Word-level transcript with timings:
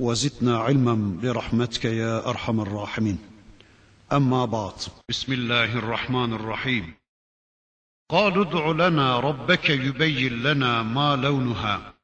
وزدنا 0.00 0.58
علما 0.58 1.20
برحمتك 1.22 1.84
يا 1.84 2.28
أرحم 2.28 2.60
الراحمين. 2.60 3.18
أما 4.12 4.44
بعد. 4.44 4.72
بسم 5.08 5.32
الله 5.32 5.78
الرحمن 5.78 6.32
الرحيم. 6.32 6.94
قالوا 8.10 8.44
ادع 8.44 8.88
لنا 8.88 9.20
ربك 9.20 9.70
يبين 9.70 10.42
لنا 10.42 10.82
ما 10.82 11.16
لونها. 11.16 11.94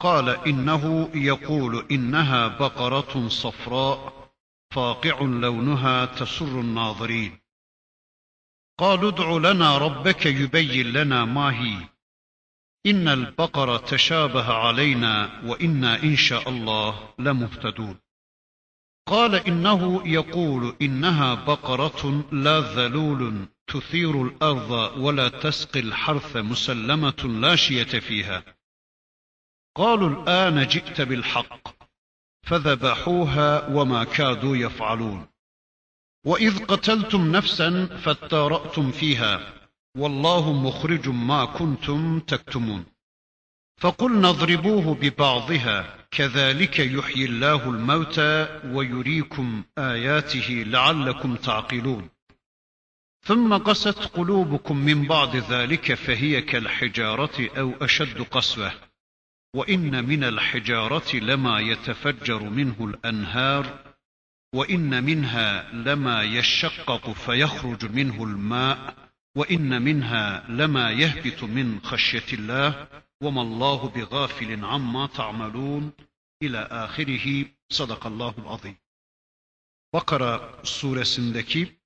قال 0.00 0.28
إنه 0.28 1.10
يقول 1.14 1.86
إنها 1.90 2.48
بقرة 2.48 3.28
صفراء 3.28 4.30
فاقع 4.70 5.20
لونها 5.20 6.04
تسر 6.04 6.60
الناظرين. 6.60 7.38
قالوا 8.78 9.10
ادع 9.10 9.50
لنا 9.50 9.78
ربك 9.78 10.26
يبين 10.26 10.92
لنا 10.92 11.24
ما 11.24 11.62
هي. 11.62 11.91
إن 12.86 13.08
البقرة 13.08 13.76
تشابه 13.76 14.52
علينا 14.52 15.42
وإنا 15.44 16.02
إن 16.02 16.16
شاء 16.16 16.48
الله 16.48 17.14
لمهتدون. 17.18 17.98
قال 19.06 19.34
إنه 19.34 20.08
يقول 20.08 20.76
إنها 20.82 21.34
بقرة 21.34 22.24
لا 22.32 22.60
ذلول 22.60 23.46
تثير 23.66 24.22
الأرض 24.22 24.98
ولا 24.98 25.28
تسقي 25.28 25.80
الحرث 25.80 26.36
مسلمة 26.36 27.38
لا 27.40 27.56
شية 27.56 27.98
فيها. 28.00 28.44
قالوا 29.76 30.08
الآن 30.08 30.66
جئت 30.66 31.00
بالحق 31.00 31.74
فذبحوها 32.42 33.68
وما 33.68 34.04
كادوا 34.04 34.56
يفعلون. 34.56 35.26
وإذ 36.26 36.64
قتلتم 36.64 37.32
نفسا 37.32 37.86
فاتارأتم 37.86 38.90
فيها. 38.90 39.61
والله 39.96 40.52
مخرج 40.52 41.08
ما 41.08 41.44
كنتم 41.44 42.20
تكتمون. 42.20 42.84
فقلنا 43.80 44.28
اضربوه 44.28 44.94
ببعضها 44.94 45.98
كذلك 46.10 46.78
يحيي 46.78 47.24
الله 47.24 47.70
الموتى 47.70 48.60
ويريكم 48.64 49.64
آياته 49.78 50.64
لعلكم 50.66 51.36
تعقلون. 51.36 52.08
ثم 53.24 53.56
قست 53.56 53.98
قلوبكم 53.98 54.76
من 54.76 55.06
بعد 55.06 55.36
ذلك 55.36 55.94
فهي 55.94 56.42
كالحجارة 56.42 57.48
أو 57.58 57.72
أشد 57.80 58.22
قسوة. 58.22 58.72
وإن 59.54 60.04
من 60.04 60.24
الحجارة 60.24 61.16
لما 61.16 61.60
يتفجر 61.60 62.42
منه 62.42 62.76
الأنهار 62.80 63.78
وإن 64.54 65.04
منها 65.04 65.72
لما 65.72 66.22
يشقق 66.22 67.10
فيخرج 67.10 67.92
منه 67.92 68.24
الماء. 68.24 69.01
وان 69.35 69.81
منها 69.81 70.45
لما 70.49 70.91
يهبط 70.91 71.43
من 71.43 71.79
خشيه 71.83 72.29
الله 72.33 72.87
وما 73.21 73.41
الله 73.41 73.89
بغافل 73.89 74.65
عما 74.65 75.07
تعملون 75.07 75.91
ila 76.41 76.61
ahirihi 76.83 77.53
sadakallahul 77.69 78.47
azim. 78.47 78.77
Bakara 79.93 80.59
suresindeki 80.63 81.79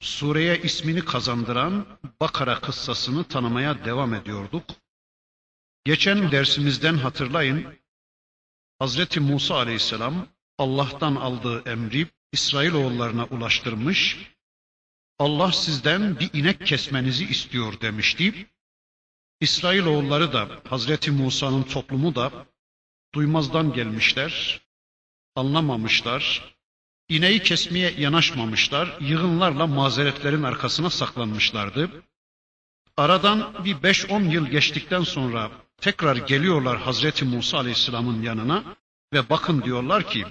sureye 0.00 0.62
ismini 0.62 1.04
kazandıran 1.04 1.86
Bakara 2.20 2.60
kıssasını 2.60 3.24
tanımaya 3.24 3.84
devam 3.84 4.14
ediyorduk. 4.14 4.64
Geçen 5.84 6.30
dersimizden 6.32 6.94
hatırlayın 6.94 7.78
Hazreti 8.78 9.20
Musa 9.20 9.54
aleyhisselam 9.54 10.26
Allah'tan 10.58 11.14
aldığı 11.14 11.70
emri 11.70 12.06
İsrailoğullarına 12.32 13.24
ulaştırmış 13.24 14.18
Allah 15.22 15.52
sizden 15.52 16.20
bir 16.20 16.30
inek 16.32 16.66
kesmenizi 16.66 17.24
istiyor 17.24 17.80
demişti. 17.80 18.46
İsrailoğulları 19.40 20.32
da 20.32 20.48
Hazreti 20.68 21.10
Musa'nın 21.10 21.62
toplumu 21.62 22.14
da 22.14 22.46
duymazdan 23.14 23.72
gelmişler, 23.72 24.60
anlamamışlar, 25.36 26.54
ineği 27.08 27.42
kesmeye 27.42 27.94
yanaşmamışlar, 27.98 28.96
yığınlarla 29.00 29.66
mazeretlerin 29.66 30.42
arkasına 30.42 30.90
saklanmışlardı. 30.90 31.90
Aradan 32.96 33.64
bir 33.64 33.82
beş 33.82 34.10
on 34.10 34.22
yıl 34.22 34.46
geçtikten 34.46 35.02
sonra 35.02 35.50
tekrar 35.80 36.16
geliyorlar 36.16 36.78
Hazreti 36.78 37.24
Musa 37.24 37.58
Aleyhisselam'ın 37.58 38.22
yanına 38.22 38.76
ve 39.12 39.30
bakın 39.30 39.62
diyorlar 39.62 40.10
ki 40.10 40.24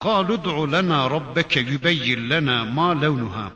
قَالُ 0.00 0.28
دُعُ 0.46 0.56
لَنَا 0.76 1.00
رَبَّكَ 1.16 1.54
يُبَيِّنْ 1.72 2.20
لَنَا 2.32 2.74
مَا 2.76 2.88
لَوْنُهَا 3.04 3.50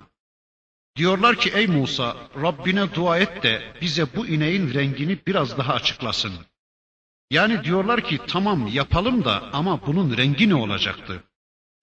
Diyorlar 0.96 1.35
ki 1.35 1.52
ey 1.56 1.68
Musa 1.68 2.18
Rabbine 2.41 2.94
dua 2.94 3.18
et 3.18 3.44
de 3.44 3.74
bize 3.81 4.16
bu 4.16 4.28
ineğin 4.28 4.74
rengini 4.74 5.19
biraz 5.28 5.57
daha 5.57 5.74
açıklasın. 5.74 6.34
Yani 7.31 7.63
diyorlar 7.63 8.03
ki 8.03 8.19
tamam 8.28 8.68
yapalım 8.68 9.25
da 9.25 9.50
ama 9.53 9.85
bunun 9.88 10.18
rengi 10.18 10.50
ne 10.50 10.56
olacaktı? 10.56 11.24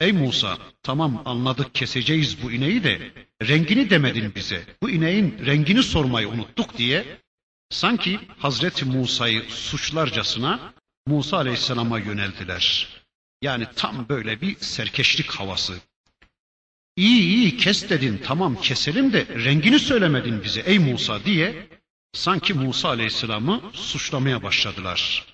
Ey 0.01 0.13
Musa 0.13 0.59
tamam 0.83 1.23
anladık 1.25 1.75
keseceğiz 1.75 2.43
bu 2.43 2.53
ineği 2.53 2.85
de 2.85 3.13
rengini 3.43 3.91
demedin 3.91 4.35
bize. 4.35 4.65
Bu 4.83 4.91
ineğin 4.91 5.47
rengini 5.47 5.83
sormayı 5.83 6.29
unuttuk 6.29 6.79
diye 6.79 7.19
sanki 7.71 8.21
Hazreti 8.39 8.85
Musa'yı 8.85 9.43
suçlarcasına 9.49 10.73
Musa 11.07 11.37
Aleyhisselam'a 11.37 11.99
yöneldiler. 11.99 12.89
Yani 13.43 13.67
tam 13.77 14.09
böyle 14.09 14.41
bir 14.41 14.57
serkeşlik 14.57 15.31
havası. 15.31 15.75
İyi 16.98 17.22
iyi 17.22 17.58
kes 17.58 17.90
dedin 17.90 18.22
tamam 18.26 18.62
keselim 18.62 19.14
de 19.14 19.28
rengini 19.28 19.80
söylemedin 19.80 20.44
bize 20.44 20.62
ey 20.62 20.80
Musa 20.80 21.26
diye 21.26 21.68
sanki 22.14 22.54
Musa 22.54 22.90
Aleyhisselam'ı 22.90 23.62
suçlamaya 23.74 24.44
başladılar. 24.44 25.26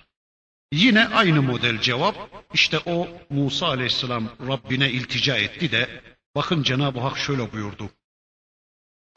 Yine 0.72 1.08
aynı 1.08 1.42
model 1.42 1.80
cevap 1.80 2.46
işte 2.54 2.78
o 2.86 3.08
Musa 3.30 3.66
Aleyhisselam 3.66 4.28
Rabbine 4.48 4.90
iltica 4.90 5.36
etti 5.36 5.72
de 5.72 6.02
bakın 6.34 6.62
Cenab-ı 6.62 7.00
Hak 7.00 7.18
şöyle 7.18 7.52
buyurdu. 7.52 7.90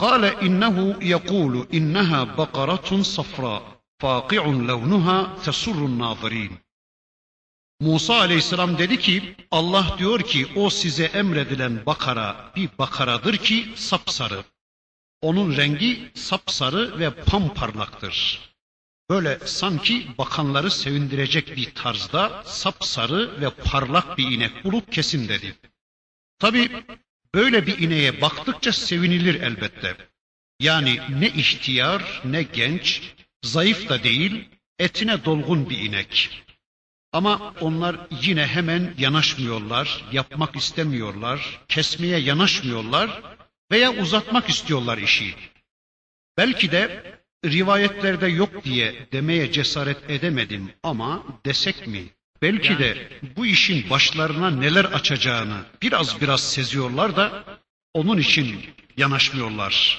قال 0.03 0.23
إنه 0.47 0.77
يقول 1.13 1.53
إنها 1.77 2.23
بقرة 2.23 2.89
صفراء 3.15 3.63
فاقع 4.01 4.43
لونها 4.69 5.17
تسر 5.45 5.79
الناظرين 5.91 6.51
Musa 7.80 8.14
aleyhisselam 8.14 8.78
dedi 8.78 8.98
ki 8.98 9.36
Allah 9.50 9.96
diyor 9.98 10.20
ki 10.20 10.46
o 10.56 10.70
size 10.70 11.04
emredilen 11.04 11.86
bakara 11.86 12.52
bir 12.56 12.68
bakaradır 12.78 13.36
ki 13.36 13.68
sapsarı. 13.76 14.44
Onun 15.22 15.56
rengi 15.56 16.10
sapsarı 16.14 16.98
ve 16.98 17.10
pamparlaktır. 17.10 18.40
Böyle 19.10 19.38
sanki 19.44 20.06
bakanları 20.18 20.70
sevindirecek 20.70 21.56
bir 21.56 21.74
tarzda 21.74 22.42
sapsarı 22.46 23.40
ve 23.40 23.50
parlak 23.50 24.18
bir 24.18 24.30
inek 24.30 24.64
bulup 24.64 24.92
kesin 24.92 25.28
dedi. 25.28 25.54
Tabi 26.38 26.84
böyle 27.34 27.66
bir 27.66 27.78
ineğe 27.78 28.20
baktıkça 28.20 28.72
sevinilir 28.72 29.34
elbette. 29.42 29.96
Yani 30.60 31.00
ne 31.10 31.28
ihtiyar 31.28 32.22
ne 32.24 32.42
genç, 32.42 33.02
zayıf 33.42 33.88
da 33.88 34.02
değil, 34.02 34.48
etine 34.78 35.24
dolgun 35.24 35.70
bir 35.70 35.78
inek. 35.78 36.44
Ama 37.18 37.54
onlar 37.60 37.96
yine 38.22 38.46
hemen 38.46 38.94
yanaşmıyorlar, 38.98 40.04
yapmak 40.12 40.56
istemiyorlar, 40.56 41.60
kesmeye 41.68 42.18
yanaşmıyorlar 42.18 43.22
veya 43.70 43.92
uzatmak 43.92 44.48
istiyorlar 44.48 44.98
işi. 44.98 45.34
Belki 46.36 46.72
de 46.72 47.02
rivayetlerde 47.44 48.26
yok 48.26 48.64
diye 48.64 49.06
demeye 49.12 49.52
cesaret 49.52 50.10
edemedim 50.10 50.70
ama 50.82 51.24
desek 51.46 51.86
mi? 51.86 52.04
Belki 52.42 52.78
de 52.78 53.08
bu 53.36 53.46
işin 53.46 53.90
başlarına 53.90 54.50
neler 54.50 54.84
açacağını 54.84 55.64
biraz 55.82 56.20
biraz 56.20 56.52
seziyorlar 56.52 57.16
da 57.16 57.44
onun 57.94 58.18
için 58.18 58.60
yanaşmıyorlar. 58.96 59.98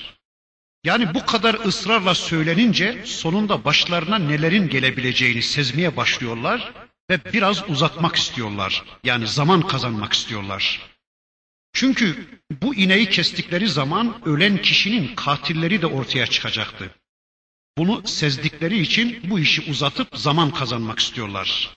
Yani 0.83 1.13
bu 1.13 1.25
kadar 1.25 1.53
ısrarla 1.65 2.15
söylenince 2.15 3.01
sonunda 3.05 3.65
başlarına 3.65 4.17
nelerin 4.17 4.69
gelebileceğini 4.69 5.41
sezmeye 5.41 5.97
başlıyorlar 5.97 6.73
ve 7.10 7.32
biraz 7.32 7.70
uzatmak 7.70 8.16
istiyorlar. 8.16 8.84
Yani 9.04 9.26
zaman 9.26 9.66
kazanmak 9.66 10.12
istiyorlar. 10.12 10.80
Çünkü 11.72 12.40
bu 12.62 12.74
ineği 12.74 13.10
kestikleri 13.10 13.68
zaman 13.68 14.22
ölen 14.24 14.62
kişinin 14.62 15.14
katilleri 15.14 15.82
de 15.82 15.86
ortaya 15.86 16.26
çıkacaktı. 16.26 16.90
Bunu 17.78 18.06
sezdikleri 18.06 18.78
için 18.78 19.20
bu 19.30 19.38
işi 19.38 19.70
uzatıp 19.70 20.08
zaman 20.14 20.50
kazanmak 20.50 20.98
istiyorlar. 20.98 21.76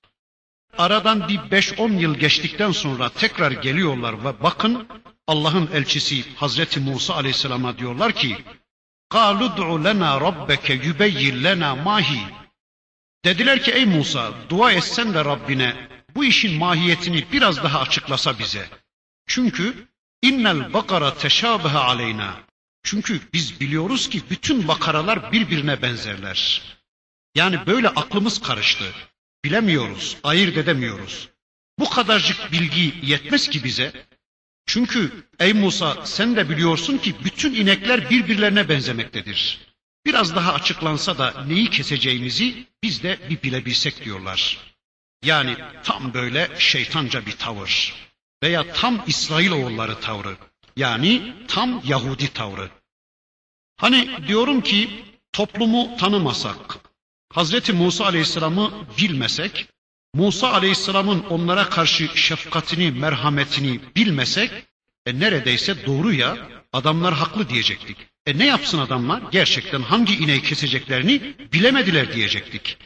aradan 0.78 1.28
bir 1.28 1.38
5-10 1.38 2.00
yıl 2.00 2.16
geçtikten 2.16 2.72
sonra 2.72 3.10
tekrar 3.10 3.52
geliyorlar 3.52 4.26
ve 4.26 4.44
bakın 4.44 4.88
Allah'ın 5.28 5.70
elçisi 5.74 6.36
Hazreti 6.36 6.80
Musa 6.80 7.16
Aleyhisselam'a 7.16 7.78
diyorlar 7.78 8.12
ki 8.12 8.38
قَالُ 9.12 9.40
دُعُ 9.58 9.68
لَنَا 9.86 10.12
رَبَّكَ 10.28 10.68
يُبَيِّنْ 10.88 11.36
لَنَا 11.46 11.70
مَاهِ 11.86 12.10
Dediler 13.25 13.63
ki 13.63 13.71
ey 13.73 13.85
Musa 13.85 14.35
dua 14.51 14.73
etsen 14.73 15.15
de 15.15 15.25
Rabbine 15.25 15.89
bu 16.15 16.25
işin 16.25 16.59
mahiyetini 16.59 17.25
biraz 17.33 17.63
daha 17.63 17.81
açıklasa 17.81 18.39
bize. 18.39 18.69
Çünkü 19.27 19.89
innel 20.23 20.73
bakara 20.73 21.15
teşabehe 21.15 21.79
aleyna. 21.79 22.41
Çünkü 22.83 23.21
biz 23.33 23.61
biliyoruz 23.61 24.09
ki 24.09 24.23
bütün 24.31 24.69
bakaralar 24.69 25.33
birbirine 25.33 25.83
benzerler. 25.83 26.63
Yani 27.35 27.67
böyle 27.67 27.89
aklımız 27.89 28.43
karıştı. 28.43 28.85
Bilemiyoruz, 29.45 30.17
ayırt 30.25 30.57
edemiyoruz. 30.57 31.29
Bu 31.79 31.91
kadarcık 31.91 32.53
bilgi 32.53 32.95
yetmez 33.03 33.49
ki 33.49 33.65
bize. 33.65 34.07
Çünkü 34.67 35.27
ey 35.39 35.53
Musa 35.53 36.07
sen 36.07 36.37
de 36.37 36.49
biliyorsun 36.49 36.99
ki 36.99 37.15
bütün 37.25 37.55
inekler 37.55 38.11
birbirlerine 38.11 38.69
benzemektedir. 38.69 39.72
Biraz 40.07 40.37
daha 40.37 40.53
açıklansa 40.53 41.19
da 41.19 41.45
neyi 41.47 41.71
keseceğimizi 41.71 42.67
biz 42.83 43.03
de 43.03 43.19
bir 43.31 43.43
bilebilsek 43.43 44.05
diyorlar. 44.05 44.59
Yani 45.25 45.57
tam 45.85 46.15
böyle 46.15 46.51
şeytanca 46.59 47.27
bir 47.27 47.33
tavır 47.33 47.95
veya 48.43 48.73
tam 48.73 49.05
İsrailoğulları 49.07 50.01
tavrı. 50.01 50.37
Yani 50.77 51.35
tam 51.49 51.83
Yahudi 51.85 52.33
tavrı. 52.33 52.71
Hani 53.77 54.29
diyorum 54.29 54.61
ki 54.61 55.05
toplumu 55.33 55.97
tanımasak, 55.97 56.79
Hazreti 57.33 57.73
Musa 57.73 58.05
Aleyhisselam'ı 58.05 58.73
bilmesek, 58.99 59.69
Musa 60.15 60.53
Aleyhisselam'ın 60.53 61.21
onlara 61.21 61.69
karşı 61.69 62.19
şefkatini, 62.19 62.91
merhametini 62.91 63.81
bilmesek, 63.97 64.51
e 65.07 65.21
neredeyse 65.21 65.87
doğru 65.87 66.13
ya, 66.13 66.49
adamlar 66.73 67.15
haklı 67.15 67.49
diyecektik. 67.49 67.97
E 68.27 68.39
ne 68.39 68.47
yapsın 68.47 68.79
adamlar? 68.79 69.23
Gerçekten 69.33 69.83
hangi 69.83 70.15
ineği 70.15 70.43
keseceklerini 70.43 71.35
bilemediler 71.53 72.13
diyecektik. 72.13 72.79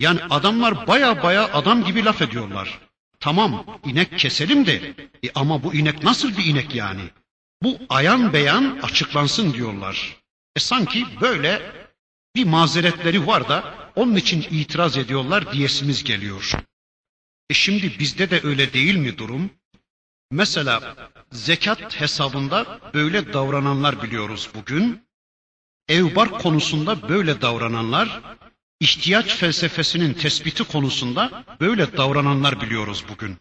Yani 0.00 0.20
adamlar 0.30 0.86
baya 0.86 1.22
baya 1.22 1.52
adam 1.52 1.84
gibi 1.84 2.04
laf 2.04 2.22
ediyorlar. 2.22 2.78
Tamam 3.20 3.80
inek 3.84 4.18
keselim 4.18 4.66
de 4.66 4.94
e 5.24 5.30
ama 5.34 5.62
bu 5.62 5.74
inek 5.74 6.02
nasıl 6.02 6.36
bir 6.36 6.44
inek 6.44 6.74
yani? 6.74 7.02
Bu 7.62 7.78
ayan 7.88 8.32
beyan 8.32 8.78
açıklansın 8.82 9.52
diyorlar. 9.52 10.16
E 10.56 10.60
sanki 10.60 11.06
böyle 11.20 11.72
bir 12.36 12.44
mazeretleri 12.44 13.26
var 13.26 13.48
da 13.48 13.74
onun 13.96 14.16
için 14.16 14.46
itiraz 14.50 14.96
ediyorlar 14.96 15.52
diyesimiz 15.52 16.04
geliyor. 16.04 16.52
E 17.50 17.54
şimdi 17.54 17.98
bizde 17.98 18.30
de 18.30 18.40
öyle 18.44 18.72
değil 18.72 18.96
mi 18.96 19.18
durum? 19.18 19.50
Mesela 20.30 20.96
zekat 21.32 22.00
hesabında 22.00 22.80
böyle 22.94 23.32
davrananlar 23.32 24.02
biliyoruz 24.02 24.50
bugün. 24.54 25.06
Evbar 25.88 26.30
konusunda 26.30 27.08
böyle 27.08 27.40
davrananlar, 27.40 28.20
ihtiyaç 28.80 29.34
felsefesinin 29.36 30.14
tespiti 30.14 30.64
konusunda 30.64 31.44
böyle 31.60 31.96
davrananlar 31.96 32.60
biliyoruz 32.60 33.04
bugün. 33.08 33.36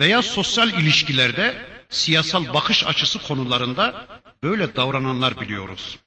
Veya 0.00 0.22
sosyal 0.22 0.68
ilişkilerde 0.68 1.66
siyasal 1.90 2.54
bakış 2.54 2.86
açısı 2.86 3.22
konularında 3.22 4.06
böyle 4.42 4.76
davrananlar 4.76 5.40
biliyoruz. 5.40 5.98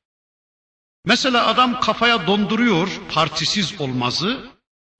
Mesela 1.06 1.48
adam 1.48 1.80
kafaya 1.80 2.28
donduruyor 2.28 2.90
partisiz 3.14 3.82
olmazı 3.82 4.50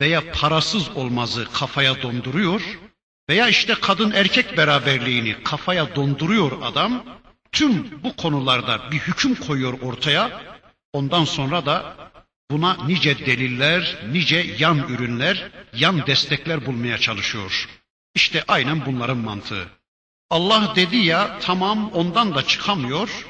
veya 0.02 0.32
parasız 0.32 0.90
olmazı 0.90 1.48
kafaya 1.54 2.02
donduruyor 2.02 2.80
veya 3.30 3.50
işte 3.50 3.74
kadın 3.82 4.12
erkek 4.12 4.58
beraberliğini 4.58 5.44
kafaya 5.44 5.96
donduruyor 5.96 6.52
adam. 6.62 7.04
Tüm 7.52 8.04
bu 8.04 8.16
konularda 8.16 8.92
bir 8.92 9.00
hüküm 9.00 9.36
koyuyor 9.36 9.82
ortaya. 9.82 10.42
Ondan 10.94 11.26
sonra 11.26 11.66
da 11.66 11.96
buna 12.52 12.78
nice 12.86 13.26
deliller, 13.26 14.04
nice 14.12 14.56
yan 14.60 14.78
ürünler, 14.78 15.52
yan 15.74 16.08
destekler 16.08 16.66
bulmaya 16.66 16.98
çalışıyor. 16.98 17.70
İşte 18.16 18.44
aynen 18.48 18.86
bunların 18.86 19.18
mantığı. 19.18 19.68
Allah 20.30 20.74
dedi 20.76 20.98
ya 20.98 21.40
tamam 21.40 21.92
ondan 21.94 22.36
da 22.36 22.48
çıkamıyor. 22.48 23.28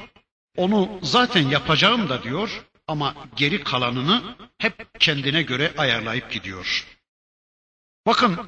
Onu 0.56 0.98
zaten 1.02 1.48
yapacağım 1.48 2.08
da 2.08 2.22
diyor 2.22 2.64
ama 2.88 3.14
geri 3.36 3.64
kalanını 3.64 4.36
hep 4.58 5.00
kendine 5.00 5.42
göre 5.42 5.72
ayarlayıp 5.78 6.30
gidiyor. 6.30 6.86
Bakın 8.06 8.38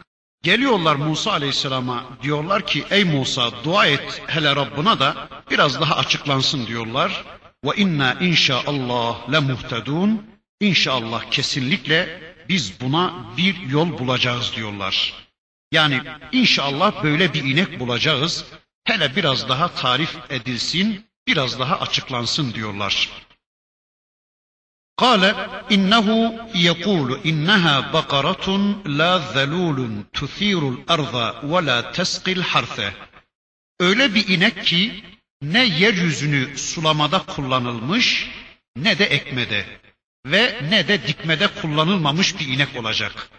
geliyorlar 0.42 0.96
Musa 0.96 1.32
Aleyhisselam'a 1.32 2.04
diyorlar 2.22 2.66
ki 2.66 2.84
ey 2.90 3.04
Musa 3.04 3.64
dua 3.64 3.86
et 3.86 4.22
hele 4.26 4.56
Rabbına 4.56 5.00
da 5.00 5.28
biraz 5.50 5.80
daha 5.80 5.96
açıklansın 5.96 6.66
diyorlar. 6.66 7.24
Ve 7.64 7.70
inna 7.76 8.12
inşaallah 8.12 9.32
le 9.32 9.38
muhtedun. 9.38 10.26
İnşallah 10.60 11.30
kesinlikle 11.30 12.20
biz 12.48 12.80
buna 12.80 13.14
bir 13.36 13.56
yol 13.56 13.98
bulacağız 13.98 14.52
diyorlar. 14.56 15.12
Yani 15.72 16.00
inşallah 16.32 17.02
böyle 17.02 17.34
bir 17.34 17.44
inek 17.44 17.80
bulacağız. 17.80 18.44
Hele 18.84 19.16
biraz 19.16 19.48
daha 19.48 19.68
tarif 19.68 20.16
edilsin, 20.30 21.06
biraz 21.28 21.58
daha 21.58 21.80
açıklansın 21.80 22.54
diyorlar. 22.54 23.08
قال 24.97 25.23
إنه 25.71 26.07
يقول 26.55 27.19
إنها 27.25 27.79
بقرة 27.79 28.47
لا 28.85 29.17
ذلول 29.17 30.03
تثير 30.13 30.69
الأرض 30.69 31.43
ولا 31.43 31.81
تسقي 31.81 32.31
الحرث 32.31 32.91
Öyle 33.79 34.15
bir 34.15 34.27
inek 34.27 34.65
ki 34.65 35.03
ne 35.41 35.63
yeryüzünü 35.65 36.57
sulamada 36.57 37.19
kullanılmış 37.25 38.27
ne 38.75 38.99
de 38.99 39.05
ekmede 39.05 39.65
ve 40.25 40.55
ne 40.69 40.87
de 40.87 41.07
dikmede 41.07 41.47
kullanılmamış 41.47 42.39
bir 42.39 42.47
inek 42.47 42.75
olacak. 42.75 43.29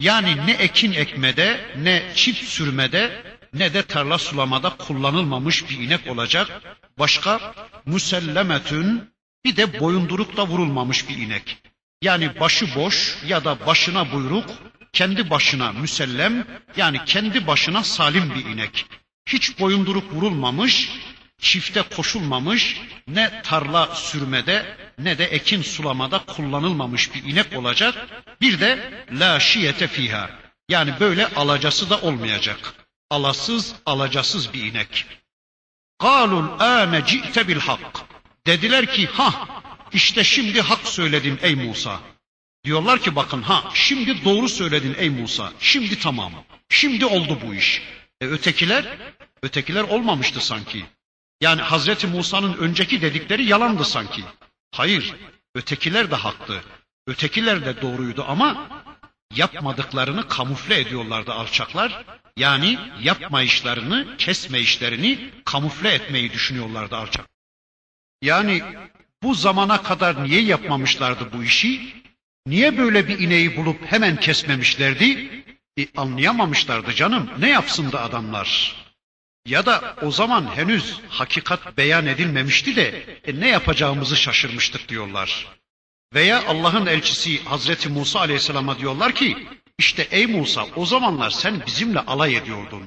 Yani 0.00 0.46
ne 0.46 0.52
ekin 0.52 0.92
ekmede 0.92 1.74
ne 1.76 2.02
çift 2.14 2.44
sürmede 2.44 3.22
ne 3.54 3.74
de 3.74 3.82
tarla 3.82 4.18
sulamada 4.18 4.76
kullanılmamış 4.76 5.70
bir 5.70 5.78
inek 5.78 6.06
olacak. 6.06 6.62
Başka 6.98 7.54
musellemetün 7.86 9.10
bir 9.45 9.55
de 9.55 9.79
boyundurukla 9.79 10.47
vurulmamış 10.47 11.09
bir 11.09 11.17
inek. 11.17 11.57
Yani 12.01 12.39
başı 12.39 12.75
boş 12.75 13.17
ya 13.27 13.45
da 13.45 13.65
başına 13.65 14.11
buyruk, 14.11 14.49
kendi 14.93 15.29
başına 15.29 15.71
müsellem 15.71 16.47
yani 16.77 17.05
kendi 17.05 17.47
başına 17.47 17.83
salim 17.83 18.35
bir 18.35 18.45
inek. 18.45 18.85
Hiç 19.29 19.59
boyunduruk 19.59 20.13
vurulmamış, 20.13 20.91
çifte 21.37 21.81
koşulmamış, 21.81 22.81
ne 23.07 23.41
tarla 23.41 23.95
sürmede 23.95 24.77
ne 24.99 25.17
de 25.17 25.25
ekin 25.25 25.61
sulamada 25.61 26.19
kullanılmamış 26.19 27.15
bir 27.15 27.23
inek 27.23 27.57
olacak. 27.57 28.07
Bir 28.41 28.59
de 28.59 29.03
la 29.11 29.39
şiyete 29.39 29.87
fiha. 29.87 30.29
Yani 30.69 30.93
böyle 30.99 31.27
alacası 31.27 31.89
da 31.89 32.01
olmayacak. 32.01 32.73
Alasız, 33.09 33.75
alacasız 33.85 34.53
bir 34.53 34.63
inek. 34.63 35.05
Qalul 35.99 36.59
âne 36.59 37.05
ci'te 37.05 37.47
bil 37.47 37.59
hak. 37.59 38.12
Dediler 38.47 38.85
ki 38.93 39.05
ha 39.05 39.47
işte 39.93 40.23
şimdi 40.23 40.61
hak 40.61 40.87
söyledin 40.87 41.39
ey 41.41 41.55
Musa. 41.55 41.99
Diyorlar 42.65 42.99
ki 42.99 43.15
bakın 43.15 43.41
ha 43.41 43.71
şimdi 43.73 44.25
doğru 44.25 44.49
söyledin 44.49 44.95
ey 44.97 45.09
Musa. 45.09 45.53
Şimdi 45.59 45.99
tamam. 45.99 46.33
Şimdi 46.69 47.05
oldu 47.05 47.39
bu 47.47 47.55
iş. 47.55 47.81
E 48.21 48.25
ötekiler 48.25 48.97
ötekiler 49.43 49.83
olmamıştı 49.83 50.45
sanki. 50.45 50.85
Yani 51.41 51.61
Hazreti 51.61 52.07
Musa'nın 52.07 52.53
önceki 52.53 53.01
dedikleri 53.01 53.45
yalandı 53.45 53.85
sanki. 53.85 54.23
Hayır, 54.71 55.13
ötekiler 55.55 56.11
de 56.11 56.15
haktı. 56.15 56.63
Ötekiler 57.07 57.65
de 57.65 57.81
doğruydu 57.81 58.25
ama 58.27 58.69
yapmadıklarını 59.35 60.27
kamufle 60.27 60.79
ediyorlardı 60.79 61.33
alçaklar. 61.33 62.05
Yani 62.37 62.79
yapmayışlarını, 63.01 64.17
kesmeyişlerini 64.17 65.31
kamufle 65.45 65.93
etmeyi 65.93 66.33
düşünüyorlardı 66.33 66.95
alçak. 66.95 67.32
Yani 68.23 68.61
bu 69.23 69.33
zamana 69.33 69.83
kadar 69.83 70.23
niye 70.23 70.41
yapmamışlardı 70.41 71.33
bu 71.33 71.43
işi? 71.43 71.93
Niye 72.47 72.77
böyle 72.77 73.07
bir 73.07 73.19
ineği 73.19 73.57
bulup 73.57 73.91
hemen 73.91 74.19
kesmemişlerdi? 74.19 75.29
E, 75.79 75.87
anlayamamışlardı 75.97 76.93
canım. 76.93 77.29
Ne 77.39 77.49
yapsın 77.49 77.91
da 77.91 78.01
adamlar? 78.01 78.75
Ya 79.45 79.65
da 79.65 79.95
o 80.01 80.11
zaman 80.11 80.55
henüz 80.55 80.99
hakikat 81.09 81.77
beyan 81.77 82.05
edilmemişti 82.05 82.75
de 82.75 83.19
e, 83.27 83.39
ne 83.39 83.47
yapacağımızı 83.47 84.15
şaşırmıştık 84.15 84.89
diyorlar. 84.89 85.47
Veya 86.13 86.47
Allah'ın 86.47 86.85
elçisi 86.85 87.43
Hazreti 87.43 87.89
Musa 87.89 88.19
Aleyhisselam'a 88.19 88.79
diyorlar 88.79 89.15
ki 89.15 89.47
işte 89.77 90.07
ey 90.11 90.27
Musa 90.27 90.65
o 90.75 90.85
zamanlar 90.85 91.29
sen 91.29 91.65
bizimle 91.65 91.99
alay 91.99 92.35
ediyordun. 92.35 92.83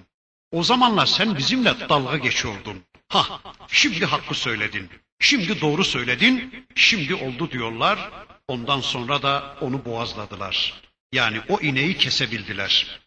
O 0.53 0.63
zamanlar 0.63 1.07
sen 1.07 1.39
bizimle 1.39 1.89
dalga 1.89 2.17
geçiyordun. 2.17 2.83
Ha 3.09 3.41
şimdi 3.69 4.05
hakkı 4.05 4.35
söyledin. 4.35 4.91
Şimdi 5.20 5.62
doğru 5.62 5.84
söyledin. 5.84 6.66
Şimdi 6.76 7.16
oldu 7.16 7.52
diyorlar. 7.52 8.12
Ondan 8.48 8.82
sonra 8.82 9.22
da 9.22 9.58
onu 9.62 9.86
boğazladılar. 9.86 10.82
Yani 11.14 11.42
o 11.50 11.60
ineği 11.60 11.98
kesebildiler. 11.98 13.00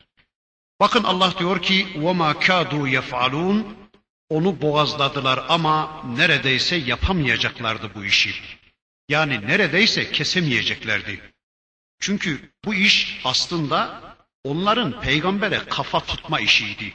Bakın 0.81 1.05
Allah 1.05 1.35
diyor 1.39 1.63
ki 1.63 1.87
وَمَا 1.95 2.35
كَادُوا 2.35 3.01
يَفْعَلُونَ 3.01 3.65
Onu 4.29 4.63
boğazladılar 4.63 5.45
ama 5.49 6.03
neredeyse 6.17 6.77
yapamayacaklardı 6.77 7.95
bu 7.95 8.05
işi. 8.05 8.35
Yani 9.09 9.41
neredeyse 9.47 10.13
kesemeyeceklerdi. 10.13 11.21
Çünkü 12.01 12.51
bu 12.65 12.75
iş 12.75 13.21
aslında 13.25 14.01
onların 14.45 15.01
peygambere 15.01 15.59
kafa 15.59 16.01
tutma 16.01 16.41
işiydi. 16.41 16.93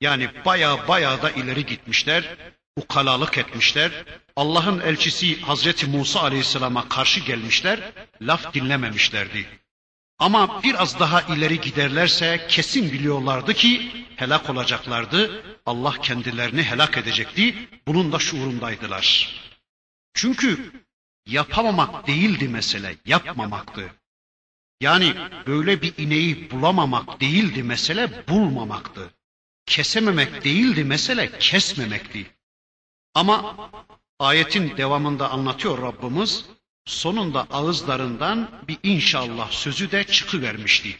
Yani 0.00 0.30
baya 0.44 0.88
baya 0.88 1.22
da 1.22 1.30
ileri 1.30 1.66
gitmişler, 1.66 2.36
ukalalık 2.81 3.37
etmişler. 3.37 3.91
Allah'ın 4.35 4.79
elçisi 4.79 5.41
Hazreti 5.41 5.85
Musa 5.87 6.21
Aleyhisselam'a 6.21 6.89
karşı 6.89 7.19
gelmişler, 7.19 7.91
laf 8.21 8.53
dinlememişlerdi. 8.53 9.45
Ama 10.19 10.63
biraz 10.63 10.99
daha 10.99 11.21
ileri 11.21 11.61
giderlerse 11.61 12.45
kesin 12.49 12.91
biliyorlardı 12.91 13.53
ki 13.53 13.91
helak 14.15 14.49
olacaklardı. 14.49 15.43
Allah 15.65 15.91
kendilerini 16.01 16.63
helak 16.63 16.97
edecekti. 16.97 17.55
Bunun 17.87 18.11
da 18.11 18.19
şuurundaydılar. 18.19 19.35
Çünkü 20.13 20.71
yapamamak 21.25 22.07
değildi 22.07 22.47
mesele, 22.47 22.95
yapmamaktı. 23.05 23.89
Yani 24.81 25.15
böyle 25.47 25.81
bir 25.81 25.93
ineği 25.97 26.51
bulamamak 26.51 27.21
değildi 27.21 27.63
mesele, 27.63 28.27
bulmamaktı. 28.27 29.13
Kesememek 29.65 30.43
değildi 30.43 30.83
mesele, 30.83 31.39
kesmemekti. 31.39 32.38
Ama 33.19 33.69
ayetin 34.19 34.77
devamında 34.77 35.31
anlatıyor 35.31 35.81
Rabbimiz, 35.81 36.45
sonunda 36.85 37.47
ağızlarından 37.51 38.51
bir 38.67 38.77
inşallah 38.83 39.51
sözü 39.51 39.91
de 39.91 40.03
çıkıvermişti. 40.03 40.97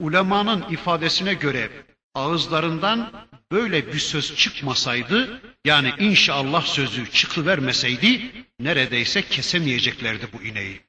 Ulemanın 0.00 0.62
ifadesine 0.70 1.34
göre 1.34 1.86
ağızlarından 2.14 3.26
böyle 3.52 3.86
bir 3.92 3.98
söz 3.98 4.36
çıkmasaydı, 4.36 5.42
yani 5.64 5.92
inşallah 5.98 6.62
sözü 6.62 7.10
çıkıvermeseydi, 7.10 8.32
neredeyse 8.60 9.22
kesemeyeceklerdi 9.22 10.28
bu 10.32 10.42
ineği. 10.42 10.80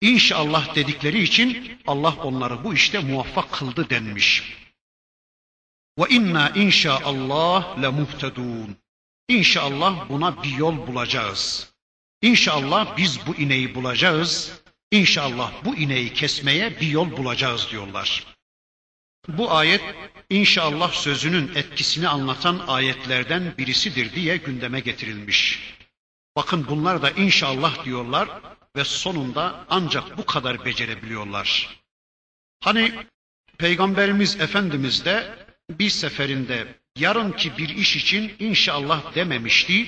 İnşallah 0.00 0.74
dedikleri 0.74 1.22
için 1.22 1.78
Allah 1.86 2.14
onları 2.22 2.64
bu 2.64 2.74
işte 2.74 2.98
muvaffak 2.98 3.52
kıldı 3.52 3.90
denmiş. 3.90 4.58
Ve 5.98 6.04
inna 6.08 6.50
inşaallah 6.50 7.82
le 7.82 7.88
muhtedun. 7.88 8.76
İnşallah 9.30 10.08
buna 10.08 10.42
bir 10.42 10.56
yol 10.56 10.86
bulacağız. 10.86 11.72
İnşallah 12.22 12.96
biz 12.96 13.26
bu 13.26 13.34
ineği 13.34 13.74
bulacağız. 13.74 14.60
İnşallah 14.90 15.52
bu 15.64 15.76
ineği 15.76 16.12
kesmeye 16.12 16.80
bir 16.80 16.86
yol 16.86 17.16
bulacağız 17.16 17.68
diyorlar. 17.70 18.24
Bu 19.28 19.52
ayet 19.52 19.82
inşallah 20.30 20.92
sözünün 20.92 21.54
etkisini 21.54 22.08
anlatan 22.08 22.58
ayetlerden 22.68 23.54
birisidir 23.58 24.14
diye 24.14 24.36
gündeme 24.36 24.80
getirilmiş. 24.80 25.74
Bakın 26.36 26.66
bunlar 26.68 27.02
da 27.02 27.10
inşallah 27.10 27.84
diyorlar 27.84 28.28
ve 28.76 28.84
sonunda 28.84 29.64
ancak 29.68 30.18
bu 30.18 30.26
kadar 30.26 30.64
becerebiliyorlar. 30.64 31.80
Hani 32.60 32.92
Peygamberimiz 33.58 34.40
Efendimiz 34.40 35.04
de 35.04 35.46
bir 35.70 35.90
seferinde 35.90 36.79
yarınki 36.99 37.57
bir 37.57 37.69
iş 37.69 37.95
için 37.95 38.33
inşallah 38.39 39.15
dememişti 39.15 39.87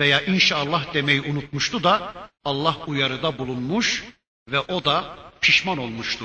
veya 0.00 0.20
inşallah 0.20 0.94
demeyi 0.94 1.20
unutmuştu 1.20 1.82
da 1.82 2.14
Allah 2.44 2.76
uyarıda 2.86 3.38
bulunmuş 3.38 4.04
ve 4.48 4.60
o 4.60 4.84
da 4.84 5.16
pişman 5.40 5.78
olmuştu. 5.78 6.24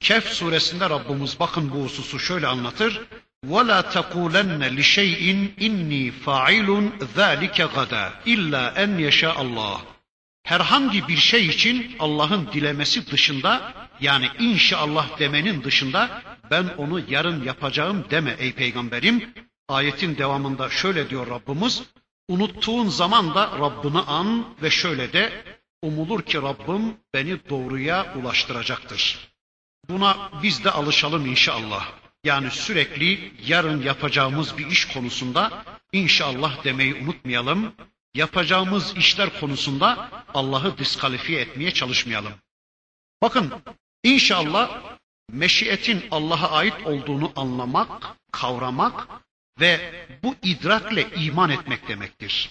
Kehf 0.00 0.28
suresinde 0.28 0.90
Rabbimiz 0.90 1.40
bakın 1.40 1.70
bu 1.70 1.84
hususu 1.84 2.18
şöyle 2.18 2.46
anlatır. 2.46 3.06
وَلَا 3.52 3.80
تَقُولَنَّ 3.96 4.62
لِشَيْءٍ 4.78 5.22
اِنِّي 5.66 6.12
فَاعِلٌ 6.24 6.68
ذَٰلِكَ 7.16 7.58
غَدًا 7.76 8.04
اِلَّا 8.34 8.64
اَنْ 8.84 8.90
يَشَاءَ 9.08 9.36
اللّٰهِ 9.44 9.78
Herhangi 10.44 11.08
bir 11.08 11.16
şey 11.16 11.46
için 11.46 11.96
Allah'ın 11.98 12.52
dilemesi 12.52 13.10
dışında 13.10 13.72
yani 14.00 14.28
inşallah 14.38 15.18
demenin 15.18 15.64
dışında 15.64 16.22
ben 16.50 16.64
onu 16.76 17.00
yarın 17.08 17.44
yapacağım 17.44 18.04
deme 18.10 18.36
ey 18.38 18.52
peygamberim. 18.52 19.34
Ayetin 19.69 20.17
devamında 20.17 20.69
şöyle 20.69 21.09
diyor 21.09 21.27
Rabbimiz. 21.27 21.83
Unuttuğun 22.27 22.87
zaman 22.87 23.35
da 23.35 23.59
Rabbini 23.59 23.99
an 23.99 24.45
ve 24.61 24.69
şöyle 24.69 25.13
de 25.13 25.43
umulur 25.81 26.21
ki 26.21 26.41
Rabbim 26.41 26.97
beni 27.13 27.49
doğruya 27.49 28.15
ulaştıracaktır. 28.15 29.29
Buna 29.89 30.31
biz 30.43 30.63
de 30.63 30.71
alışalım 30.71 31.25
inşallah. 31.25 31.91
Yani 32.23 32.51
sürekli 32.51 33.33
yarın 33.47 33.81
yapacağımız 33.81 34.57
bir 34.57 34.67
iş 34.67 34.85
konusunda 34.85 35.63
inşallah 35.93 36.63
demeyi 36.63 36.95
unutmayalım. 36.95 37.73
Yapacağımız 38.13 38.97
işler 38.97 39.39
konusunda 39.39 40.09
Allah'ı 40.33 40.77
diskalifiye 40.77 41.41
etmeye 41.41 41.73
çalışmayalım. 41.73 42.33
Bakın 43.21 43.53
inşallah 44.03 44.81
meşiyetin 45.31 46.05
Allah'a 46.11 46.51
ait 46.51 46.87
olduğunu 46.87 47.31
anlamak, 47.35 48.17
kavramak 48.31 49.07
ve 49.59 50.05
bu 50.23 50.35
idrakle 50.43 51.09
iman 51.15 51.49
etmek 51.49 51.87
demektir. 51.87 52.49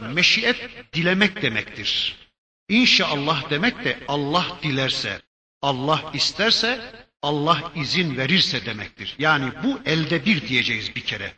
Meşiyet 0.00 0.70
dilemek 0.92 1.42
demektir. 1.42 2.16
İnşallah 2.68 3.50
demek 3.50 3.84
de 3.84 3.98
Allah 4.08 4.58
dilerse, 4.62 5.22
Allah 5.62 6.10
isterse, 6.14 6.94
Allah 7.22 7.72
izin 7.74 8.16
verirse 8.16 8.66
demektir. 8.66 9.14
Yani 9.18 9.52
bu 9.62 9.80
elde 9.84 10.24
bir 10.24 10.48
diyeceğiz 10.48 10.96
bir 10.96 11.04
kere. 11.04 11.32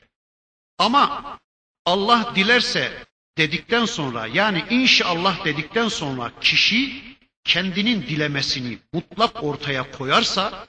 Ama 0.78 1.38
Allah 1.86 2.32
dilerse 2.34 3.04
dedikten 3.38 3.84
sonra 3.84 4.26
yani 4.26 4.64
inşallah 4.70 5.44
dedikten 5.44 5.88
sonra 5.88 6.32
kişi 6.40 7.02
kendinin 7.44 8.02
dilemesini 8.02 8.78
mutlak 8.92 9.44
ortaya 9.44 9.90
koyarsa 9.90 10.68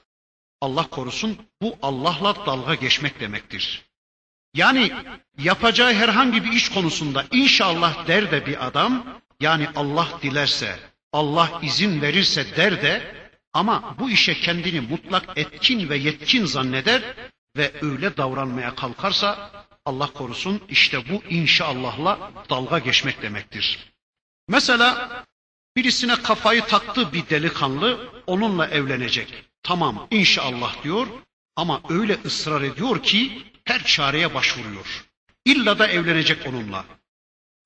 Allah 0.60 0.90
korusun 0.90 1.38
bu 1.62 1.78
Allah'la 1.82 2.46
dalga 2.46 2.74
geçmek 2.74 3.20
demektir. 3.20 3.84
Yani 4.56 4.92
yapacağı 5.38 5.92
herhangi 5.92 6.44
bir 6.44 6.52
iş 6.52 6.68
konusunda 6.68 7.24
inşallah 7.32 8.06
der 8.06 8.30
de 8.30 8.46
bir 8.46 8.66
adam 8.66 9.06
yani 9.40 9.68
Allah 9.76 10.08
dilerse, 10.22 10.78
Allah 11.12 11.60
izin 11.62 12.02
verirse 12.02 12.56
der 12.56 12.82
de 12.82 13.14
ama 13.52 13.96
bu 13.98 14.10
işe 14.10 14.34
kendini 14.34 14.80
mutlak 14.80 15.38
etkin 15.38 15.88
ve 15.88 15.96
yetkin 15.96 16.44
zanneder 16.44 17.02
ve 17.56 17.72
öyle 17.82 18.16
davranmaya 18.16 18.74
kalkarsa 18.74 19.50
Allah 19.84 20.06
korusun 20.06 20.60
işte 20.68 21.08
bu 21.08 21.22
inşallahla 21.30 22.30
dalga 22.50 22.78
geçmek 22.78 23.22
demektir. 23.22 23.92
Mesela 24.48 25.10
birisine 25.76 26.22
kafayı 26.22 26.62
taktı 26.62 27.12
bir 27.12 27.28
delikanlı 27.28 28.10
onunla 28.26 28.66
evlenecek. 28.66 29.44
Tamam 29.62 30.06
inşallah 30.10 30.84
diyor 30.84 31.06
ama 31.56 31.80
öyle 31.88 32.18
ısrar 32.24 32.62
ediyor 32.62 33.02
ki 33.02 33.42
her 33.66 33.84
çareye 33.84 34.34
başvuruyor. 34.34 35.06
İlla 35.44 35.78
da 35.78 35.88
evlenecek 35.88 36.46
onunla. 36.46 36.84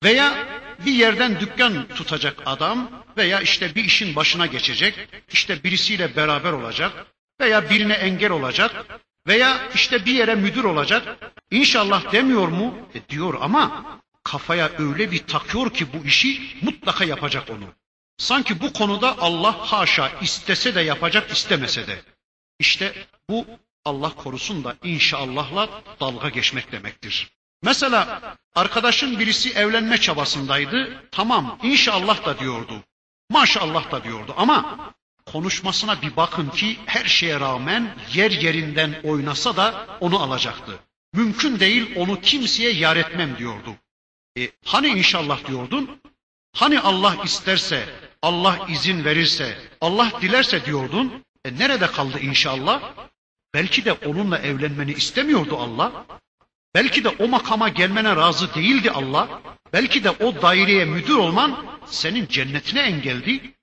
Veya 0.03 0.47
bir 0.85 0.93
yerden 0.93 1.39
dükkan 1.39 1.87
tutacak 1.87 2.41
adam 2.45 2.91
veya 3.17 3.41
işte 3.41 3.75
bir 3.75 3.83
işin 3.83 4.15
başına 4.15 4.45
geçecek, 4.45 5.09
işte 5.31 5.63
birisiyle 5.63 6.15
beraber 6.15 6.51
olacak 6.51 7.05
veya 7.41 7.69
birine 7.69 7.93
engel 7.93 8.31
olacak 8.31 8.85
veya 9.27 9.69
işte 9.75 10.05
bir 10.05 10.13
yere 10.13 10.35
müdür 10.35 10.63
olacak. 10.63 11.17
İnşallah 11.51 12.11
demiyor 12.11 12.47
mu? 12.47 12.77
E 12.95 13.09
diyor 13.09 13.37
ama 13.41 13.85
kafaya 14.23 14.71
öyle 14.77 15.11
bir 15.11 15.19
takıyor 15.19 15.73
ki 15.73 15.87
bu 15.93 16.05
işi 16.05 16.41
mutlaka 16.61 17.05
yapacak 17.05 17.49
onu. 17.49 17.73
Sanki 18.17 18.59
bu 18.61 18.73
konuda 18.73 19.17
Allah 19.19 19.71
haşa 19.71 20.11
istese 20.21 20.75
de 20.75 20.81
yapacak 20.81 21.31
istemese 21.31 21.87
de. 21.87 22.01
İşte 22.59 22.93
bu 23.29 23.45
Allah 23.85 24.15
korusun 24.15 24.63
da 24.63 24.75
inşallahla 24.83 25.69
dalga 25.99 26.29
geçmek 26.29 26.71
demektir. 26.71 27.31
Mesela 27.63 28.21
arkadaşın 28.55 29.19
birisi 29.19 29.51
evlenme 29.51 29.97
çabasındaydı. 29.97 31.03
Tamam 31.11 31.59
inşallah 31.63 32.25
da 32.25 32.39
diyordu. 32.39 32.83
Maşallah 33.29 33.91
da 33.91 34.03
diyordu 34.03 34.33
ama 34.37 34.79
konuşmasına 35.25 36.01
bir 36.01 36.15
bakın 36.15 36.49
ki 36.49 36.79
her 36.85 37.05
şeye 37.05 37.39
rağmen 37.39 37.95
yer 38.13 38.31
yerinden 38.31 39.01
oynasa 39.03 39.57
da 39.57 39.87
onu 39.99 40.19
alacaktı. 40.23 40.79
Mümkün 41.13 41.59
değil 41.59 41.95
onu 41.95 42.21
kimseye 42.21 42.71
yar 42.71 42.97
etmem 42.97 43.37
diyordu. 43.37 43.75
E, 44.37 44.51
hani 44.65 44.87
inşallah 44.87 45.47
diyordun? 45.47 46.01
Hani 46.55 46.79
Allah 46.79 47.15
isterse, 47.23 47.89
Allah 48.21 48.67
izin 48.69 49.05
verirse, 49.05 49.57
Allah 49.81 50.11
dilerse 50.21 50.65
diyordun? 50.65 51.23
E 51.45 51.57
nerede 51.59 51.87
kaldı 51.87 52.19
inşallah? 52.19 52.93
Belki 53.53 53.85
de 53.85 53.93
onunla 53.93 54.37
evlenmeni 54.37 54.91
istemiyordu 54.91 55.57
Allah. 55.57 56.05
Belki 56.75 57.03
de 57.03 57.09
o 57.09 57.27
makama 57.27 57.69
gelmene 57.69 58.15
razı 58.15 58.55
değildi 58.55 58.91
Allah. 58.91 59.41
Belki 59.73 60.03
de 60.03 60.09
o 60.09 60.41
daireye 60.41 60.85
müdür 60.85 61.15
olman 61.15 61.65
senin 61.85 62.27
cennetine 62.27 62.81
engeldi. 62.81 63.53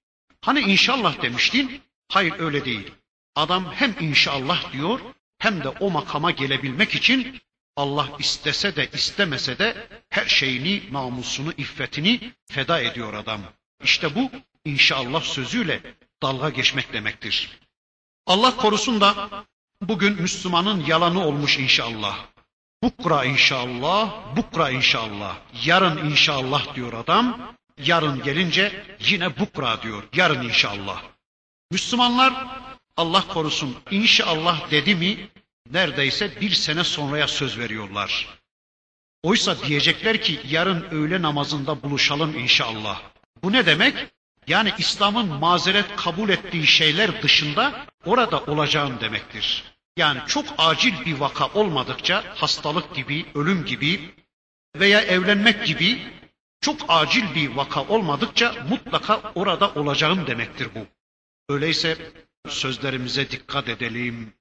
Hani 0.40 0.60
inşallah 0.60 1.22
demiştin? 1.22 1.82
Hayır 2.08 2.34
öyle 2.38 2.64
değil. 2.64 2.92
Adam 3.34 3.72
hem 3.72 3.94
inşallah 4.00 4.72
diyor 4.72 5.00
hem 5.38 5.64
de 5.64 5.68
o 5.68 5.90
makama 5.90 6.30
gelebilmek 6.30 6.94
için 6.94 7.40
Allah 7.76 8.08
istese 8.18 8.76
de 8.76 8.88
istemese 8.92 9.58
de 9.58 9.88
her 10.10 10.26
şeyini, 10.26 10.82
namusunu, 10.92 11.52
iffetini 11.56 12.32
feda 12.50 12.80
ediyor 12.80 13.14
adam. 13.14 13.40
İşte 13.82 14.14
bu 14.14 14.30
inşallah 14.64 15.22
sözüyle 15.22 15.80
dalga 16.22 16.50
geçmek 16.50 16.92
demektir. 16.92 17.58
Allah 18.26 18.56
korusun 18.56 19.00
da 19.00 19.30
bugün 19.82 20.22
Müslümanın 20.22 20.84
yalanı 20.86 21.24
olmuş 21.24 21.58
inşallah. 21.58 22.18
Bukra 22.82 23.24
inşallah, 23.24 24.36
bukra 24.36 24.70
inşallah. 24.70 25.36
Yarın 25.64 26.10
inşallah 26.10 26.74
diyor 26.74 26.92
adam. 26.92 27.54
Yarın 27.78 28.22
gelince 28.22 28.84
yine 29.00 29.38
bukra 29.38 29.82
diyor. 29.82 30.02
Yarın 30.14 30.42
inşallah. 30.42 31.02
Müslümanlar 31.70 32.46
Allah 32.96 33.28
korusun 33.28 33.76
inşallah 33.90 34.70
dedi 34.70 34.94
mi 34.94 35.28
neredeyse 35.70 36.40
bir 36.40 36.50
sene 36.50 36.84
sonraya 36.84 37.28
söz 37.28 37.58
veriyorlar. 37.58 38.38
Oysa 39.22 39.62
diyecekler 39.66 40.22
ki 40.22 40.40
yarın 40.48 40.86
öğle 40.90 41.22
namazında 41.22 41.82
buluşalım 41.82 42.38
inşallah. 42.38 43.02
Bu 43.42 43.52
ne 43.52 43.66
demek? 43.66 43.94
Yani 44.48 44.72
İslam'ın 44.78 45.26
mazeret 45.26 45.96
kabul 45.96 46.28
ettiği 46.28 46.66
şeyler 46.66 47.22
dışında 47.22 47.86
orada 48.04 48.40
olacağım 48.44 49.00
demektir. 49.00 49.64
Yani 49.96 50.20
çok 50.26 50.46
acil 50.58 51.04
bir 51.04 51.20
vaka 51.20 51.46
olmadıkça 51.46 52.24
hastalık 52.36 52.94
gibi, 52.94 53.26
ölüm 53.34 53.64
gibi 53.64 54.14
veya 54.76 55.00
evlenmek 55.00 55.66
gibi 55.66 56.02
çok 56.60 56.80
acil 56.88 57.34
bir 57.34 57.56
vaka 57.56 57.82
olmadıkça 57.84 58.54
mutlaka 58.68 59.32
orada 59.34 59.74
olacağım 59.74 60.26
demektir 60.26 60.68
bu. 60.74 60.86
Öyleyse 61.52 62.12
sözlerimize 62.48 63.30
dikkat 63.30 63.68
edelim. 63.68 64.32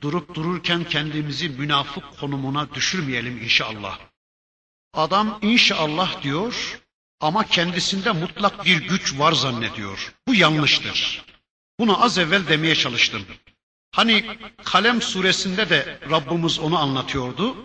Durup 0.00 0.34
dururken 0.34 0.84
kendimizi 0.84 1.48
münafık 1.48 2.18
konumuna 2.20 2.74
düşürmeyelim 2.74 3.42
inşallah. 3.42 3.98
Adam 4.94 5.38
inşallah 5.42 6.22
diyor 6.22 6.81
ama 7.22 7.46
kendisinde 7.46 8.12
mutlak 8.12 8.64
bir 8.64 8.76
güç 8.88 9.18
var 9.18 9.32
zannediyor. 9.32 10.14
Bu 10.28 10.34
yanlıştır. 10.34 11.22
Bunu 11.78 12.04
az 12.04 12.18
evvel 12.18 12.48
demeye 12.48 12.74
çalıştım. 12.74 13.22
Hani 13.92 14.24
Kalem 14.64 15.02
suresinde 15.02 15.70
de 15.70 15.98
Rabbimiz 16.10 16.58
onu 16.58 16.78
anlatıyordu. 16.78 17.56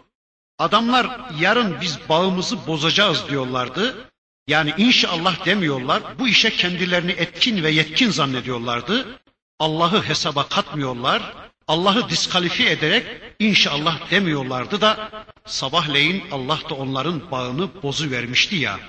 Adamlar 0.59 1.21
yarın 1.39 1.81
biz 1.81 1.99
bağımızı 2.09 2.67
bozacağız 2.67 3.29
diyorlardı. 3.29 4.09
Yani 4.47 4.73
inşallah 4.77 5.45
demiyorlar. 5.45 6.03
Bu 6.19 6.27
işe 6.27 6.49
kendilerini 6.49 7.11
etkin 7.11 7.63
ve 7.63 7.71
yetkin 7.71 8.09
zannediyorlardı. 8.09 9.19
Allah'ı 9.59 10.03
hesaba 10.03 10.47
katmıyorlar. 10.47 11.33
Allah'ı 11.67 12.09
diskalifiye 12.09 12.71
ederek 12.71 13.05
inşallah 13.39 14.11
demiyorlardı 14.11 14.81
da 14.81 15.11
sabahleyin 15.45 16.23
Allah 16.31 16.59
da 16.69 16.73
onların 16.73 17.31
bağını 17.31 17.83
bozu 17.83 18.11
vermişti 18.11 18.55
ya. 18.55 18.79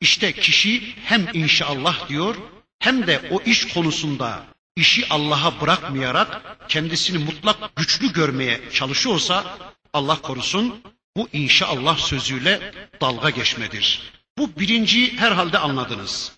İşte 0.00 0.32
kişi 0.32 0.94
hem 1.04 1.28
inşallah 1.32 2.08
diyor 2.08 2.36
hem 2.78 3.06
de 3.06 3.28
o 3.30 3.42
iş 3.42 3.72
konusunda 3.74 4.44
işi 4.76 5.06
Allah'a 5.10 5.60
bırakmayarak 5.60 6.56
kendisini 6.68 7.18
mutlak 7.18 7.76
güçlü 7.76 8.12
görmeye 8.12 8.60
çalışıyorsa 8.72 9.58
Allah 9.92 10.22
korusun 10.22 10.82
bu 11.16 11.28
inşallah 11.32 11.98
sözüyle 11.98 12.72
dalga 13.00 13.30
geçmedir. 13.30 14.12
Bu 14.38 14.50
birinci 14.56 15.16
herhalde 15.16 15.58
anladınız. 15.58 16.32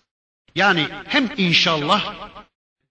Yani 0.55 0.87
hem 1.07 1.29
inşallah 1.37 2.13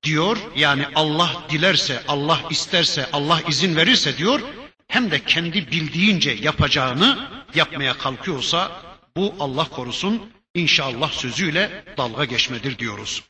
diyor 0.02 0.36
yani 0.56 0.86
Allah 0.94 1.42
dilerse, 1.50 2.02
Allah 2.08 2.40
isterse, 2.50 3.08
Allah 3.12 3.40
izin 3.48 3.76
verirse 3.76 4.18
diyor 4.18 4.40
hem 4.88 5.10
de 5.10 5.24
kendi 5.24 5.70
bildiğince 5.70 6.30
yapacağını 6.30 7.28
yapmaya 7.54 7.98
kalkıyorsa 7.98 8.82
bu 9.16 9.34
Allah 9.40 9.68
korusun 9.68 10.30
inşallah 10.56 11.12
sözüyle 11.12 11.84
dalga 11.96 12.24
geçmedir 12.24 12.78
diyoruz. 12.78 13.22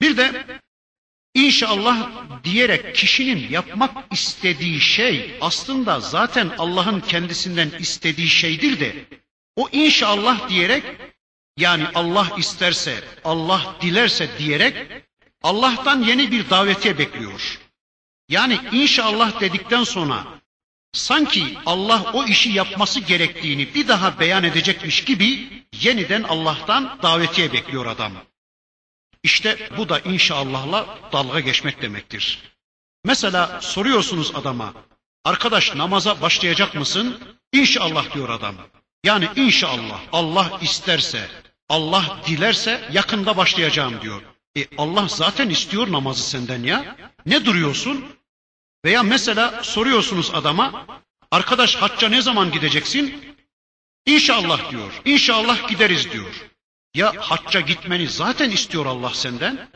Bir 0.00 0.16
de 0.16 0.46
İnşallah 1.34 2.10
diyerek 2.44 2.94
kişinin 2.94 3.50
yapmak 3.50 4.12
istediği 4.12 4.80
şey 4.80 5.38
aslında 5.40 6.00
zaten 6.00 6.50
Allah'ın 6.58 7.00
kendisinden 7.00 7.70
istediği 7.78 8.28
şeydir 8.28 8.80
de 8.80 9.04
o 9.56 9.68
inşallah 9.72 10.48
diyerek 10.48 10.84
yani 11.56 11.86
Allah 11.94 12.28
isterse, 12.38 13.04
Allah 13.24 13.76
dilerse 13.80 14.38
diyerek 14.38 14.76
Allah'tan 15.42 16.02
yeni 16.02 16.30
bir 16.30 16.50
davetiye 16.50 16.98
bekliyor. 16.98 17.58
Yani 18.28 18.58
inşallah 18.72 19.40
dedikten 19.40 19.84
sonra 19.84 20.39
sanki 20.92 21.58
Allah 21.66 22.10
o 22.12 22.24
işi 22.24 22.50
yapması 22.50 23.00
gerektiğini 23.00 23.74
bir 23.74 23.88
daha 23.88 24.20
beyan 24.20 24.44
edecekmiş 24.44 25.04
gibi 25.04 25.48
yeniden 25.80 26.22
Allah'tan 26.22 26.98
davetiye 27.02 27.52
bekliyor 27.52 27.86
adam. 27.86 28.12
İşte 29.22 29.68
bu 29.76 29.88
da 29.88 29.98
inşallahla 30.00 30.98
dalga 31.12 31.40
geçmek 31.40 31.82
demektir. 31.82 32.38
Mesela 33.04 33.60
soruyorsunuz 33.60 34.32
adama, 34.34 34.74
arkadaş 35.24 35.74
namaza 35.74 36.20
başlayacak 36.22 36.74
mısın? 36.74 37.20
İnşallah 37.52 38.14
diyor 38.14 38.28
adam. 38.28 38.54
Yani 39.04 39.28
inşallah 39.36 40.00
Allah 40.12 40.58
isterse, 40.62 41.28
Allah 41.68 42.18
dilerse 42.26 42.88
yakında 42.92 43.36
başlayacağım 43.36 44.00
diyor. 44.02 44.22
E 44.56 44.66
Allah 44.78 45.08
zaten 45.08 45.48
istiyor 45.48 45.92
namazı 45.92 46.22
senden 46.22 46.62
ya. 46.62 46.96
Ne 47.26 47.44
duruyorsun? 47.44 48.04
Veya 48.84 49.02
mesela 49.02 49.62
soruyorsunuz 49.62 50.30
adama, 50.34 50.86
arkadaş 51.30 51.76
hacca 51.76 52.08
ne 52.08 52.22
zaman 52.22 52.52
gideceksin? 52.52 53.34
İnşallah 54.06 54.70
diyor. 54.70 55.00
İnşallah 55.04 55.68
gideriz 55.68 56.12
diyor. 56.12 56.34
Ya 56.94 57.12
hacca 57.18 57.60
gitmeni 57.60 58.08
zaten 58.08 58.50
istiyor 58.50 58.86
Allah 58.86 59.14
senden. 59.14 59.68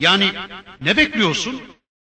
Yani 0.00 0.32
ne 0.80 0.96
bekliyorsun? 0.96 1.62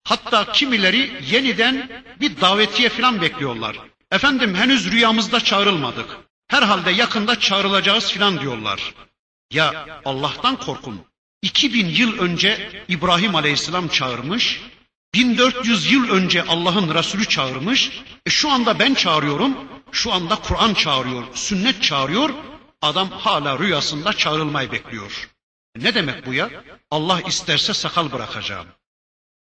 Hatta 0.05 0.53
kimileri 0.53 1.25
yeniden 1.31 2.05
bir 2.21 2.41
davetiye 2.41 2.89
falan 2.89 3.21
bekliyorlar. 3.21 3.77
Efendim 4.13 4.55
henüz 4.55 4.93
rüyamızda 4.93 5.41
çağrılmadık. 5.41 6.17
Herhalde 6.49 6.91
yakında 6.91 7.41
çağrılacağız 7.41 8.13
filan 8.13 8.41
diyorlar. 8.41 8.95
Ya 9.51 10.01
Allah'tan 10.05 10.57
korkun. 10.57 11.01
2000 11.43 11.87
yıl 11.87 12.19
önce 12.19 12.85
İbrahim 12.89 13.35
Aleyhisselam 13.35 13.89
çağırmış. 13.89 14.61
1400 15.17 15.93
yıl 15.93 16.11
önce 16.11 16.43
Allah'ın 16.43 16.95
Resulü 16.95 17.25
çağırmış. 17.25 17.91
E 18.27 18.31
şu 18.31 18.51
anda 18.51 18.79
ben 18.79 18.95
çağırıyorum. 18.95 19.57
Şu 19.93 20.13
anda 20.13 20.37
Kur'an 20.37 20.75
çağırıyor, 20.75 21.25
sünnet 21.35 21.83
çağırıyor. 21.83 22.31
Adam 22.83 23.11
hala 23.11 23.59
rüyasında 23.59 24.13
çağrılmayı 24.13 24.73
bekliyor. 24.73 25.31
Ne 25.77 25.95
demek 25.95 26.27
bu 26.27 26.35
ya? 26.35 26.51
Allah 26.91 27.21
isterse 27.21 27.75
sakal 27.75 28.13
bırakacağım. 28.13 28.67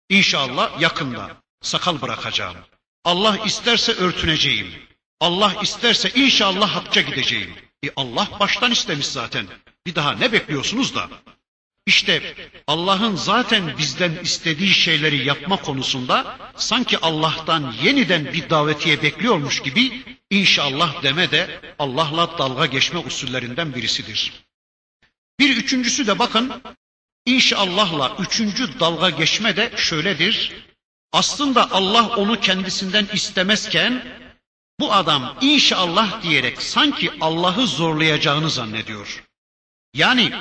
İnşallah 0.09 0.81
yakında 0.81 1.37
sakal 1.61 2.01
bırakacağım. 2.01 2.55
Allah 3.03 3.37
isterse 3.45 3.91
örtüneceğim. 3.91 4.67
Allah 5.19 5.53
isterse 5.61 6.09
inşallah 6.09 6.75
hacca 6.75 7.01
gideceğim. 7.01 7.55
E 7.85 7.89
Allah 7.95 8.27
baştan 8.39 8.71
istemiş 8.71 9.07
zaten. 9.07 9.47
Bir 9.85 9.95
daha 9.95 10.11
ne 10.11 10.31
bekliyorsunuz 10.31 10.95
da? 10.95 11.09
İşte 11.85 12.35
Allah'ın 12.67 13.15
zaten 13.15 13.77
bizden 13.77 14.11
istediği 14.23 14.73
şeyleri 14.73 15.25
yapma 15.25 15.57
konusunda 15.57 16.37
sanki 16.55 16.97
Allah'tan 16.97 17.75
yeniden 17.83 18.33
bir 18.33 18.49
davetiye 18.49 19.03
bekliyormuş 19.03 19.61
gibi 19.61 20.03
inşallah 20.29 21.03
deme 21.03 21.31
de 21.31 21.61
Allah'la 21.79 22.37
dalga 22.37 22.65
geçme 22.65 22.99
usullerinden 22.99 23.75
birisidir. 23.75 24.33
Bir 25.39 25.57
üçüncüsü 25.57 26.07
de 26.07 26.19
bakın 26.19 26.61
inşallahla 27.25 28.15
üçüncü 28.19 28.79
dalga 28.79 29.09
geçme 29.09 29.55
de 29.57 29.71
şöyledir. 29.77 30.53
Aslında 31.11 31.71
Allah 31.71 32.07
onu 32.07 32.39
kendisinden 32.39 33.07
istemezken 33.13 34.05
bu 34.79 34.93
adam 34.93 35.37
inşallah 35.41 36.23
diyerek 36.23 36.61
sanki 36.61 37.11
Allah'ı 37.21 37.67
zorlayacağını 37.67 38.49
zannediyor. 38.49 39.23
Yani 39.93 40.31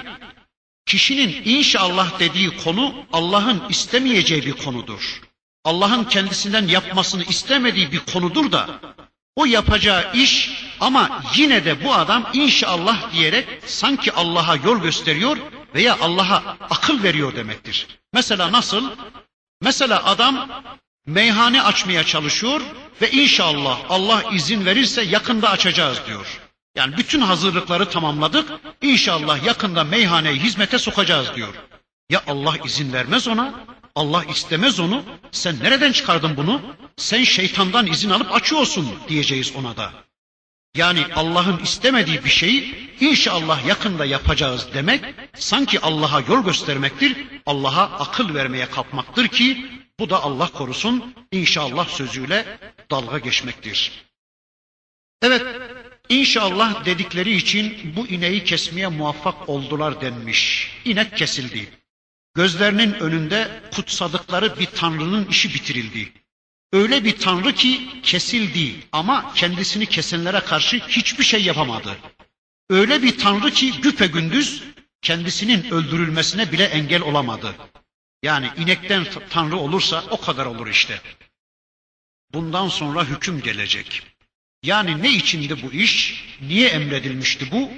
Kişinin 0.86 1.42
inşallah 1.44 2.18
dediği 2.18 2.56
konu 2.56 2.94
Allah'ın 3.12 3.62
istemeyeceği 3.68 4.46
bir 4.46 4.52
konudur. 4.52 5.20
Allah'ın 5.64 6.04
kendisinden 6.04 6.68
yapmasını 6.68 7.24
istemediği 7.24 7.92
bir 7.92 7.98
konudur 7.98 8.52
da 8.52 8.80
o 9.36 9.44
yapacağı 9.44 10.12
iş 10.14 10.50
ama 10.80 11.22
yine 11.36 11.64
de 11.64 11.84
bu 11.84 11.94
adam 11.94 12.30
inşallah 12.32 13.12
diyerek 13.12 13.46
sanki 13.66 14.12
Allah'a 14.12 14.56
yol 14.56 14.78
gösteriyor 14.78 15.36
veya 15.74 15.98
Allah'a 16.00 16.56
akıl 16.70 17.02
veriyor 17.02 17.36
demektir. 17.36 17.86
Mesela 18.12 18.52
nasıl? 18.52 18.90
Mesela 19.60 20.04
adam 20.04 20.48
meyhane 21.06 21.62
açmaya 21.62 22.04
çalışıyor 22.04 22.60
ve 23.02 23.10
inşallah 23.10 23.78
Allah 23.88 24.22
izin 24.32 24.66
verirse 24.66 25.02
yakında 25.02 25.50
açacağız 25.50 26.00
diyor. 26.06 26.40
Yani 26.74 26.96
bütün 26.96 27.20
hazırlıkları 27.20 27.90
tamamladık. 27.90 28.50
İnşallah 28.82 29.44
yakında 29.46 29.84
meyhaneyi 29.84 30.40
hizmete 30.40 30.78
sokacağız 30.78 31.34
diyor. 31.34 31.54
Ya 32.10 32.22
Allah 32.26 32.54
izin 32.64 32.92
vermez 32.92 33.28
ona? 33.28 33.54
Allah 33.94 34.24
istemez 34.24 34.80
onu. 34.80 35.02
Sen 35.30 35.60
nereden 35.62 35.92
çıkardın 35.92 36.36
bunu? 36.36 36.62
Sen 36.96 37.24
şeytandan 37.24 37.86
izin 37.86 38.10
alıp 38.10 38.34
açıyorsun 38.34 38.88
diyeceğiz 39.08 39.56
ona 39.56 39.76
da. 39.76 39.92
Yani 40.76 41.04
Allah'ın 41.14 41.58
istemediği 41.58 42.24
bir 42.24 42.30
şeyi 42.30 42.90
inşallah 43.00 43.66
yakında 43.66 44.04
yapacağız 44.04 44.68
demek 44.74 45.04
sanki 45.34 45.80
Allah'a 45.80 46.20
yol 46.20 46.44
göstermektir. 46.44 47.26
Allah'a 47.46 47.82
akıl 47.82 48.34
vermeye 48.34 48.70
kalkmaktır 48.70 49.28
ki 49.28 49.66
bu 49.98 50.10
da 50.10 50.22
Allah 50.22 50.48
korusun 50.48 51.14
inşallah 51.32 51.88
sözüyle 51.88 52.58
dalga 52.90 53.18
geçmektir. 53.18 53.92
Evet 55.22 55.42
inşallah 56.08 56.84
dedikleri 56.84 57.36
için 57.36 57.92
bu 57.96 58.06
ineği 58.06 58.44
kesmeye 58.44 58.88
muvaffak 58.88 59.48
oldular 59.48 60.00
denmiş. 60.00 60.70
İnek 60.84 61.16
kesildi. 61.16 61.70
Gözlerinin 62.34 62.94
önünde 62.94 63.62
kutsadıkları 63.74 64.58
bir 64.58 64.66
tanrının 64.66 65.26
işi 65.26 65.54
bitirildi. 65.54 66.12
Öyle 66.72 67.04
bir 67.04 67.18
tanrı 67.18 67.52
ki 67.52 67.88
kesildi 68.02 68.74
ama 68.92 69.34
kendisini 69.34 69.86
kesenlere 69.86 70.40
karşı 70.40 70.76
hiçbir 70.76 71.24
şey 71.24 71.42
yapamadı. 71.42 71.96
Öyle 72.70 73.02
bir 73.02 73.18
tanrı 73.18 73.50
ki 73.50 73.72
güpe 73.80 74.06
gündüz 74.06 74.62
kendisinin 75.02 75.70
öldürülmesine 75.70 76.52
bile 76.52 76.64
engel 76.64 77.02
olamadı. 77.02 77.54
Yani 78.22 78.50
inekten 78.58 79.06
tanrı 79.30 79.56
olursa 79.56 80.04
o 80.10 80.20
kadar 80.20 80.46
olur 80.46 80.66
işte. 80.66 81.00
Bundan 82.32 82.68
sonra 82.68 83.04
hüküm 83.04 83.42
gelecek. 83.42 84.02
Yani 84.64 85.02
ne 85.02 85.10
içindi 85.10 85.62
bu 85.62 85.72
iş? 85.72 86.24
Niye 86.40 86.68
emredilmişti 86.68 87.50
bu? 87.52 87.70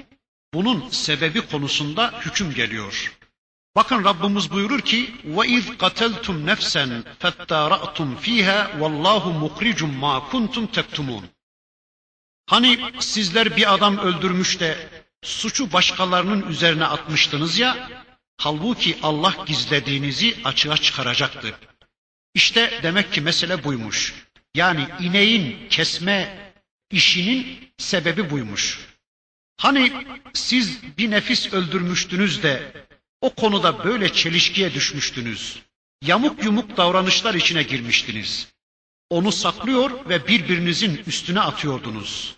Bunun 0.53 0.89
sebebi 0.89 1.41
konusunda 1.41 2.13
hüküm 2.25 2.53
geliyor. 2.53 3.13
Bakın 3.75 4.03
Rabbimiz 4.03 4.51
buyurur 4.51 4.81
ki: 4.81 5.15
"Ve 5.23 5.47
iz 5.47 5.77
kateltum 5.77 6.45
nefsen 6.45 7.03
fettara'tum 7.19 8.17
fiha 8.17 8.71
vallahu 8.79 9.33
mukricum 9.33 9.93
ma 9.93 10.29
kuntum 10.29 10.67
tektumun." 10.67 11.25
Hani 12.45 12.79
sizler 12.99 13.57
bir 13.57 13.73
adam 13.73 13.97
öldürmüş 13.97 14.59
de 14.59 14.89
suçu 15.23 15.73
başkalarının 15.73 16.49
üzerine 16.49 16.85
atmıştınız 16.85 17.59
ya, 17.59 17.89
halbuki 18.37 18.97
Allah 19.03 19.33
gizlediğinizi 19.45 20.35
açığa 20.43 20.77
çıkaracaktı. 20.77 21.55
İşte 22.33 22.79
demek 22.83 23.13
ki 23.13 23.21
mesele 23.21 23.63
buymuş. 23.63 24.13
Yani 24.55 24.87
ineğin 24.99 25.69
kesme 25.69 26.46
işinin 26.91 27.69
sebebi 27.77 28.29
buymuş. 28.29 28.79
Hani 29.57 29.93
siz 30.33 30.97
bir 30.97 31.11
nefis 31.11 31.53
öldürmüştünüz 31.53 32.43
de 32.43 32.85
o 33.21 33.29
konuda 33.29 33.83
böyle 33.83 34.13
çelişkiye 34.13 34.73
düşmüştünüz. 34.73 35.59
Yamuk 36.01 36.43
yumuk 36.43 36.77
davranışlar 36.77 37.33
içine 37.33 37.63
girmiştiniz. 37.63 38.47
Onu 39.09 39.31
saklıyor 39.31 40.09
ve 40.09 40.27
birbirinizin 40.27 41.03
üstüne 41.07 41.39
atıyordunuz. 41.39 42.35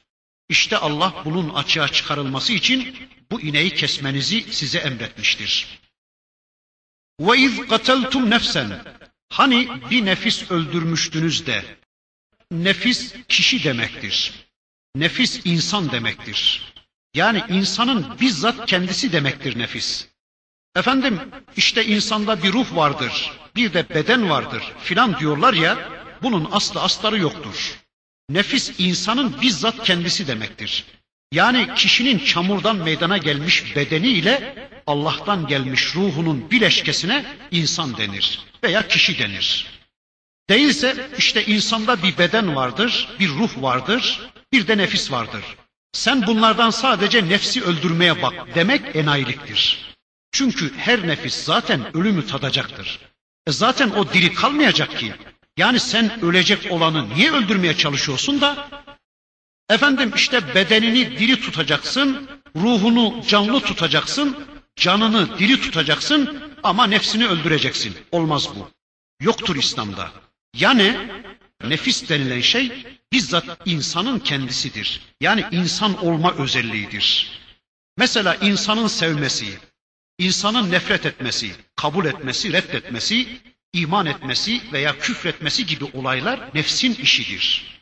İşte 0.49 0.77
Allah 0.77 1.13
bunun 1.25 1.49
açığa 1.49 1.87
çıkarılması 1.87 2.53
için 2.53 2.97
bu 3.31 3.41
ineği 3.41 3.75
kesmenizi 3.75 4.41
size 4.53 4.77
emretmiştir. 4.77 5.79
Ve 7.19 7.37
iz 7.37 7.67
kateltum 7.67 8.29
nefsen. 8.29 8.83
Hani 9.29 9.69
bir 9.91 10.05
nefis 10.05 10.51
öldürmüştünüz 10.51 11.47
de 11.47 11.78
Nefis 12.51 13.15
kişi 13.27 13.63
demektir. 13.63 14.33
Nefis 14.95 15.41
insan 15.45 15.91
demektir. 15.91 16.73
Yani 17.15 17.43
insanın 17.49 18.19
bizzat 18.21 18.65
kendisi 18.65 19.11
demektir 19.11 19.59
nefis. 19.59 20.07
Efendim 20.75 21.19
işte 21.57 21.85
insanda 21.85 22.43
bir 22.43 22.53
ruh 22.53 22.75
vardır, 22.75 23.31
bir 23.55 23.73
de 23.73 23.89
beden 23.89 24.29
vardır 24.29 24.73
filan 24.79 25.19
diyorlar 25.19 25.53
ya, 25.53 25.89
bunun 26.21 26.47
aslı 26.51 26.81
astarı 26.81 27.19
yoktur. 27.19 27.79
Nefis 28.29 28.79
insanın 28.79 29.41
bizzat 29.41 29.83
kendisi 29.83 30.27
demektir. 30.27 30.85
Yani 31.31 31.73
kişinin 31.75 32.19
çamurdan 32.19 32.75
meydana 32.75 33.17
gelmiş 33.17 33.75
bedeni 33.75 34.07
ile 34.07 34.69
Allah'tan 34.87 35.47
gelmiş 35.47 35.95
ruhunun 35.95 36.51
bileşkesine 36.51 37.25
insan 37.51 37.97
denir 37.97 38.39
veya 38.63 38.87
kişi 38.87 39.19
denir. 39.19 39.78
Değilse 40.49 41.09
işte 41.17 41.45
insanda 41.45 42.03
bir 42.03 42.17
beden 42.17 42.55
vardır, 42.55 43.07
bir 43.19 43.29
ruh 43.29 43.61
vardır, 43.61 44.29
bir 44.53 44.67
de 44.67 44.77
nefis 44.77 45.11
vardır. 45.11 45.43
Sen 45.93 46.27
bunlardan 46.27 46.69
sadece 46.69 47.29
nefsi 47.29 47.63
öldürmeye 47.63 48.21
bak 48.21 48.33
demek 48.55 48.95
enayiliktir. 48.95 49.89
Çünkü 50.31 50.77
her 50.77 51.07
nefis 51.07 51.43
zaten 51.43 51.97
ölümü 51.97 52.27
tadacaktır. 52.27 52.99
E 53.47 53.51
zaten 53.51 53.89
o 53.89 54.13
diri 54.13 54.33
kalmayacak 54.33 54.97
ki. 54.97 55.13
Yani 55.57 55.79
sen 55.79 56.23
ölecek 56.23 56.71
olanı 56.71 57.09
niye 57.15 57.31
öldürmeye 57.31 57.77
çalışıyorsun 57.77 58.41
da? 58.41 58.69
Efendim 59.69 60.11
işte 60.15 60.55
bedenini 60.55 61.19
diri 61.19 61.41
tutacaksın, 61.41 62.29
ruhunu 62.55 63.23
canlı 63.27 63.59
tutacaksın, 63.59 64.37
canını 64.75 65.39
diri 65.39 65.61
tutacaksın 65.61 66.41
ama 66.63 66.87
nefsini 66.87 67.27
öldüreceksin. 67.27 67.95
Olmaz 68.11 68.49
bu. 68.55 68.69
Yoktur 69.21 69.55
İslam'da. 69.55 70.11
Yani 70.59 70.97
nefis 71.63 72.09
denilen 72.09 72.41
şey 72.41 72.85
bizzat 73.11 73.59
insanın 73.65 74.19
kendisidir. 74.19 75.01
Yani 75.21 75.45
insan 75.51 76.05
olma 76.05 76.33
özelliğidir. 76.33 77.39
Mesela 77.97 78.35
insanın 78.35 78.87
sevmesi, 78.87 79.57
insanın 80.17 80.71
nefret 80.71 81.05
etmesi, 81.05 81.51
kabul 81.75 82.05
etmesi, 82.05 82.53
reddetmesi, 82.53 83.27
iman 83.73 84.05
etmesi 84.05 84.61
veya 84.73 84.99
küfretmesi 84.99 85.65
gibi 85.65 85.85
olaylar 85.93 86.39
nefsin 86.53 86.95
işidir. 86.95 87.79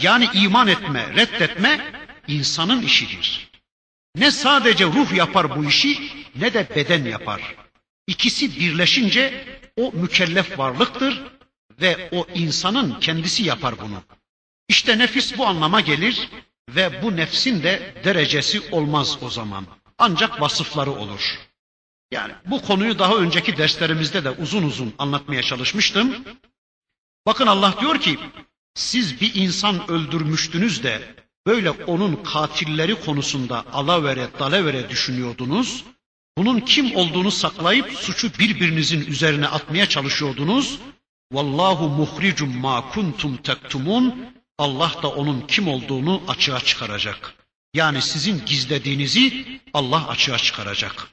Yani 0.00 0.28
iman 0.34 0.68
etme, 0.68 1.14
reddetme 1.16 1.92
insanın 2.28 2.82
işidir. 2.82 3.50
Ne 4.16 4.30
sadece 4.30 4.84
ruh 4.84 5.12
yapar 5.12 5.56
bu 5.56 5.64
işi 5.64 6.10
ne 6.36 6.54
de 6.54 6.68
beden 6.76 7.04
yapar. 7.04 7.56
İkisi 8.06 8.60
birleşince 8.60 9.44
o 9.76 9.92
mükellef 9.92 10.58
varlıktır 10.58 11.22
ve 11.80 12.08
o 12.12 12.26
insanın 12.34 13.00
kendisi 13.00 13.42
yapar 13.42 13.74
bunu. 13.80 14.02
İşte 14.68 14.98
nefis 14.98 15.38
bu 15.38 15.46
anlama 15.46 15.80
gelir 15.80 16.28
ve 16.68 17.02
bu 17.02 17.16
nefsin 17.16 17.62
de 17.62 17.94
derecesi 18.04 18.60
olmaz 18.70 19.18
o 19.22 19.30
zaman. 19.30 19.66
Ancak 19.98 20.40
vasıfları 20.40 20.92
olur. 20.92 21.38
Yani 22.10 22.32
bu 22.46 22.62
konuyu 22.62 22.98
daha 22.98 23.16
önceki 23.16 23.56
derslerimizde 23.56 24.24
de 24.24 24.30
uzun 24.30 24.62
uzun 24.62 24.94
anlatmaya 24.98 25.42
çalışmıştım. 25.42 26.24
Bakın 27.26 27.46
Allah 27.46 27.74
diyor 27.80 28.00
ki 28.00 28.18
siz 28.74 29.20
bir 29.20 29.34
insan 29.34 29.90
öldürmüştünüz 29.90 30.82
de 30.82 31.14
böyle 31.46 31.70
onun 31.70 32.16
katilleri 32.16 32.94
konusunda 33.00 33.64
alavere 33.72 34.28
dalavere 34.38 34.90
düşünüyordunuz. 34.90 35.84
Bunun 36.38 36.60
kim 36.60 36.96
olduğunu 36.96 37.30
saklayıp 37.30 37.92
suçu 37.92 38.38
birbirinizin 38.38 39.06
üzerine 39.06 39.48
atmaya 39.48 39.86
çalışıyordunuz. 39.88 40.78
Vallahu 41.32 41.88
muhricum 41.88 42.58
ma 42.58 42.90
kuntum 42.90 43.36
tektumun. 43.36 44.34
Allah 44.58 44.92
da 45.02 45.08
onun 45.08 45.40
kim 45.40 45.68
olduğunu 45.68 46.22
açığa 46.28 46.60
çıkaracak. 46.60 47.34
Yani 47.74 48.02
sizin 48.02 48.44
gizlediğinizi 48.46 49.46
Allah 49.74 50.08
açığa 50.08 50.38
çıkaracak. 50.38 51.10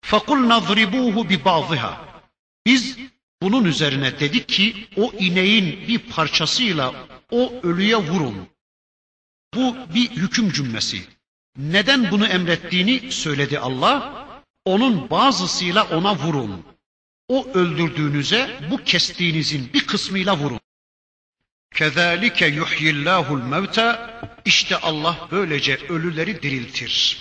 Fakul 0.00 0.48
nadribuhu 0.48 1.28
bi 1.28 1.44
ba'dha. 1.44 2.04
Biz 2.66 2.98
bunun 3.42 3.64
üzerine 3.64 4.20
dedik 4.20 4.48
ki 4.48 4.88
o 4.96 5.12
ineğin 5.18 5.88
bir 5.88 5.98
parçasıyla 5.98 6.94
o 7.30 7.52
ölüye 7.62 7.96
vurun. 7.96 8.48
Bu 9.54 9.76
bir 9.94 10.10
hüküm 10.10 10.52
cümlesi. 10.52 11.02
Neden 11.56 12.10
bunu 12.10 12.26
emrettiğini 12.26 13.12
söyledi 13.12 13.58
Allah. 13.58 14.24
Onun 14.64 15.10
bazısıyla 15.10 15.84
ona 15.84 16.16
vurun. 16.16 16.73
O 17.28 17.48
öldürdüğünüze 17.54 18.60
bu 18.70 18.84
kestiğinizin 18.84 19.72
bir 19.72 19.86
kısmıyla 19.86 20.36
vurun. 20.36 20.60
Kezalike 21.74 22.46
yuhyillahul 22.46 23.42
mevta 23.42 24.20
işte 24.44 24.76
Allah 24.76 25.28
böylece 25.30 25.76
ölüleri 25.88 26.42
diriltir. 26.42 27.18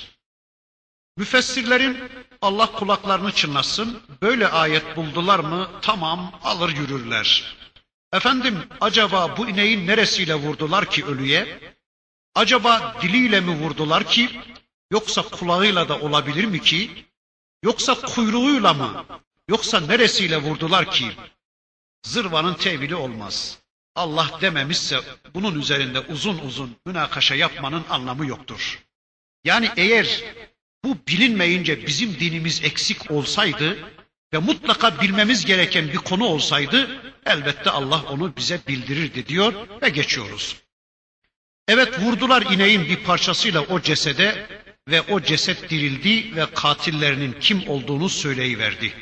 Müfessirlerin 1.18 1.98
Allah 2.42 2.72
kulaklarını 2.72 3.32
çınlasın. 3.32 4.02
Böyle 4.22 4.48
ayet 4.48 4.98
buldular 4.98 5.40
mı 5.40 5.70
tamam 5.82 6.40
alır 6.44 6.70
yürürler. 6.70 7.56
Efendim 8.14 8.60
acaba 8.82 9.38
bu 9.38 9.50
ineğin 9.50 9.88
neresiyle 9.88 10.36
vurdular 10.36 10.90
ki 10.90 11.06
ölüye? 11.06 11.60
Acaba 12.36 12.96
diliyle 13.02 13.40
mi 13.40 13.52
vurdular 13.52 14.08
ki? 14.08 14.42
Yoksa 14.92 15.22
kulağıyla 15.22 15.90
da 15.90 16.00
olabilir 16.00 16.46
mi 16.46 16.62
ki? 16.62 17.06
Yoksa 17.64 17.94
kuyruğuyla 17.96 18.74
mı? 18.74 19.06
Yoksa 19.50 19.80
neresiyle 19.80 20.38
vurdular 20.38 20.92
ki? 20.92 21.12
Zırvanın 22.04 22.54
tevili 22.54 22.96
olmaz. 22.96 23.60
Allah 23.96 24.32
dememişse 24.42 25.00
bunun 25.34 25.60
üzerinde 25.60 26.00
uzun 26.00 26.40
uzun 26.40 26.76
münakaşa 26.86 27.36
yapmanın 27.36 27.84
anlamı 27.90 28.26
yoktur. 28.26 28.84
Yani 29.44 29.70
eğer 29.78 30.24
bu 30.84 30.98
bilinmeyince 31.08 31.88
bizim 31.88 32.20
dinimiz 32.20 32.64
eksik 32.64 33.12
olsaydı 33.12 33.78
ve 34.34 34.38
mutlaka 34.38 35.02
bilmemiz 35.02 35.46
gereken 35.46 35.88
bir 35.88 35.98
konu 35.98 36.26
olsaydı 36.26 37.02
elbette 37.26 37.70
Allah 37.70 38.04
onu 38.10 38.36
bize 38.38 38.60
bildirirdi 38.68 39.28
diyor 39.28 39.68
ve 39.82 39.90
geçiyoruz. 39.90 40.56
Evet 41.68 42.00
vurdular 42.00 42.42
ineğin 42.42 42.86
bir 42.86 43.04
parçasıyla 43.04 43.62
o 43.62 43.82
cesede 43.82 44.48
ve 44.88 45.02
o 45.02 45.22
ceset 45.22 45.70
dirildi 45.70 46.36
ve 46.36 46.46
katillerinin 46.54 47.36
kim 47.40 47.70
olduğunu 47.70 48.10
söyleyiverdi. 48.10 48.94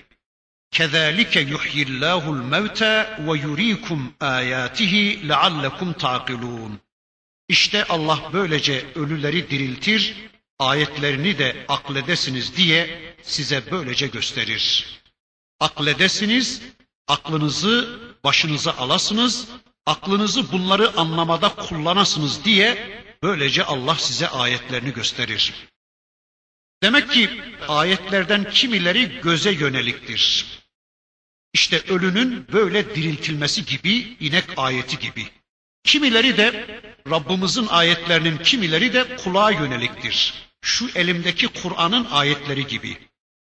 كَذَٰلِكَ 0.77 1.35
يُحْيِ 1.53 1.83
اللّٰهُ 1.89 2.23
الْمَوْتَى 2.37 2.95
وَيُر۪يكُمْ 3.27 4.01
آيَاتِهِ 4.23 4.95
لَعَلَّكُمْ 5.31 5.93
تَعْقِلُونَ 5.93 6.73
İşte 7.49 7.85
Allah 7.85 8.31
böylece 8.33 8.85
ölüleri 8.95 9.51
diriltir, 9.51 10.15
ayetlerini 10.59 11.39
de 11.39 11.65
akledesiniz 11.69 12.57
diye 12.57 13.15
size 13.23 13.63
böylece 13.71 14.07
gösterir. 14.07 14.87
Akledesiniz, 15.61 16.63
aklınızı 17.09 18.01
başınıza 18.25 18.73
alasınız, 18.73 19.49
aklınızı 19.87 20.53
bunları 20.53 20.97
anlamada 20.97 21.49
kullanasınız 21.49 22.45
diye 22.45 23.03
böylece 23.23 23.65
Allah 23.65 23.95
size 23.95 24.29
ayetlerini 24.29 24.93
gösterir. 24.93 25.55
Demek 26.83 27.11
ki 27.11 27.41
ayetlerden 27.69 28.51
kimileri 28.51 29.21
göze 29.21 29.53
yöneliktir. 29.53 30.47
İşte 31.54 31.82
ölünün 31.90 32.48
böyle 32.52 32.96
diriltilmesi 32.96 33.66
gibi 33.66 34.18
inek 34.20 34.46
ayeti 34.58 35.00
gibi. 35.00 35.28
Kimileri 35.84 36.38
de 36.38 36.82
Rabbimizin 37.10 37.68
ayetlerinin 37.68 38.38
kimileri 38.38 38.94
de 38.94 39.16
kulağa 39.16 39.52
yöneliktir. 39.52 40.34
Şu 40.62 40.90
elimdeki 40.96 41.48
Kur'an'ın 41.48 42.08
ayetleri 42.12 42.68
gibi. 42.68 42.98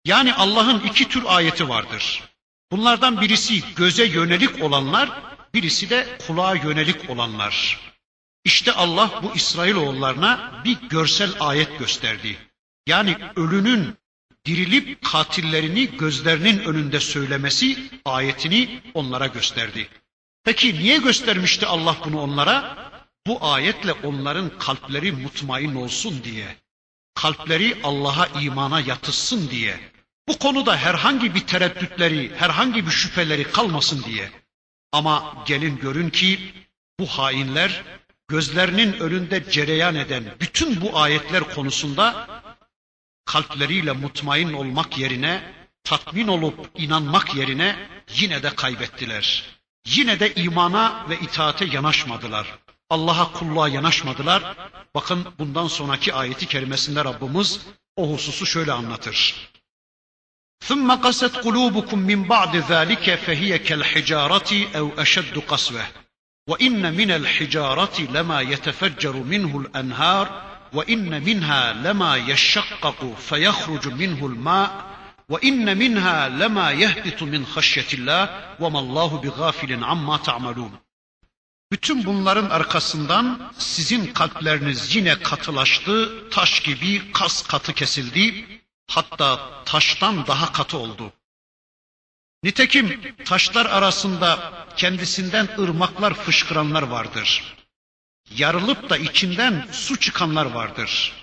Yani 0.04 0.34
Allah'ın 0.34 0.80
iki 0.80 1.08
tür 1.08 1.22
ayeti 1.26 1.68
vardır. 1.68 2.22
Bunlardan 2.72 3.20
birisi 3.20 3.74
göze 3.76 4.04
yönelik 4.04 4.62
olanlar, 4.62 5.22
birisi 5.54 5.90
de 5.90 6.18
kulağa 6.26 6.54
yönelik 6.54 7.10
olanlar. 7.10 7.80
İşte 8.44 8.72
Allah 8.72 9.20
bu 9.22 9.34
İsrailoğullarına 9.34 10.62
bir 10.64 10.76
görsel 10.88 11.30
ayet 11.40 11.78
gösterdi. 11.78 12.36
Yani 12.86 13.16
ölünün 13.36 13.96
dirilip 14.46 15.02
katillerini 15.04 15.96
gözlerinin 15.96 16.58
önünde 16.58 17.00
söylemesi 17.00 17.90
ayetini 18.04 18.80
onlara 18.94 19.26
gösterdi. 19.26 19.88
Peki 20.44 20.74
niye 20.74 20.98
göstermişti 20.98 21.66
Allah 21.66 21.96
bunu 22.04 22.20
onlara? 22.20 22.84
Bu 23.26 23.38
ayetle 23.44 23.92
onların 23.92 24.58
kalpleri 24.58 25.12
mutmain 25.12 25.74
olsun 25.74 26.24
diye. 26.24 26.56
Kalpleri 27.14 27.76
Allah'a 27.82 28.40
imana 28.40 28.80
yatışsın 28.80 29.50
diye. 29.50 29.80
Bu 30.28 30.38
konuda 30.38 30.76
herhangi 30.76 31.34
bir 31.34 31.40
tereddütleri, 31.40 32.32
herhangi 32.36 32.86
bir 32.86 32.90
şüpheleri 32.90 33.44
kalmasın 33.52 34.02
diye. 34.02 34.30
Ama 34.92 35.44
gelin 35.46 35.78
görün 35.78 36.10
ki 36.10 36.52
bu 37.00 37.06
hainler 37.06 37.82
gözlerinin 38.28 38.92
önünde 38.92 39.50
cereyan 39.50 39.94
eden 39.94 40.24
bütün 40.40 40.80
bu 40.80 40.98
ayetler 40.98 41.54
konusunda 41.54 42.28
kalpleriyle 43.25 43.91
mutmain 43.91 44.53
olmak 44.53 44.97
yerine, 44.97 45.53
tatmin 45.83 46.27
olup 46.27 46.69
inanmak 46.75 47.35
yerine 47.35 47.89
yine 48.13 48.43
de 48.43 48.49
kaybettiler. 48.49 49.43
Yine 49.85 50.19
de 50.19 50.33
imana 50.33 51.05
ve 51.09 51.19
itaate 51.19 51.65
yanaşmadılar. 51.65 52.47
Allah'a 52.89 53.31
kulluğa 53.31 53.67
yanaşmadılar. 53.67 54.57
Bakın 54.95 55.25
bundan 55.39 55.67
sonraki 55.67 56.13
ayeti 56.13 56.45
kerimesinde 56.47 57.05
Rabbimiz 57.05 57.59
o 57.95 58.11
hususu 58.11 58.45
şöyle 58.45 58.71
anlatır. 58.71 59.49
ثم 60.69 60.91
قست 61.05 61.33
قلوبكم 61.45 61.99
من 62.11 62.19
بعد 62.33 62.53
ذلك 62.55 63.05
فهي 63.25 63.51
كالحجارة 63.67 64.51
أو 64.79 64.85
أشد 65.03 65.37
قسوة 65.51 65.85
وإن 66.49 66.93
من 66.99 67.11
الحجارة 67.11 68.01
لما 68.01 68.41
يتفجر 68.41 69.15
منه 69.33 69.59
الأنهار 69.59 70.25
وإن 70.73 71.23
منها 71.23 71.73
لما 71.73 72.15
يشقق 72.15 73.15
فيخرج 73.29 73.87
منه 73.87 74.25
الماء 74.25 74.85
وإن 75.29 75.77
منها 75.77 76.29
لما 76.29 76.71
يهبط 76.71 77.23
من 77.23 77.45
خشية 77.45 77.89
الله 77.93 78.23
وما 78.59 78.79
الله 78.79 79.17
بغافل 79.23 79.83
عما 79.83 80.17
تعملون 80.17 80.79
Bütün 81.71 82.05
bunların 82.05 82.49
arkasından 82.49 83.51
sizin 83.57 84.13
kalpleriniz 84.13 84.95
yine 84.95 85.19
katılaştı, 85.19 86.29
taş 86.29 86.59
gibi 86.59 87.11
kas 87.11 87.47
katı 87.47 87.73
kesildi, 87.73 88.45
hatta 88.87 89.49
taştan 89.65 90.27
daha 90.27 90.51
katı 90.51 90.77
oldu. 90.77 91.13
Nitekim 92.43 93.15
taşlar 93.25 93.65
arasında 93.65 94.53
kendisinden 94.77 95.47
ırmaklar 95.59 96.13
fışkıranlar 96.13 96.83
vardır. 96.83 97.55
Yarılıp 98.37 98.89
da 98.89 98.97
içinden 98.97 99.67
su 99.71 99.99
çıkanlar 99.99 100.45
vardır. 100.45 101.13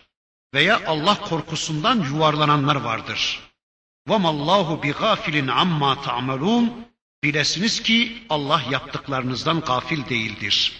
Veya 0.54 0.80
Allah 0.86 1.20
korkusundan 1.20 2.00
yuvarlananlar 2.00 2.76
vardır. 2.76 3.40
وَمَا 4.08 4.30
اللّٰهُ 4.36 4.82
بِغَافِلٍ 4.82 5.50
عَمَّا 5.50 5.94
تَعْمَلُونَ 5.96 6.70
Bilesiniz 7.24 7.82
ki 7.82 8.22
Allah 8.30 8.62
yaptıklarınızdan 8.70 9.60
gafil 9.60 10.08
değildir. 10.08 10.72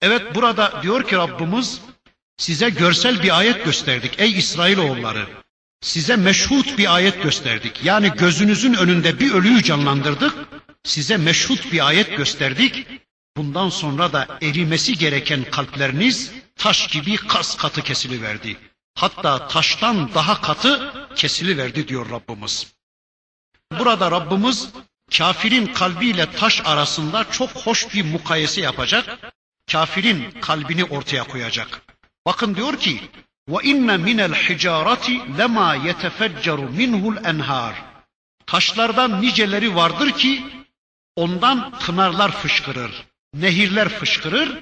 Evet 0.00 0.34
burada 0.34 0.82
diyor 0.82 1.08
ki 1.08 1.16
Rabbimiz 1.16 1.80
size 2.36 2.70
görsel 2.70 3.22
bir 3.22 3.38
ayet 3.38 3.64
gösterdik 3.64 4.14
ey 4.18 4.38
İsrailoğulları. 4.38 5.28
Size 5.80 6.16
meşhut 6.16 6.78
bir 6.78 6.94
ayet 6.94 7.22
gösterdik. 7.22 7.84
Yani 7.84 8.12
gözünüzün 8.18 8.74
önünde 8.74 9.20
bir 9.20 9.32
ölüyü 9.34 9.62
canlandırdık. 9.62 10.34
Size 10.84 11.16
meşhut 11.16 11.72
bir 11.72 11.86
ayet 11.86 12.16
gösterdik. 12.16 12.86
Bundan 13.36 13.68
sonra 13.68 14.12
da 14.12 14.38
erimesi 14.42 14.98
gereken 14.98 15.44
kalpleriniz 15.44 16.32
taş 16.56 16.88
gibi 16.88 17.16
kas 17.16 17.56
katı 17.56 17.82
kesiliverdi. 17.82 18.56
Hatta 18.94 19.48
taştan 19.48 20.14
daha 20.14 20.40
katı 20.40 20.92
kesiliverdi 21.16 21.88
diyor 21.88 22.10
Rabbimiz. 22.10 22.72
Burada 23.78 24.10
Rabbimiz 24.10 24.68
kafirin 25.18 25.66
kalbiyle 25.66 26.32
taş 26.32 26.62
arasında 26.64 27.30
çok 27.30 27.50
hoş 27.50 27.94
bir 27.94 28.04
mukayese 28.04 28.60
yapacak. 28.60 29.18
Kafirin 29.72 30.30
kalbini 30.40 30.84
ortaya 30.84 31.24
koyacak. 31.24 31.82
Bakın 32.26 32.54
diyor 32.54 32.76
ki 32.76 33.10
وَاِنَّ 33.50 33.88
مِنَ 34.08 34.18
الْحِجَارَةِ 34.30 35.06
لَمَا 35.38 35.68
يَتَفَجَّرُ 35.88 36.58
مِنْهُ 36.78 37.02
الْاَنْهَارِ 37.14 37.74
Taşlardan 38.46 39.22
niceleri 39.22 39.76
vardır 39.76 40.10
ki 40.10 40.44
ondan 41.16 41.78
pınarlar 41.78 42.32
fışkırır, 42.32 43.04
nehirler 43.41 43.89
fışkırır. 43.89 44.59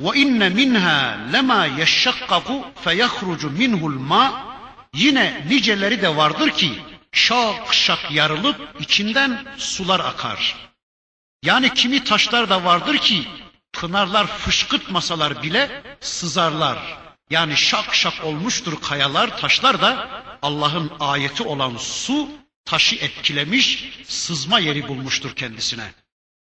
Ve 0.00 0.18
inne 0.18 0.48
minha 0.48 1.18
lema 1.32 1.66
yeşşakkaku 1.66 2.64
feyahrucu 2.84 3.50
minhul 3.50 3.98
ma. 3.98 4.56
Yine 4.94 5.44
niceleri 5.48 6.02
de 6.02 6.16
vardır 6.16 6.50
ki 6.50 6.72
şak 7.12 7.74
şak 7.74 8.10
yarılıp 8.10 8.76
içinden 8.80 9.46
sular 9.56 10.00
akar. 10.00 10.56
Yani 11.42 11.74
kimi 11.74 12.04
taşlar 12.04 12.50
da 12.50 12.64
vardır 12.64 12.98
ki 12.98 13.28
pınarlar 13.72 14.26
fışkırtmasalar 14.26 15.42
bile 15.42 15.82
sızarlar. 16.00 16.78
Yani 17.30 17.56
şak 17.56 17.94
şak 17.94 18.24
olmuştur 18.24 18.80
kayalar, 18.80 19.38
taşlar 19.38 19.80
da 19.80 20.08
Allah'ın 20.42 20.90
ayeti 21.00 21.42
olan 21.42 21.76
su 21.76 22.28
taşı 22.64 22.96
etkilemiş, 22.96 23.84
sızma 24.04 24.58
yeri 24.58 24.88
bulmuştur 24.88 25.36
kendisine.'' 25.36 26.05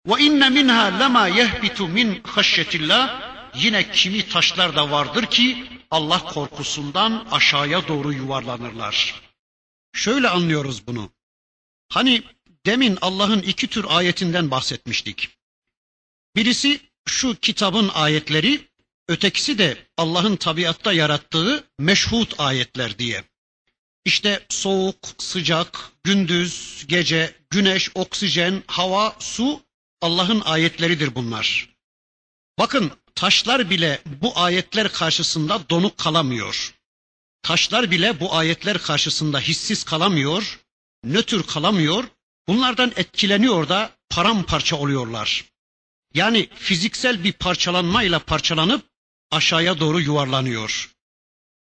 Ve 0.07 0.23
inne 0.23 0.49
minha 0.49 0.83
lema 0.99 1.27
yehbitu 1.27 1.87
min 1.87 2.21
haşyetillah. 2.23 3.33
Yine 3.55 3.91
kimi 3.91 4.29
taşlar 4.29 4.75
da 4.75 4.91
vardır 4.91 5.25
ki 5.25 5.65
Allah 5.91 6.25
korkusundan 6.25 7.27
aşağıya 7.31 7.87
doğru 7.87 8.13
yuvarlanırlar. 8.13 9.21
Şöyle 9.93 10.29
anlıyoruz 10.29 10.87
bunu. 10.87 11.11
Hani 11.89 12.23
demin 12.65 12.97
Allah'ın 13.01 13.41
iki 13.41 13.67
tür 13.67 13.85
ayetinden 13.89 14.51
bahsetmiştik. 14.51 15.29
Birisi 16.35 16.79
şu 17.05 17.35
kitabın 17.35 17.89
ayetleri, 17.93 18.67
ötekisi 19.07 19.57
de 19.57 19.77
Allah'ın 19.97 20.35
tabiatta 20.35 20.93
yarattığı 20.93 21.63
meşhut 21.79 22.39
ayetler 22.39 22.99
diye. 22.99 23.23
İşte 24.05 24.45
soğuk, 24.49 24.97
sıcak, 25.17 25.91
gündüz, 26.03 26.85
gece, 26.87 27.35
güneş, 27.49 27.91
oksijen, 27.95 28.63
hava, 28.67 29.15
su 29.19 29.61
Allah'ın 30.03 30.41
ayetleridir 30.41 31.15
bunlar. 31.15 31.69
Bakın 32.59 32.91
taşlar 33.15 33.69
bile 33.69 34.01
bu 34.21 34.39
ayetler 34.39 34.93
karşısında 34.93 35.69
donuk 35.69 35.97
kalamıyor. 35.97 36.75
Taşlar 37.43 37.91
bile 37.91 38.19
bu 38.19 38.35
ayetler 38.35 38.77
karşısında 38.77 39.39
hissiz 39.39 39.83
kalamıyor, 39.83 40.59
nötr 41.03 41.43
kalamıyor. 41.43 42.03
Bunlardan 42.47 42.93
etkileniyor 42.95 43.69
da 43.69 43.91
paramparça 44.09 44.75
oluyorlar. 44.75 45.45
Yani 46.13 46.49
fiziksel 46.55 47.23
bir 47.23 47.33
parçalanmayla 47.33 48.19
parçalanıp 48.19 48.85
aşağıya 49.31 49.79
doğru 49.79 50.01
yuvarlanıyor. 50.01 50.91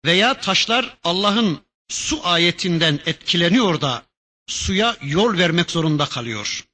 Veya 0.04 0.40
taşlar 0.40 0.96
Allah'ın 1.04 1.60
su 1.88 2.20
ayetinden 2.26 3.00
etkileniyor 3.06 3.80
da 3.80 4.02
suya 4.46 4.96
yol 5.02 5.38
vermek 5.38 5.70
zorunda 5.70 6.06
kalıyor. 6.06 6.66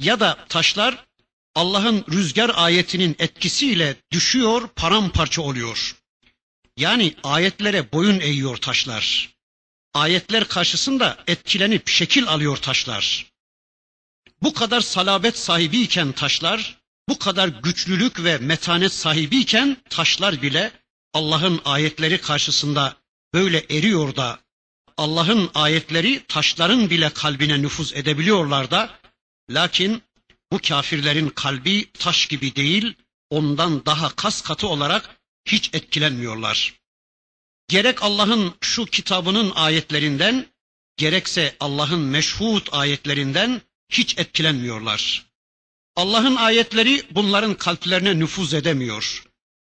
Ya 0.00 0.20
da 0.20 0.46
taşlar 0.48 1.06
Allah'ın 1.54 2.04
rüzgar 2.12 2.50
ayetinin 2.54 3.16
etkisiyle 3.18 3.96
düşüyor, 4.12 4.68
paramparça 4.68 5.42
oluyor. 5.42 5.96
Yani 6.76 7.14
ayetlere 7.22 7.92
boyun 7.92 8.20
eğiyor 8.20 8.56
taşlar. 8.56 9.30
Ayetler 9.94 10.48
karşısında 10.48 11.18
etkilenip 11.26 11.88
şekil 11.88 12.28
alıyor 12.28 12.56
taşlar. 12.56 13.26
Bu 14.42 14.54
kadar 14.54 14.80
salabet 14.80 15.38
sahibiyken 15.38 16.12
taşlar, 16.12 16.78
bu 17.08 17.18
kadar 17.18 17.48
güçlülük 17.48 18.24
ve 18.24 18.38
metanet 18.38 18.92
sahibiyken 18.92 19.76
taşlar 19.90 20.42
bile 20.42 20.72
Allah'ın 21.14 21.60
ayetleri 21.64 22.20
karşısında 22.20 22.96
böyle 23.34 23.58
eriyor 23.70 24.16
da 24.16 24.38
Allah'ın 24.96 25.50
ayetleri 25.54 26.22
taşların 26.28 26.90
bile 26.90 27.10
kalbine 27.10 27.62
nüfuz 27.62 27.92
edebiliyorlar 27.94 28.70
da 28.70 28.90
lakin 29.50 30.02
bu 30.52 30.58
kafirlerin 30.58 31.28
kalbi 31.28 31.90
taş 31.92 32.26
gibi 32.26 32.56
değil 32.56 32.94
ondan 33.30 33.86
daha 33.86 34.16
kas 34.16 34.42
katı 34.42 34.68
olarak 34.68 35.16
hiç 35.44 35.70
etkilenmiyorlar. 35.74 36.74
Gerek 37.68 38.02
Allah'ın 38.02 38.54
şu 38.60 38.84
kitabının 38.84 39.52
ayetlerinden 39.54 40.46
gerekse 40.96 41.56
Allah'ın 41.60 42.00
meşhut 42.00 42.68
ayetlerinden 42.72 43.62
hiç 43.88 44.18
etkilenmiyorlar. 44.18 45.26
Allah'ın 45.96 46.36
ayetleri 46.36 47.02
bunların 47.10 47.54
kalplerine 47.54 48.18
nüfuz 48.18 48.54
edemiyor. 48.54 49.24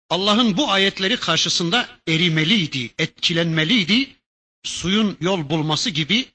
Allah'ın 0.10 0.58
bu 0.58 0.72
ayetleri 0.72 1.18
karşısında 1.18 1.90
erimeliydi, 2.08 2.92
etkilenmeliydi. 3.00 4.16
Suyun 4.64 5.18
yol 5.22 5.50
bulması 5.50 5.90
gibi 5.90 6.26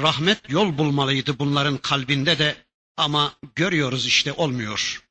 rahmet 0.00 0.50
yol 0.50 0.78
bulmalıydı 0.78 1.38
bunların 1.38 1.78
kalbinde 1.78 2.38
de 2.38 2.67
ama 2.97 3.33
görüyoruz 3.55 4.05
işte 4.05 4.33
olmuyor. 4.33 5.03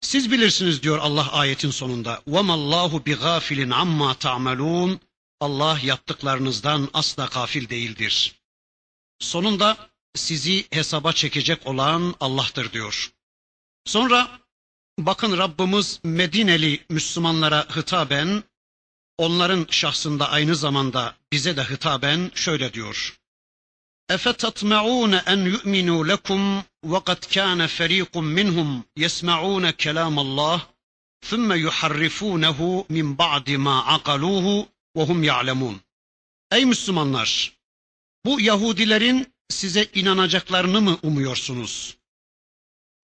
Siz 0.00 0.32
bilirsiniz 0.32 0.82
diyor 0.82 0.98
Allah 0.98 1.32
ayetin 1.32 1.70
sonunda. 1.70 2.22
وَمَا 2.26 2.52
اللّٰهُ 2.52 3.04
بِغَافِلٍ 3.04 3.72
عَمَّا 3.72 4.14
تَعْمَلُونَ 4.14 4.98
Allah 5.40 5.78
yaptıklarınızdan 5.82 6.88
asla 6.92 7.24
gafil 7.24 7.68
değildir. 7.68 8.34
Sonunda 9.18 9.90
sizi 10.14 10.66
hesaba 10.70 11.12
çekecek 11.12 11.66
olan 11.66 12.14
Allah'tır 12.20 12.72
diyor. 12.72 13.12
Sonra 13.84 14.40
bakın 14.98 15.38
Rabbimiz 15.38 16.00
Medineli 16.04 16.84
Müslümanlara 16.88 17.66
hitaben 17.76 18.44
onların 19.18 19.66
şahsında 19.70 20.30
aynı 20.30 20.56
zamanda 20.56 21.14
bize 21.32 21.56
de 21.56 21.64
hitaben 21.64 22.30
şöyle 22.34 22.72
diyor. 22.72 23.20
اَفَتَطْمَعُونَ 24.10 25.14
اَنْ 25.14 25.46
يُؤْمِنُوا 25.46 26.04
لَكُمْ 26.04 26.62
وَقَدْ 26.92 27.18
كَانَ 27.36 27.66
فَر۪يقٌ 27.66 28.16
مِّنْهُمْ 28.18 28.82
يَسْمَعُونَ 28.96 29.70
كَلَامَ 29.70 30.18
اللّٰهِ 30.18 30.60
ثُمَّ 31.30 31.52
يُحَرِّفُونَهُ 31.52 32.84
مِنْ 32.90 33.14
بَعْدِ 33.16 33.50
مَا 33.50 33.80
عَقَلُوهُ 33.80 34.66
وَهُمْ 34.96 35.24
يَعْلَمُونَ 35.24 35.80
Ey 36.52 36.64
Müslümanlar! 36.64 37.52
Bu 38.24 38.40
Yahudilerin 38.40 39.26
size 39.48 39.86
inanacaklarını 39.94 40.80
mı 40.80 40.98
umuyorsunuz? 41.02 41.96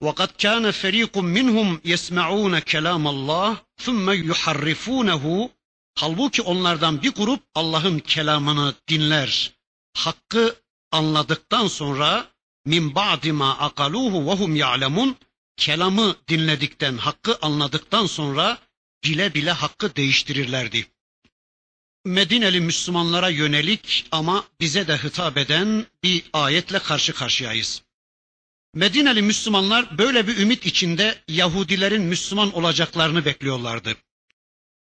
وَقَدْ 0.02 0.30
كَانَ 0.38 0.72
فَر۪يقٌ 0.72 1.22
مِّنْهُمْ 1.22 1.80
يَسْمَعُونَ 1.84 2.60
كَلَامَ 2.60 3.04
اللّٰهِ 3.08 3.56
ثُمَّ 3.78 4.32
يُحَرِّفُونَهُ 4.32 5.50
Halbuki 5.98 6.42
onlardan 6.42 7.02
bir 7.02 7.12
grup 7.12 7.42
Allah'ın 7.54 7.98
kelamını 7.98 8.74
dinler, 8.88 9.52
hakkı 9.94 10.59
anladıktan 10.91 11.67
sonra 11.67 12.27
min 12.65 12.95
ba'di 12.95 13.31
ma 13.31 13.57
akaluhu 13.57 14.27
ve 14.27 14.31
hum 14.31 14.55
ya'lemun 14.55 15.17
kelamı 15.57 16.15
dinledikten, 16.27 16.97
hakkı 16.97 17.37
anladıktan 17.41 18.05
sonra 18.05 18.57
bile 19.03 19.33
bile 19.33 19.51
hakkı 19.51 19.95
değiştirirlerdi. 19.95 20.87
Medineli 22.05 22.61
Müslümanlara 22.61 23.29
yönelik 23.29 24.07
ama 24.11 24.43
bize 24.59 24.87
de 24.87 24.97
hitap 24.97 25.37
eden 25.37 25.85
bir 26.03 26.23
ayetle 26.33 26.79
karşı 26.79 27.13
karşıyayız. 27.13 27.83
Medineli 28.73 29.21
Müslümanlar 29.21 29.97
böyle 29.97 30.27
bir 30.27 30.37
ümit 30.37 30.65
içinde 30.65 31.23
Yahudilerin 31.27 32.01
Müslüman 32.01 32.53
olacaklarını 32.53 33.25
bekliyorlardı. 33.25 33.95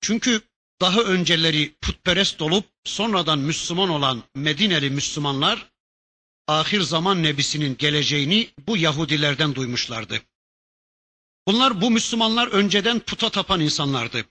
Çünkü 0.01 0.41
daha 0.81 1.01
önceleri 1.01 1.75
putperest 1.81 2.43
olup 2.43 2.65
sonradan 2.85 3.39
Müslüman 3.39 3.89
olan 3.89 4.23
Medineli 4.35 4.91
Müslümanlar 4.91 5.71
ahir 6.49 6.81
zaman 6.81 7.23
nebisinin 7.23 7.77
geleceğini 7.77 8.51
bu 8.67 8.77
Yahudilerden 8.77 9.55
duymuşlardı. 9.55 10.23
Bunlar 11.47 11.81
bu 11.81 11.91
Müslümanlar 11.91 12.49
önceden 12.49 13.01
puta 13.01 13.31
tapan 13.31 13.61
insanlardı. 13.61 14.25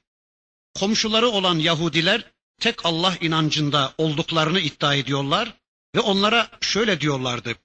Komşuları 0.73 1.27
olan 1.27 1.59
Yahudiler 1.59 2.31
tek 2.59 2.85
Allah 2.85 3.17
inancında 3.21 3.93
olduklarını 3.97 4.59
iddia 4.59 4.95
ediyorlar 4.95 5.53
ve 5.95 5.99
onlara 5.99 6.51
şöyle 6.61 7.01
diyorlardı. 7.01 7.55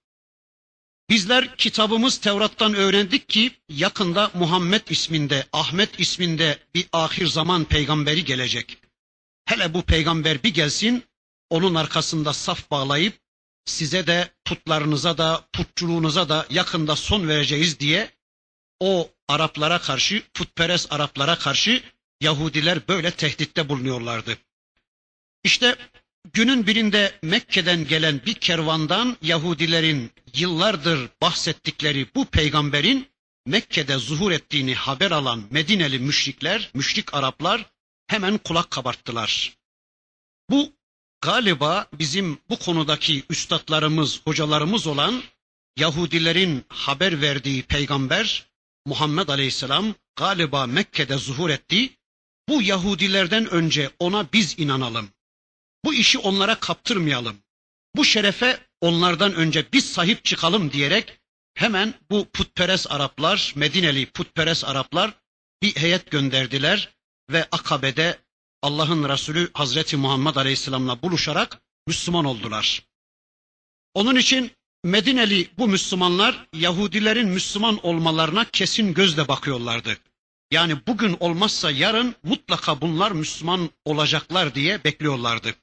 Bizler 1.11 1.57
kitabımız 1.57 2.19
Tevrat'tan 2.19 2.75
öğrendik 2.75 3.29
ki 3.29 3.51
yakında 3.69 4.31
Muhammed 4.35 4.89
isminde, 4.89 5.47
Ahmet 5.53 6.01
isminde 6.01 6.59
bir 6.75 6.87
ahir 6.93 7.27
zaman 7.27 7.65
peygamberi 7.65 8.25
gelecek. 8.25 8.79
Hele 9.45 9.75
bu 9.75 9.83
peygamber 9.83 10.43
bir 10.43 10.55
gelsin, 10.55 11.05
onun 11.51 11.75
arkasında 11.75 12.33
saf 12.33 12.71
bağlayıp 12.71 13.21
size 13.71 14.07
de 14.07 14.31
putlarınıza 14.45 15.19
da 15.19 15.45
putçuluğunuza 15.53 16.29
da 16.29 16.47
yakında 16.51 16.97
son 16.97 17.29
vereceğiz 17.29 17.81
diye 17.81 18.11
o 18.81 19.11
Araplara 19.29 19.79
karşı, 19.81 20.23
putperest 20.35 20.93
Araplara 20.93 21.39
karşı 21.39 21.83
Yahudiler 22.21 22.89
böyle 22.89 23.11
tehditte 23.11 23.69
bulunuyorlardı. 23.69 24.39
İşte 25.45 25.77
günün 26.33 26.67
birinde 26.67 27.19
Mekke'den 27.23 27.87
gelen 27.87 28.21
bir 28.27 28.35
kervandan 28.35 29.17
Yahudilerin 29.23 30.11
yıllardır 30.35 31.09
bahsettikleri 31.23 32.07
bu 32.15 32.25
peygamberin 32.25 33.09
Mekke'de 33.47 33.97
zuhur 33.99 34.33
ettiğini 34.33 34.75
haber 34.75 35.11
alan 35.11 35.45
Medineli 35.51 35.99
müşrikler, 35.99 36.71
müşrik 36.75 37.15
Araplar 37.15 37.67
hemen 38.07 38.39
kulak 38.39 38.71
kabarttılar. 38.71 39.57
Bu 40.51 40.73
galiba 41.21 41.87
bizim 41.93 42.39
bu 42.51 42.59
konudaki 42.59 43.25
üstadlarımız, 43.31 44.21
hocalarımız 44.25 44.87
olan 44.87 45.23
Yahudilerin 45.77 46.65
haber 46.69 47.21
verdiği 47.21 47.63
peygamber 47.63 48.47
Muhammed 48.87 49.29
Aleyhisselam 49.29 49.95
galiba 50.17 50.67
Mekke'de 50.67 51.17
zuhur 51.17 51.51
etti. 51.51 51.91
Bu 52.49 52.63
Yahudilerden 52.63 53.51
önce 53.51 53.91
ona 53.99 54.33
biz 54.33 54.59
inanalım. 54.59 55.09
Bu 55.85 55.95
işi 55.95 56.19
onlara 56.19 56.55
kaptırmayalım. 56.55 57.37
Bu 57.97 58.05
şerefe 58.05 58.59
onlardan 58.81 59.35
önce 59.35 59.73
biz 59.73 59.93
sahip 59.93 60.25
çıkalım 60.25 60.73
diyerek 60.73 61.21
hemen 61.55 61.95
bu 62.11 62.29
putperest 62.33 62.93
Araplar, 62.93 63.53
Medineli 63.57 64.07
putperest 64.07 64.65
Araplar 64.65 65.15
bir 65.63 65.77
heyet 65.77 66.11
gönderdiler 66.11 66.95
ve 67.31 67.49
Akabe'de 67.53 68.19
Allah'ın 68.63 69.09
Resulü 69.09 69.51
Hazreti 69.55 69.97
Muhammed 69.97 70.37
Aleyhisselam'la 70.37 71.03
buluşarak 71.03 71.61
Müslüman 71.87 72.25
oldular. 72.25 72.87
Onun 73.95 74.17
için 74.17 74.51
Medineli 74.85 75.49
bu 75.59 75.69
Müslümanlar 75.69 76.47
Yahudilerin 76.55 77.29
Müslüman 77.29 77.87
olmalarına 77.87 78.45
kesin 78.45 78.95
gözle 78.95 79.29
bakıyorlardı. 79.29 79.99
Yani 80.51 80.77
bugün 80.87 81.17
olmazsa 81.21 81.71
yarın 81.71 82.15
mutlaka 82.23 82.81
bunlar 82.81 83.11
Müslüman 83.13 83.71
olacaklar 83.85 84.55
diye 84.55 84.85
bekliyorlardı. 84.85 85.55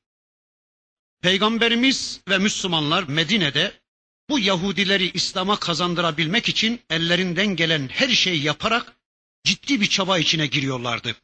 Peygamberimiz 1.21 2.21
ve 2.29 2.37
Müslümanlar 2.37 3.03
Medine'de 3.03 3.81
bu 4.29 4.39
Yahudileri 4.39 5.11
İslam'a 5.13 5.59
kazandırabilmek 5.59 6.49
için 6.49 6.81
ellerinden 6.89 7.55
gelen 7.55 7.87
her 7.87 8.09
şeyi 8.09 8.43
yaparak 8.43 8.97
ciddi 9.43 9.81
bir 9.81 9.87
çaba 9.87 10.17
içine 10.19 10.47
giriyorlardı. 10.47 11.15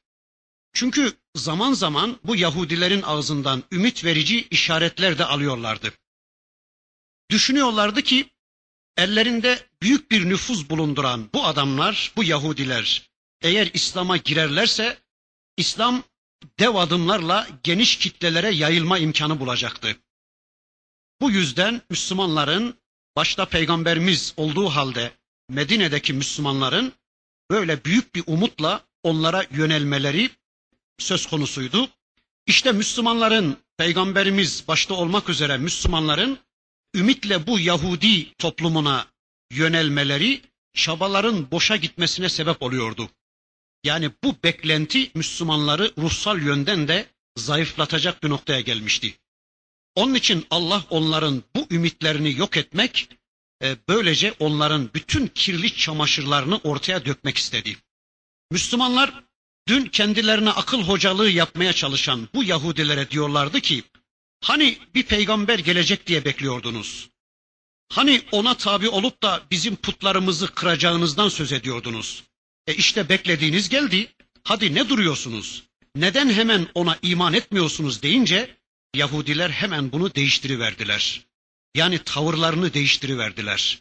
Çünkü 0.74 1.14
zaman 1.36 1.74
zaman 1.74 2.20
bu 2.24 2.36
Yahudilerin 2.36 3.02
ağzından 3.02 3.64
ümit 3.72 4.06
verici 4.06 4.48
işaretler 4.48 5.18
de 5.18 5.26
alıyorlardı. 5.26 5.94
Düşünüyorlardı 7.32 8.02
ki 8.02 8.30
ellerinde 8.98 9.68
büyük 9.82 10.12
bir 10.12 10.30
nüfuz 10.30 10.70
bulunduran 10.70 11.30
bu 11.34 11.46
adamlar, 11.46 12.14
bu 12.16 12.24
Yahudiler 12.24 13.10
eğer 13.42 13.70
İslam'a 13.74 14.18
girerlerse 14.18 14.98
İslam 15.58 16.04
dev 16.60 16.76
adımlarla 16.76 17.48
geniş 17.64 17.98
kitlelere 17.98 18.50
yayılma 18.50 18.98
imkanı 18.98 19.40
bulacaktı. 19.40 19.98
Bu 21.22 21.32
yüzden 21.32 21.82
Müslümanların 21.90 22.78
başta 23.16 23.46
peygamberimiz 23.46 24.34
olduğu 24.38 24.70
halde 24.70 25.12
Medine'deki 25.50 26.14
Müslümanların 26.14 26.94
böyle 27.52 27.86
büyük 27.86 28.16
bir 28.16 28.24
umutla 28.28 28.86
onlara 29.04 29.46
yönelmeleri 29.52 30.30
söz 31.00 31.26
konusuydu. 31.26 31.90
İşte 32.48 32.72
Müslümanların 32.72 33.58
peygamberimiz 33.78 34.64
başta 34.68 34.94
olmak 34.94 35.30
üzere 35.30 35.58
Müslümanların 35.58 36.40
ümitle 36.96 37.48
bu 37.48 37.60
Yahudi 37.60 38.34
toplumuna 38.34 39.08
yönelmeleri 39.52 40.42
çabaların 40.74 41.52
boşa 41.52 41.76
gitmesine 41.76 42.30
sebep 42.30 42.62
oluyordu. 42.62 43.10
Yani 43.84 44.12
bu 44.24 44.36
beklenti 44.44 45.12
Müslümanları 45.16 45.92
ruhsal 45.98 46.42
yönden 46.42 46.88
de 46.88 47.06
zayıflatacak 47.38 48.24
bir 48.24 48.30
noktaya 48.30 48.62
gelmişti. 48.62 49.14
Onun 49.96 50.14
için 50.14 50.46
Allah 50.50 50.86
onların 50.90 51.44
bu 51.56 51.68
ümitlerini 51.72 52.38
yok 52.38 52.58
etmek, 52.58 53.10
e, 53.64 53.78
böylece 53.90 54.34
onların 54.40 54.90
bütün 54.94 55.28
kirli 55.28 55.76
çamaşırlarını 55.76 56.58
ortaya 56.58 57.06
dökmek 57.06 57.38
istedi. 57.38 57.78
Müslümanlar 58.52 59.23
dün 59.68 59.86
kendilerine 59.86 60.50
akıl 60.50 60.84
hocalığı 60.84 61.30
yapmaya 61.30 61.74
çalışan 61.74 62.30
bu 62.34 62.44
Yahudilere 62.44 63.12
diyorlardı 63.12 63.62
ki, 63.62 63.84
hani 64.42 64.78
bir 64.96 65.04
peygamber 65.04 65.60
gelecek 65.60 66.08
diye 66.08 66.26
bekliyordunuz? 66.26 67.10
Hani 67.90 68.22
ona 68.32 68.58
tabi 68.58 68.90
olup 68.90 69.24
da 69.24 69.44
bizim 69.52 69.76
putlarımızı 69.76 70.48
kıracağınızdan 70.48 71.30
söz 71.30 71.52
ediyordunuz? 71.52 72.24
E 72.68 72.76
işte 72.76 73.10
beklediğiniz 73.10 73.70
geldi. 73.70 74.14
Hadi 74.44 74.76
ne 74.76 74.90
duruyorsunuz? 74.90 75.64
Neden 75.96 76.30
hemen 76.30 76.68
ona 76.74 76.98
iman 77.02 77.34
etmiyorsunuz 77.34 78.04
deyince 78.04 78.58
Yahudiler 78.96 79.50
hemen 79.50 79.92
bunu 79.92 80.16
değiştiriverdiler. 80.16 81.22
Yani 81.76 82.00
tavırlarını 82.00 82.74
değiştiriverdiler. 82.74 83.80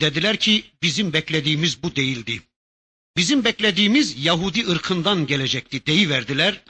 Dediler 0.00 0.36
ki 0.36 0.64
bizim 0.82 1.12
beklediğimiz 1.12 1.82
bu 1.82 1.96
değildi. 1.96 2.42
Bizim 3.16 3.44
beklediğimiz 3.44 4.24
Yahudi 4.24 4.68
ırkından 4.68 5.26
gelecekti 5.26 5.86
deyiverdiler. 5.86 6.60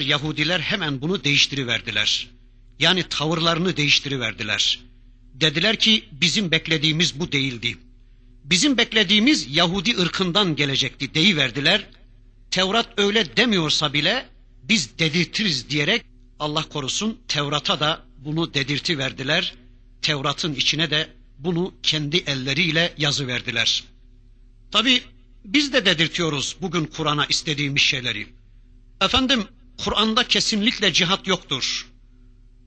Yahudiler 0.00 0.60
hemen 0.60 1.00
bunu 1.00 1.24
değiştiriverdiler. 1.24 2.28
Yani 2.78 3.02
tavırlarını 3.02 3.76
değiştiriverdiler. 3.76 4.80
Dediler 5.34 5.76
ki 5.76 6.04
bizim 6.12 6.50
beklediğimiz 6.50 7.20
bu 7.20 7.32
değildi. 7.32 7.78
Bizim 8.44 8.78
beklediğimiz 8.78 9.56
Yahudi 9.56 9.98
ırkından 9.98 10.56
gelecekti 10.56 11.14
deyiverdiler. 11.14 11.86
Tevrat 12.50 12.88
öyle 12.96 13.36
demiyorsa 13.36 13.92
bile 13.92 14.26
biz 14.62 14.98
dedirtiriz 14.98 15.70
diyerek 15.70 16.02
Allah 16.38 16.62
korusun 16.62 17.20
Tevrat'a 17.28 17.80
da 17.80 18.04
bunu 18.18 18.54
dedirti 18.54 18.98
verdiler. 18.98 19.54
Tevrat'ın 20.02 20.54
içine 20.54 20.90
de 20.90 21.08
bunu 21.38 21.74
kendi 21.82 22.16
elleriyle 22.16 22.94
yazı 22.98 23.26
verdiler. 23.26 23.84
Tabi 24.72 25.02
biz 25.44 25.72
de 25.72 25.86
dedirtiyoruz 25.86 26.56
bugün 26.60 26.84
Kur'an'a 26.84 27.26
istediğimiz 27.26 27.82
şeyleri. 27.82 28.26
Efendim 29.00 29.44
Kur'an'da 29.84 30.28
kesinlikle 30.28 30.92
cihat 30.92 31.26
yoktur. 31.26 31.86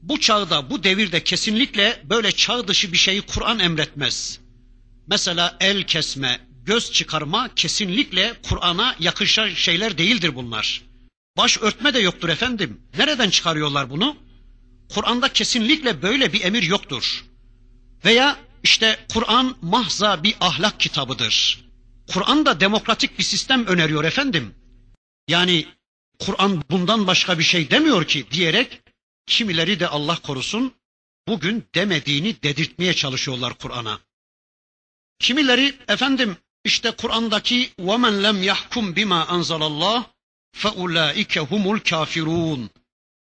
Bu 0.01 0.19
çağda, 0.19 0.69
bu 0.69 0.83
devirde 0.83 1.23
kesinlikle 1.23 2.01
böyle 2.03 2.31
çağ 2.31 2.67
dışı 2.67 2.91
bir 2.91 2.97
şeyi 2.97 3.21
Kur'an 3.21 3.59
emretmez. 3.59 4.39
Mesela 5.07 5.57
el 5.59 5.83
kesme, 5.83 6.39
göz 6.65 6.91
çıkarma 6.91 7.49
kesinlikle 7.55 8.33
Kur'an'a 8.49 8.95
yakışan 8.99 9.49
şeyler 9.49 9.97
değildir 9.97 10.35
bunlar. 10.35 10.81
Baş 11.37 11.57
örtme 11.57 11.93
de 11.93 11.99
yoktur 11.99 12.29
efendim. 12.29 12.81
Nereden 12.97 13.29
çıkarıyorlar 13.29 13.89
bunu? 13.89 14.17
Kur'an'da 14.93 15.33
kesinlikle 15.33 16.01
böyle 16.01 16.33
bir 16.33 16.43
emir 16.43 16.63
yoktur. 16.63 17.25
Veya 18.05 18.37
işte 18.63 18.99
Kur'an 19.13 19.55
mahza 19.61 20.23
bir 20.23 20.35
ahlak 20.41 20.79
kitabıdır. 20.79 21.64
Kur'an 22.12 22.46
da 22.46 22.60
demokratik 22.60 23.18
bir 23.18 23.24
sistem 23.24 23.66
öneriyor 23.66 24.04
efendim. 24.04 24.54
Yani 25.28 25.66
Kur'an 26.18 26.62
bundan 26.70 27.06
başka 27.06 27.38
bir 27.38 27.44
şey 27.44 27.70
demiyor 27.70 28.04
ki 28.04 28.26
diyerek 28.30 28.80
kimileri 29.26 29.80
de 29.80 29.88
Allah 29.88 30.16
korusun 30.22 30.74
bugün 31.28 31.64
demediğini 31.74 32.42
dedirtmeye 32.42 32.94
çalışıyorlar 32.94 33.54
Kur'an'a. 33.54 34.00
Kimileri 35.18 35.78
efendim 35.88 36.36
işte 36.64 36.90
Kur'an'daki 36.90 37.70
وَمَنْ 37.78 38.14
لَمْ 38.26 38.44
يَحْكُمْ 38.52 38.94
بِمَا 38.94 39.26
أَنْزَلَ 39.26 39.62
اللّٰهِ 39.70 40.04
فَاُولَٰئِكَ 40.56 41.38
هُمُ 41.38 41.78
الْكَافِرُونَ 41.78 42.68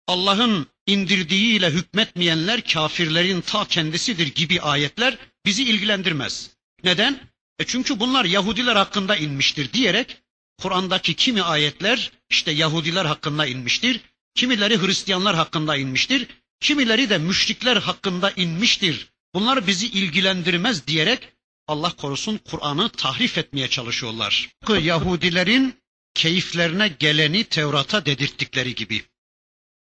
Allah'ın 0.07 0.67
indirdiğiyle 0.87 1.69
hükmetmeyenler 1.69 2.61
kafirlerin 2.61 3.41
ta 3.41 3.65
kendisidir 3.67 4.27
gibi 4.27 4.61
ayetler 4.61 5.17
bizi 5.45 5.63
ilgilendirmez. 5.63 6.49
Neden? 6.83 7.19
E 7.58 7.64
çünkü 7.66 8.00
bunlar 8.00 8.24
Yahudiler 8.24 8.76
hakkında 8.76 9.16
inmiştir 9.16 9.72
diyerek 9.72 10.16
Kur'an'daki 10.58 11.14
kimi 11.14 11.42
ayetler 11.42 12.12
işte 12.30 12.50
Yahudiler 12.50 13.04
hakkında 13.04 13.46
inmiştir, 13.46 14.00
kimileri 14.34 14.82
Hristiyanlar 14.82 15.36
hakkında 15.36 15.76
inmiştir, 15.76 16.26
kimileri 16.60 17.10
de 17.10 17.18
müşrikler 17.18 17.76
hakkında 17.76 18.30
inmiştir. 18.30 19.08
Bunlar 19.34 19.66
bizi 19.66 19.86
ilgilendirmez 19.86 20.86
diyerek 20.86 21.28
Allah 21.68 21.96
korusun 21.96 22.38
Kur'an'ı 22.50 22.88
tahrif 22.88 23.38
etmeye 23.38 23.68
çalışıyorlar. 23.68 24.48
Yahudilerin 24.82 25.74
keyiflerine 26.14 26.88
geleni 26.88 27.44
Tevrat'a 27.44 28.06
dedirttikleri 28.06 28.74
gibi. 28.74 29.02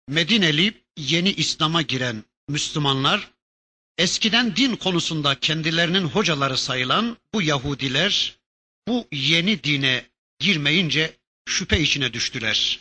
Medineli 0.08 0.84
yeni 0.98 1.32
İslam'a 1.32 1.82
giren 1.82 2.24
Müslümanlar 2.50 3.33
eskiden 3.98 4.56
din 4.56 4.76
konusunda 4.76 5.40
kendilerinin 5.40 6.04
hocaları 6.04 6.58
sayılan 6.58 7.18
bu 7.34 7.42
Yahudiler 7.42 8.36
bu 8.88 9.08
yeni 9.12 9.64
dine 9.64 10.06
girmeyince 10.40 11.18
şüphe 11.46 11.80
içine 11.80 12.14
düştüler. 12.14 12.80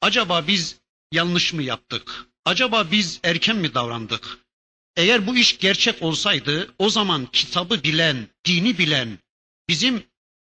Acaba 0.00 0.46
biz 0.46 0.76
yanlış 1.12 1.52
mı 1.52 1.62
yaptık? 1.62 2.26
Acaba 2.44 2.90
biz 2.90 3.20
erken 3.24 3.56
mi 3.56 3.74
davrandık? 3.74 4.38
Eğer 4.96 5.26
bu 5.26 5.36
iş 5.36 5.58
gerçek 5.58 6.02
olsaydı 6.02 6.74
o 6.78 6.90
zaman 6.90 7.26
kitabı 7.26 7.82
bilen, 7.82 8.28
dini 8.44 8.78
bilen, 8.78 9.18
bizim 9.68 10.04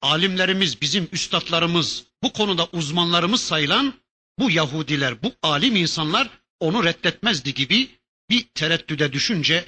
alimlerimiz, 0.03 0.81
bizim 0.81 1.09
üstadlarımız, 1.13 2.05
bu 2.23 2.33
konuda 2.33 2.69
uzmanlarımız 2.73 3.41
sayılan 3.41 3.95
bu 4.39 4.51
Yahudiler, 4.51 5.23
bu 5.23 5.33
alim 5.43 5.77
insanlar 5.77 6.31
onu 6.61 6.85
reddetmezdi 6.85 7.55
gibi 7.55 8.00
bir 8.31 8.43
tereddüde 8.55 9.13
düşünce 9.13 9.65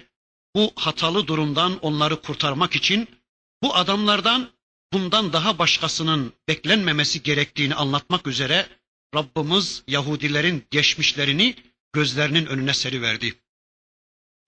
bu 0.57 0.73
hatalı 0.77 1.27
durumdan 1.27 1.79
onları 1.79 2.23
kurtarmak 2.23 2.77
için 2.77 3.09
bu 3.63 3.75
adamlardan 3.77 4.51
bundan 4.93 5.33
daha 5.33 5.59
başkasının 5.59 6.33
beklenmemesi 6.49 7.23
gerektiğini 7.23 7.75
anlatmak 7.75 8.27
üzere 8.27 8.69
Rabbimiz 9.15 9.83
Yahudilerin 9.89 10.67
geçmişlerini 10.71 11.55
gözlerinin 11.93 12.47
önüne 12.47 12.75
seriverdi. 12.75 13.35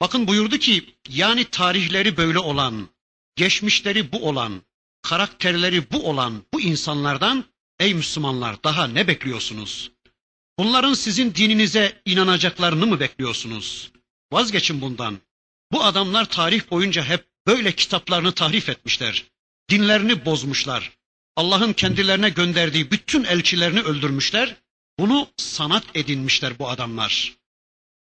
Bakın 0.01 0.27
buyurdu 0.27 0.59
ki 0.59 0.97
yani 1.09 1.45
tarihleri 1.45 2.17
böyle 2.17 2.39
olan, 2.39 2.89
geçmişleri 3.37 4.13
bu 4.13 4.29
olan, 4.29 4.63
karakterleri 5.03 5.91
bu 5.91 6.09
olan 6.11 6.43
bu 6.55 6.61
insanlardan 6.61 7.45
ey 7.81 7.95
Müslümanlar 7.95 8.65
daha 8.65 8.87
ne 8.87 9.09
bekliyorsunuz? 9.09 9.91
Bunların 10.59 10.95
sizin 10.95 11.35
dininize 11.35 12.03
inanacaklarını 12.05 12.87
mı 12.87 13.01
bekliyorsunuz? 13.01 13.94
Vazgeçin 14.35 14.81
bundan. 14.81 15.19
Bu 15.73 15.85
adamlar 15.85 16.25
tarih 16.25 16.71
boyunca 16.71 17.05
hep 17.05 17.27
böyle 17.47 17.73
kitaplarını 17.73 18.33
tahrif 18.33 18.69
etmişler. 18.69 19.25
Dinlerini 19.71 20.25
bozmuşlar. 20.25 20.93
Allah'ın 21.37 21.73
kendilerine 21.73 22.29
gönderdiği 22.29 22.91
bütün 22.91 23.25
elçilerini 23.25 23.81
öldürmüşler. 23.81 24.57
Bunu 24.99 25.29
sanat 25.37 25.85
edinmişler 25.95 26.59
bu 26.59 26.69
adamlar. 26.69 27.37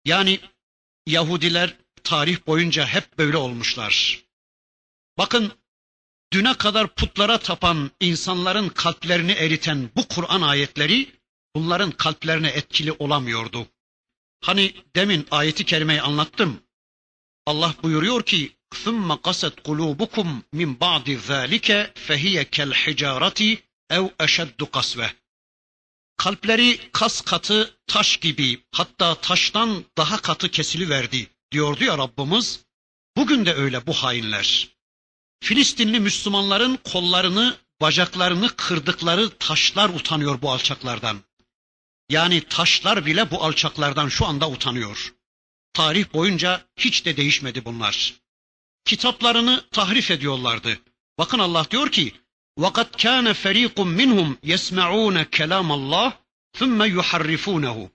Yani 0.05 0.39
Yahudiler 1.07 1.75
tarih 2.03 2.47
boyunca 2.47 2.85
hep 2.87 3.17
böyle 3.17 3.37
olmuşlar. 3.37 4.23
Bakın 5.17 5.51
düne 6.33 6.53
kadar 6.53 6.95
putlara 6.95 7.37
tapan 7.37 7.91
insanların 7.99 8.69
kalplerini 8.69 9.31
eriten 9.31 9.89
bu 9.95 10.07
Kur'an 10.07 10.41
ayetleri 10.41 11.11
bunların 11.55 11.91
kalplerine 11.91 12.49
etkili 12.49 12.91
olamıyordu. 12.91 13.67
Hani 14.40 14.74
demin 14.96 15.26
ayeti 15.30 15.64
kerimeyi 15.64 16.02
anlattım. 16.02 16.62
Allah 17.46 17.74
buyuruyor 17.82 18.22
ki 18.22 18.56
ثُمَّ 18.74 19.12
قَسَتْ 19.12 19.54
قُلُوبُكُمْ 19.66 20.42
مِنْ 20.54 20.78
بَعْدِ 20.78 21.06
ذَٰلِكَ 21.28 21.68
فَهِيَ 22.06 22.36
كَالْحِجَارَةِ 22.44 23.58
اَوْ 23.90 24.10
اَشَدُّ 24.24 24.60
قَسْوَةً 24.76 25.10
Kalpleri 26.16 26.80
kas 26.92 27.20
katı 27.20 27.74
taş 27.86 28.16
gibi 28.16 28.64
hatta 28.72 29.14
taştan 29.14 29.84
daha 29.98 30.16
katı 30.22 30.50
kesiliverdi 30.50 31.30
diyordu 31.52 31.84
ya 31.84 31.98
Rabbimiz. 31.98 32.60
Bugün 33.16 33.46
de 33.46 33.54
öyle 33.54 33.86
bu 33.86 33.92
hainler. 33.92 34.68
Filistinli 35.40 36.00
Müslümanların 36.00 36.78
kollarını, 36.84 37.56
bacaklarını 37.80 38.56
kırdıkları 38.56 39.30
taşlar 39.38 39.88
utanıyor 39.88 40.42
bu 40.42 40.52
alçaklardan. 40.52 41.20
Yani 42.11 42.41
taşlar 42.41 43.05
bile 43.05 43.31
bu 43.31 43.43
alçaklardan 43.43 44.09
şu 44.09 44.25
anda 44.25 44.49
utanıyor. 44.49 45.13
Tarih 45.73 46.13
boyunca 46.13 46.61
hiç 46.77 47.05
de 47.05 47.17
değişmedi 47.17 47.65
bunlar. 47.65 48.13
Kitaplarını 48.85 49.63
tahrif 49.71 50.11
ediyorlardı. 50.11 50.79
Bakın 51.17 51.39
Allah 51.39 51.65
diyor 51.71 51.91
ki: 51.91 52.13
"Vakat 52.57 53.03
kana 53.03 53.33
fariqun 53.33 53.87
minhum 53.87 54.37
yesmaun 54.43 55.23
kelam 55.23 55.71
Allah, 55.71 56.19
thumma 56.53 56.85
yuharrifunahu." 56.85 57.91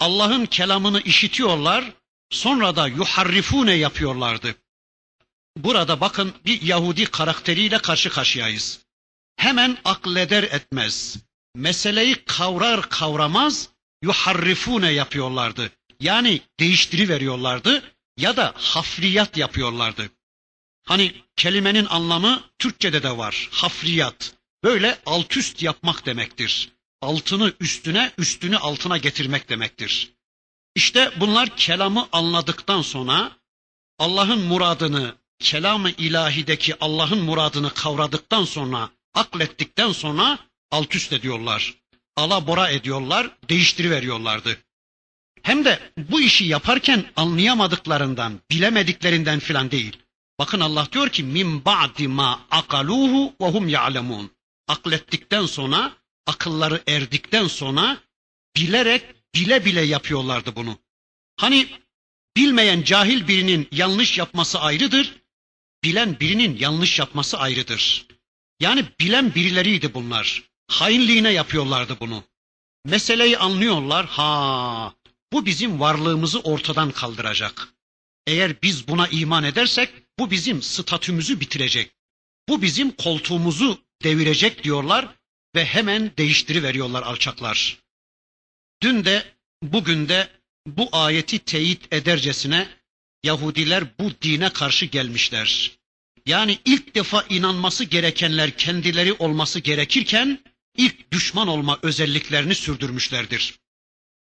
Allah'ın 0.00 0.46
kelamını 0.46 1.00
işitiyorlar, 1.00 1.84
sonra 2.30 2.76
da 2.76 2.88
yuharrifune 2.88 3.74
yapıyorlardı. 3.74 4.54
Burada 5.56 6.00
bakın 6.00 6.32
bir 6.46 6.62
Yahudi 6.62 7.04
karakteriyle 7.04 7.78
karşı 7.78 8.10
karşıyayız. 8.10 8.80
Hemen 9.36 9.78
akleder 9.84 10.42
etmez 10.42 11.18
Meseleyi 11.54 12.24
kavrar 12.24 12.88
kavramaz 12.88 13.68
yuharrifune 14.02 14.90
yapıyorlardı. 14.90 15.70
Yani 16.00 16.40
değiştiriveriyorlardı 16.60 17.82
ya 18.16 18.36
da 18.36 18.54
hafriyat 18.56 19.36
yapıyorlardı. 19.36 20.10
Hani 20.84 21.14
kelimenin 21.36 21.86
anlamı 21.86 22.42
Türkçede 22.58 23.02
de 23.02 23.18
var. 23.18 23.48
Hafriyat. 23.52 24.34
Böyle 24.64 24.98
alt 25.06 25.36
üst 25.36 25.62
yapmak 25.62 26.06
demektir. 26.06 26.72
Altını 27.00 27.52
üstüne, 27.60 28.12
üstünü 28.18 28.58
altına 28.58 28.98
getirmek 28.98 29.48
demektir. 29.48 30.12
İşte 30.74 31.12
bunlar 31.20 31.56
kelamı 31.56 32.08
anladıktan 32.12 32.82
sonra 32.82 33.32
Allah'ın 33.98 34.40
muradını, 34.40 35.14
kelamı 35.38 35.90
ilahideki 35.90 36.74
Allah'ın 36.80 37.22
muradını 37.22 37.74
kavradıktan 37.74 38.44
sonra, 38.44 38.90
aklettikten 39.14 39.92
sonra 39.92 40.38
alt 40.74 40.94
üst 40.94 41.12
ediyorlar. 41.12 41.74
Alabora 42.16 42.70
ediyorlar, 42.70 43.30
değiştiriveriyorlardı. 43.48 44.58
Hem 45.42 45.64
de 45.64 45.92
bu 45.96 46.20
işi 46.20 46.44
yaparken 46.44 47.04
anlayamadıklarından, 47.16 48.40
bilemediklerinden 48.50 49.38
filan 49.38 49.70
değil. 49.70 49.96
Bakın 50.38 50.60
Allah 50.60 50.88
diyor 50.92 51.08
ki 51.08 51.24
min 51.24 51.64
ba'di 51.64 52.08
ma 52.08 52.46
akaluhu 52.50 53.34
ve 53.40 53.48
hum 53.48 53.68
ya'lemun. 53.68 54.30
Aklettikten 54.68 55.46
sonra, 55.46 55.92
akılları 56.26 56.82
erdikten 56.86 57.46
sonra 57.46 57.98
bilerek 58.56 59.02
bile 59.34 59.64
bile 59.64 59.80
yapıyorlardı 59.80 60.56
bunu. 60.56 60.78
Hani 61.36 61.68
bilmeyen 62.36 62.82
cahil 62.82 63.28
birinin 63.28 63.68
yanlış 63.72 64.18
yapması 64.18 64.60
ayrıdır, 64.60 65.16
bilen 65.84 66.20
birinin 66.20 66.56
yanlış 66.56 66.98
yapması 66.98 67.38
ayrıdır. 67.38 68.06
Yani 68.60 68.84
bilen 69.00 69.34
birileriydi 69.34 69.94
bunlar. 69.94 70.53
Hainliğine 70.68 71.32
yapıyorlardı 71.32 71.96
bunu. 72.00 72.24
Meseleyi 72.84 73.38
anlıyorlar. 73.38 74.06
Ha, 74.06 74.94
bu 75.32 75.46
bizim 75.46 75.80
varlığımızı 75.80 76.40
ortadan 76.40 76.90
kaldıracak. 76.90 77.68
Eğer 78.26 78.62
biz 78.62 78.88
buna 78.88 79.08
iman 79.08 79.44
edersek 79.44 79.90
bu 80.18 80.30
bizim 80.30 80.62
statümüzü 80.62 81.40
bitirecek. 81.40 81.90
Bu 82.48 82.62
bizim 82.62 82.90
koltuğumuzu 82.90 83.78
devirecek 84.02 84.64
diyorlar 84.64 85.08
ve 85.54 85.64
hemen 85.64 86.10
değiştiriveriyorlar 86.18 87.02
alçaklar. 87.02 87.78
Dün 88.82 89.04
de 89.04 89.24
bugün 89.62 90.08
de 90.08 90.28
bu 90.66 90.88
ayeti 90.92 91.38
teyit 91.38 91.92
edercesine 91.92 92.68
Yahudiler 93.24 93.84
bu 93.98 94.10
dine 94.22 94.50
karşı 94.50 94.86
gelmişler. 94.86 95.70
Yani 96.26 96.58
ilk 96.64 96.94
defa 96.94 97.24
inanması 97.28 97.84
gerekenler 97.84 98.56
kendileri 98.56 99.12
olması 99.12 99.60
gerekirken 99.60 100.38
ilk 100.76 101.12
düşman 101.12 101.48
olma 101.48 101.78
özelliklerini 101.82 102.54
sürdürmüşlerdir. 102.54 103.58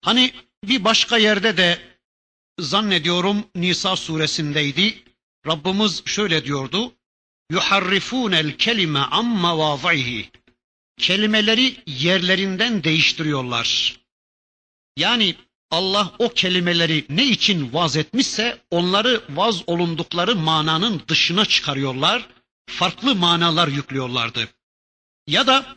Hani 0.02 0.34
bir 0.64 0.84
başka 0.84 1.18
yerde 1.18 1.58
de 1.58 1.82
zannediyorum 2.60 3.46
Nisa 3.56 3.96
suresindeydi. 3.96 5.04
Rabbimiz 5.48 6.06
şöyle 6.06 6.46
diyordu. 6.46 6.94
Yuharrifunel 7.52 8.58
kelime 8.58 9.00
amma 9.00 9.60
vazihi. 9.60 10.30
Kelimeleri 10.98 11.84
yerlerinden 11.88 12.84
değiştiriyorlar. 12.84 14.00
Yani 14.98 15.36
Allah 15.72 16.16
o 16.20 16.30
kelimeleri 16.30 17.06
ne 17.10 17.26
için 17.26 17.74
vaz 17.74 17.98
etmişse 17.98 18.62
onları 18.72 19.24
vaz 19.30 19.70
olundukları 19.70 20.36
mananın 20.36 21.02
dışına 21.08 21.46
çıkarıyorlar. 21.46 22.28
Farklı 22.70 23.16
manalar 23.16 23.68
yüklüyorlardı. 23.68 24.50
Ya 25.28 25.48
da 25.48 25.76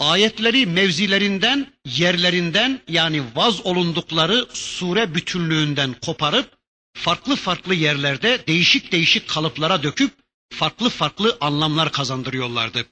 ayetleri 0.00 0.66
mevzilerinden, 0.66 1.72
yerlerinden 1.84 2.80
yani 2.88 3.22
vaz 3.34 3.66
olundukları 3.66 4.46
sure 4.52 5.14
bütünlüğünden 5.14 5.94
koparıp 6.00 6.58
farklı 6.94 7.36
farklı 7.36 7.74
yerlerde 7.74 8.46
değişik 8.46 8.92
değişik 8.92 9.28
kalıplara 9.28 9.82
döküp 9.82 10.12
farklı 10.52 10.88
farklı 10.88 11.36
anlamlar 11.40 11.92
kazandırıyorlardı. 11.92 12.86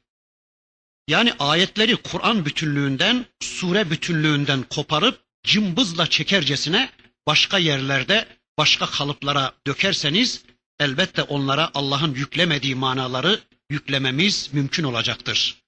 Yani 1.09 1.33
ayetleri 1.39 1.97
Kur'an 1.97 2.45
bütünlüğünden, 2.45 3.27
sure 3.41 3.91
bütünlüğünden 3.91 4.63
koparıp 4.63 5.21
cımbızla 5.43 6.07
çekercesine 6.07 6.91
başka 7.27 7.59
yerlerde 7.59 8.29
başka 8.59 8.87
kalıplara 8.87 9.53
dökerseniz 9.67 10.43
elbette 10.81 11.23
onlara 11.23 11.71
Allah'ın 11.75 12.15
yüklemediği 12.15 12.75
manaları 12.75 13.41
yüklememiz 13.71 14.51
mümkün 14.53 14.85
olacaktır. 14.85 15.64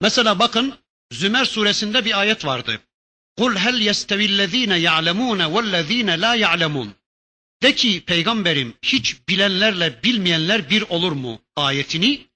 Mesela 0.00 0.38
bakın 0.38 0.78
Zümer 1.12 1.44
suresinde 1.44 2.04
bir 2.04 2.20
ayet 2.20 2.44
vardı. 2.44 2.80
Kul 3.38 3.56
hel 3.56 3.80
yestevillezine 3.80 4.76
ya'lemune 4.78 5.54
vellezine 5.54 6.20
la 6.20 6.34
ya'lemun. 6.34 6.94
De 7.62 7.74
ki 7.74 8.04
peygamberim 8.06 8.74
hiç 8.82 9.28
bilenlerle 9.28 10.02
bilmeyenler 10.02 10.70
bir 10.70 10.82
olur 10.82 11.12
mu 11.12 11.40
ayetini 11.56 12.26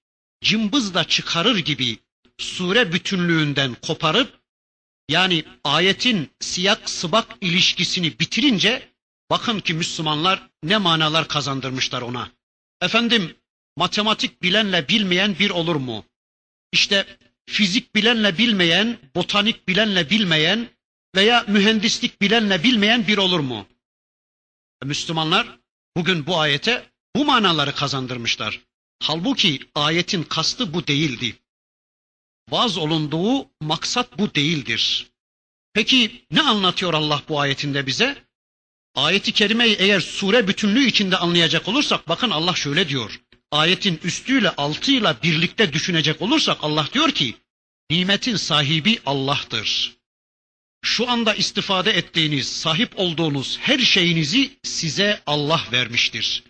cımbızla 0.45 1.05
çıkarır 1.05 1.59
gibi 1.59 1.99
sure 2.39 2.93
bütünlüğünden 2.93 3.75
koparıp 3.75 4.41
yani 5.09 5.45
ayetin 5.65 6.31
siyak 6.41 6.91
sıbak 6.91 7.37
ilişkisini 7.41 8.19
bitirince 8.19 8.89
bakın 9.31 9.61
ki 9.61 9.75
Müslümanlar 9.75 10.49
ne 10.63 10.77
manalar 10.77 11.29
kazandırmışlar 11.29 12.03
ona. 12.03 12.31
Efendim 12.81 13.37
matematik 13.77 14.43
bilenle 14.43 14.89
bilmeyen 14.89 15.39
bir 15.39 15.51
olur 15.51 15.77
mu? 15.77 16.05
İşte 16.73 17.07
fizik 17.51 17.95
bilenle 17.95 18.39
bilmeyen, 18.39 18.99
botanik 19.15 19.69
bilenle 19.69 20.11
bilmeyen 20.11 20.69
veya 21.17 21.45
mühendislik 21.49 22.21
bilenle 22.21 22.63
bilmeyen 22.65 23.07
bir 23.07 23.19
olur 23.19 23.41
mu? 23.41 23.67
Müslümanlar 24.85 25.59
bugün 25.97 26.27
bu 26.27 26.39
ayete 26.39 26.87
bu 27.17 27.25
manaları 27.25 27.75
kazandırmışlar. 27.75 28.61
Halbuki 29.03 29.61
ayetin 29.75 30.23
kastı 30.23 30.75
bu 30.75 30.87
değildi. 30.87 31.37
Vaz 32.51 32.79
olunduğu 32.79 33.51
maksat 33.61 34.19
bu 34.19 34.35
değildir. 34.35 35.07
Peki 35.73 36.27
ne 36.31 36.43
anlatıyor 36.43 36.95
Allah 36.95 37.23
bu 37.29 37.41
ayetinde 37.41 37.87
bize? 37.87 38.25
Ayeti 38.95 39.33
kerimeyi 39.33 39.77
eğer 39.79 40.01
sure 40.01 40.49
bütünlüğü 40.49 40.87
içinde 40.87 41.17
anlayacak 41.17 41.69
olursak 41.69 42.09
bakın 42.09 42.31
Allah 42.31 42.55
şöyle 42.55 42.89
diyor. 42.89 43.21
Ayetin 43.51 44.01
üstüyle 44.05 44.51
altıyla 44.51 45.17
birlikte 45.23 45.73
düşünecek 45.73 46.23
olursak 46.23 46.59
Allah 46.63 46.89
diyor 46.93 47.11
ki 47.11 47.37
nimetin 47.91 48.37
sahibi 48.37 48.99
Allah'tır. 49.07 49.97
Şu 50.83 51.11
anda 51.11 51.35
istifade 51.35 51.91
ettiğiniz, 51.91 52.49
sahip 52.49 52.93
olduğunuz 52.97 53.59
her 53.59 53.79
şeyinizi 53.79 54.51
size 54.63 55.23
Allah 55.27 55.61
vermiştir. 55.73 56.43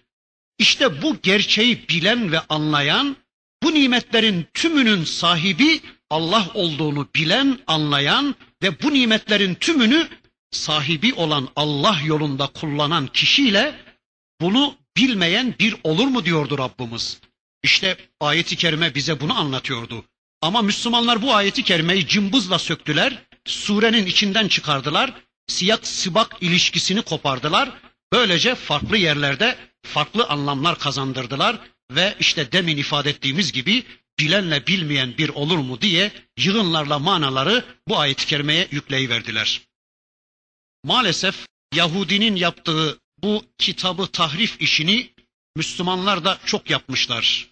İşte 0.59 1.03
bu 1.03 1.16
gerçeği 1.22 1.88
bilen 1.88 2.32
ve 2.32 2.40
anlayan, 2.48 3.16
bu 3.62 3.74
nimetlerin 3.74 4.46
tümünün 4.55 5.05
sahibi 5.05 5.80
Allah 6.11 6.51
olduğunu 6.55 7.09
bilen, 7.14 7.59
anlayan 7.66 8.34
ve 8.62 8.82
bu 8.82 8.94
nimetlerin 8.94 9.55
tümünü 9.55 10.09
sahibi 10.51 11.14
olan 11.14 11.48
Allah 11.57 12.01
yolunda 12.05 12.46
kullanan 12.46 13.07
kişiyle 13.07 13.74
bunu 14.40 14.76
bilmeyen 15.01 15.55
bir 15.59 15.76
olur 15.84 16.07
mu 16.07 16.24
diyordu 16.24 16.59
Rabbimiz. 16.59 17.20
İşte 17.62 17.96
ayeti 18.20 18.57
kerime 18.57 18.94
bize 18.94 19.20
bunu 19.20 19.38
anlatıyordu. 19.38 20.05
Ama 20.42 20.62
Müslümanlar 20.62 21.22
bu 21.22 21.34
ayeti 21.34 21.62
kerimeyi 21.62 22.07
cımbızla 22.07 22.59
söktüler, 22.59 23.26
surenin 23.44 24.07
içinden 24.07 24.48
çıkardılar, 24.48 25.12
siyah 25.46 25.78
sibak 25.82 26.36
ilişkisini 26.40 27.03
kopardılar. 27.03 27.70
Böylece 28.12 28.55
farklı 28.55 28.96
yerlerde 28.96 29.57
farklı 29.82 30.24
anlamlar 30.24 30.78
kazandırdılar 30.78 31.59
ve 31.90 32.14
işte 32.20 32.53
demin 32.53 32.76
ifade 32.76 33.11
ettiğimiz 33.11 33.53
gibi 33.53 33.84
bilenle 34.18 34.66
bilmeyen 34.66 35.18
bir 35.18 35.28
olur 35.28 35.59
mu 35.59 35.80
diye 35.80 36.12
yığınlarla 36.38 36.98
manaları 36.98 37.64
bu 37.88 37.98
ayet-i 37.98 38.26
kerimeye 38.26 38.68
yükleyiverdiler. 38.70 39.61
Maalesef 40.84 41.46
Yahudinin 41.74 42.36
yaptığı 42.36 42.99
bu 43.23 43.45
kitabı 43.59 44.07
tahrif 44.07 44.61
işini 44.62 45.14
Müslümanlar 45.57 46.25
da 46.25 46.39
çok 46.47 46.71
yapmışlar. 46.71 47.49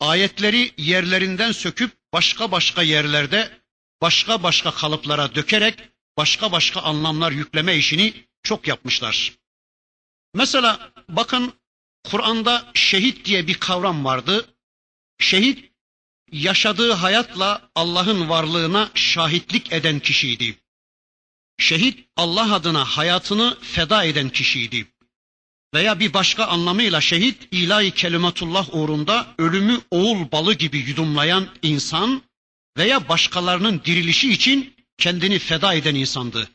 Ayetleri 0.00 0.72
yerlerinden 0.76 1.52
söküp 1.52 1.90
başka 2.12 2.52
başka 2.52 2.82
yerlerde 2.82 3.60
başka 4.02 4.42
başka 4.42 4.70
kalıplara 4.70 5.34
dökerek 5.34 5.78
başka 6.16 6.52
başka 6.52 6.80
anlamlar 6.80 7.32
yükleme 7.32 7.76
işini 7.76 8.14
çok 8.42 8.68
yapmışlar. 8.68 9.32
Mesela 10.34 10.92
bakın 11.08 11.52
Kur'an'da 12.04 12.70
şehit 12.74 13.24
diye 13.24 13.46
bir 13.46 13.54
kavram 13.54 14.04
vardı. 14.04 14.54
Şehit 15.18 15.72
yaşadığı 16.32 16.92
hayatla 16.92 17.70
Allah'ın 17.74 18.28
varlığına 18.28 18.90
şahitlik 18.94 19.72
eden 19.72 20.00
kişiydi. 20.00 20.58
Şehit 21.58 22.08
Allah 22.16 22.54
adına 22.54 22.84
hayatını 22.84 23.58
feda 23.60 24.04
eden 24.04 24.28
kişiydi. 24.28 24.86
veya 25.74 26.00
bir 26.00 26.14
başka 26.14 26.46
anlamıyla 26.46 27.00
şehit 27.00 27.48
ilahi 27.50 27.90
kelimatullah 27.90 28.74
uğrunda 28.74 29.26
ölümü 29.38 29.80
oğul 29.90 30.32
balı 30.32 30.54
gibi 30.54 30.78
yudumlayan 30.78 31.48
insan 31.62 32.22
veya 32.78 33.08
başkalarının 33.08 33.80
dirilişi 33.84 34.32
için 34.32 34.74
kendini 34.98 35.38
feda 35.38 35.74
eden 35.74 35.94
insandı. 35.94 36.48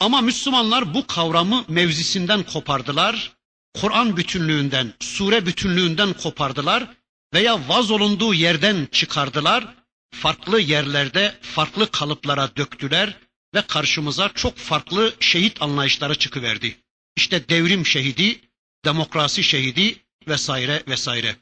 Ama 0.00 0.20
Müslümanlar 0.20 0.94
bu 0.94 1.06
kavramı 1.06 1.64
mevzisinden 1.68 2.42
kopardılar, 2.42 3.32
Kur'an 3.74 4.16
bütünlüğünden, 4.16 4.94
sure 5.00 5.46
bütünlüğünden 5.46 6.12
kopardılar 6.12 6.86
veya 7.34 7.68
vaz 7.68 7.90
olunduğu 7.90 8.34
yerden 8.34 8.88
çıkardılar, 8.92 9.74
farklı 10.14 10.60
yerlerde 10.60 11.38
farklı 11.42 11.90
kalıplara 11.90 12.56
döktüler 12.56 13.16
ve 13.54 13.62
karşımıza 13.62 14.28
çok 14.34 14.56
farklı 14.56 15.14
şehit 15.20 15.62
anlayışları 15.62 16.14
çıkıverdi. 16.14 16.76
İşte 17.16 17.48
devrim 17.48 17.86
şehidi, 17.86 18.40
demokrasi 18.84 19.42
şehidi 19.42 19.96
vesaire 20.28 20.82
vesaire. 20.88 21.36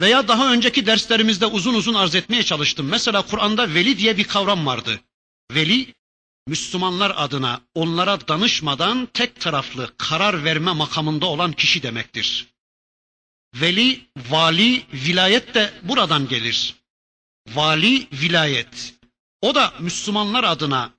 Veya 0.00 0.28
daha 0.28 0.52
önceki 0.52 0.86
derslerimizde 0.86 1.46
uzun 1.46 1.74
uzun 1.74 1.94
arz 1.94 2.14
etmeye 2.14 2.42
çalıştım. 2.42 2.88
Mesela 2.88 3.22
Kur'an'da 3.26 3.74
veli 3.74 3.98
diye 3.98 4.16
bir 4.16 4.24
kavram 4.24 4.66
vardı. 4.66 5.00
Veli, 5.54 5.94
Müslümanlar 6.46 7.12
adına 7.16 7.60
onlara 7.74 8.28
danışmadan 8.28 9.06
tek 9.06 9.40
taraflı 9.40 9.94
karar 9.98 10.44
verme 10.44 10.72
makamında 10.72 11.26
olan 11.26 11.52
kişi 11.52 11.82
demektir. 11.82 12.46
Veli, 13.54 14.06
vali, 14.30 14.82
vilayet 14.92 15.54
de 15.54 15.74
buradan 15.82 16.28
gelir. 16.28 16.74
Vali, 17.48 18.06
vilayet. 18.12 18.94
O 19.40 19.54
da 19.54 19.74
Müslümanlar 19.80 20.44
adına 20.44 20.92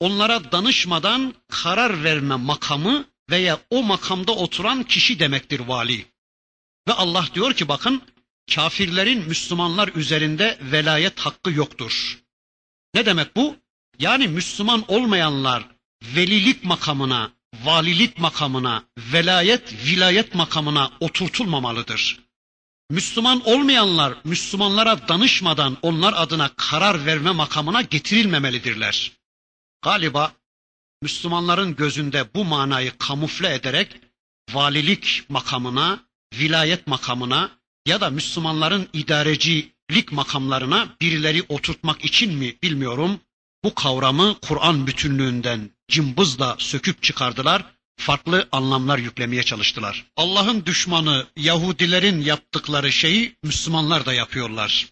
onlara 0.00 0.52
danışmadan 0.52 1.34
karar 1.48 2.04
verme 2.04 2.36
makamı 2.36 3.04
veya 3.30 3.60
o 3.70 3.82
makamda 3.82 4.32
oturan 4.32 4.82
kişi 4.82 5.18
demektir 5.18 5.60
vali. 5.60 6.06
Ve 6.88 6.92
Allah 6.92 7.26
diyor 7.34 7.54
ki 7.54 7.68
bakın 7.68 8.02
kafirlerin 8.54 9.28
Müslümanlar 9.28 9.90
üzerinde 9.94 10.58
velayet 10.62 11.20
hakkı 11.20 11.50
yoktur. 11.50 12.18
Ne 12.94 13.06
demek 13.06 13.36
bu? 13.36 13.56
Yani 13.98 14.28
Müslüman 14.28 14.84
olmayanlar 14.88 15.64
velilik 16.02 16.64
makamına, 16.64 17.30
valilik 17.64 18.18
makamına, 18.18 18.84
velayet, 18.98 19.86
vilayet 19.86 20.34
makamına 20.34 20.90
oturtulmamalıdır. 21.00 22.20
Müslüman 22.90 23.48
olmayanlar 23.48 24.14
Müslümanlara 24.24 25.08
danışmadan 25.08 25.76
onlar 25.82 26.14
adına 26.16 26.50
karar 26.56 27.06
verme 27.06 27.30
makamına 27.30 27.82
getirilmemelidirler. 27.82 29.19
Galiba 29.82 30.32
Müslümanların 31.02 31.76
gözünde 31.76 32.34
bu 32.34 32.44
manayı 32.44 32.98
kamufle 32.98 33.54
ederek 33.54 34.00
valilik 34.52 35.24
makamına, 35.28 36.00
vilayet 36.34 36.86
makamına 36.86 37.50
ya 37.86 38.00
da 38.00 38.10
Müslümanların 38.10 38.88
idarecilik 38.92 40.12
makamlarına 40.12 40.96
birileri 41.00 41.42
oturtmak 41.48 42.04
için 42.04 42.34
mi 42.34 42.56
bilmiyorum. 42.62 43.20
Bu 43.64 43.74
kavramı 43.74 44.36
Kur'an 44.42 44.86
bütünlüğünden 44.86 45.70
cımbızla 45.88 46.56
söküp 46.58 47.02
çıkardılar, 47.02 47.64
farklı 47.96 48.48
anlamlar 48.52 48.98
yüklemeye 48.98 49.42
çalıştılar. 49.42 50.06
Allah'ın 50.16 50.66
düşmanı 50.66 51.26
Yahudilerin 51.36 52.20
yaptıkları 52.20 52.92
şeyi 52.92 53.36
Müslümanlar 53.42 54.06
da 54.06 54.12
yapıyorlar. 54.12 54.88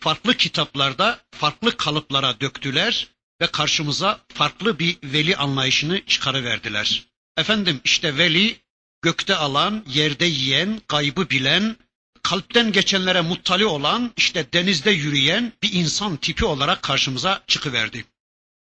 Farklı 0.00 0.34
kitaplarda 0.34 1.20
farklı 1.30 1.76
kalıplara 1.76 2.40
döktüler 2.40 3.13
ve 3.40 3.46
karşımıza 3.46 4.20
farklı 4.34 4.78
bir 4.78 4.98
veli 5.04 5.36
anlayışını 5.36 6.06
çıkarıverdiler. 6.06 7.06
Efendim 7.36 7.80
işte 7.84 8.18
veli 8.18 8.56
gökte 9.02 9.36
alan, 9.36 9.84
yerde 9.88 10.24
yiyen, 10.24 10.80
gaybı 10.88 11.30
bilen, 11.30 11.76
kalpten 12.22 12.72
geçenlere 12.72 13.20
muttali 13.20 13.66
olan, 13.66 14.12
işte 14.16 14.52
denizde 14.52 14.90
yürüyen 14.90 15.52
bir 15.62 15.72
insan 15.72 16.16
tipi 16.16 16.44
olarak 16.44 16.82
karşımıza 16.82 17.42
çıkıverdi. 17.46 18.04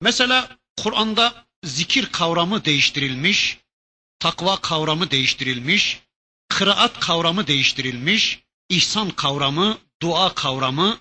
Mesela 0.01 0.57
Kur'an'da 0.77 1.45
zikir 1.63 2.05
kavramı 2.05 2.65
değiştirilmiş, 2.65 3.57
takva 4.19 4.61
kavramı 4.61 5.11
değiştirilmiş, 5.11 5.99
kıraat 6.49 6.99
kavramı 6.99 7.47
değiştirilmiş, 7.47 8.39
ihsan 8.69 9.09
kavramı, 9.09 9.77
dua 10.01 10.33
kavramı, 10.33 10.99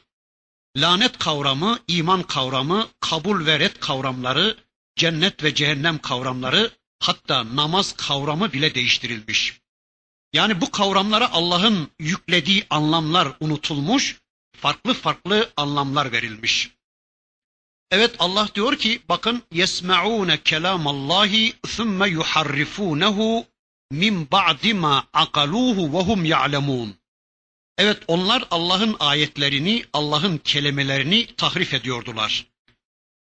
lanet 0.77 1.19
kavramı, 1.19 1.79
iman 1.89 2.23
kavramı, 2.23 2.89
kabul 3.01 3.47
ve 3.47 3.59
red 3.59 3.77
kavramları, 3.81 4.57
cennet 4.97 5.45
ve 5.45 5.55
cehennem 5.55 5.99
kavramları, 5.99 6.71
hatta 6.99 7.57
namaz 7.57 7.93
kavramı 7.93 8.53
bile 8.53 8.75
değiştirilmiş. 8.75 9.61
Yani 10.33 10.61
bu 10.61 10.71
kavramlara 10.71 11.33
Allah'ın 11.33 11.89
yüklediği 11.99 12.67
anlamlar 12.71 13.29
unutulmuş, 13.41 14.21
farklı 14.57 14.95
farklı 14.95 15.53
anlamlar 15.57 16.13
verilmiş. 16.13 16.71
Evet 17.91 18.17
Allah 18.19 18.49
diyor 18.55 18.77
ki 18.77 19.03
bakın 19.09 19.43
yesmaune 19.53 20.43
kelamallahi 20.43 21.53
thumma 21.63 22.07
yuharrifunehu 22.07 23.47
min 23.91 24.31
ba'di 24.31 24.75
ma 24.75 25.05
akaluhu 25.13 25.93
ve 25.93 26.03
hum 26.03 26.25
ya'lemun. 26.25 26.95
Evet 27.79 28.03
onlar 28.07 28.45
Allah'ın 28.51 28.97
ayetlerini, 29.01 29.85
Allah'ın 29.93 30.39
kelimelerini 30.39 31.27
tahrif 31.37 31.75
ediyordular. 31.75 32.47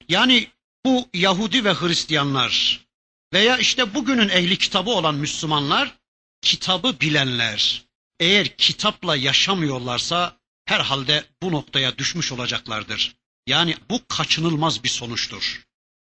Yani 0.09 0.49
bu 0.85 1.09
Yahudi 1.15 1.65
ve 1.65 1.75
Hristiyanlar 1.75 2.87
veya 3.33 3.59
işte 3.59 3.95
bugünün 3.95 4.29
ehli 4.29 4.59
kitabı 4.59 4.91
olan 4.91 5.15
Müslümanlar 5.15 5.99
kitabı 6.43 7.01
bilenler 7.01 7.85
eğer 8.21 8.57
kitapla 8.57 9.17
yaşamıyorlarsa 9.17 10.37
herhalde 10.65 11.25
bu 11.43 11.53
noktaya 11.53 11.99
düşmüş 11.99 12.33
olacaklardır. 12.33 13.17
Yani 13.47 13.77
bu 13.91 14.01
kaçınılmaz 14.09 14.85
bir 14.85 14.89
sonuçtur. 14.89 15.67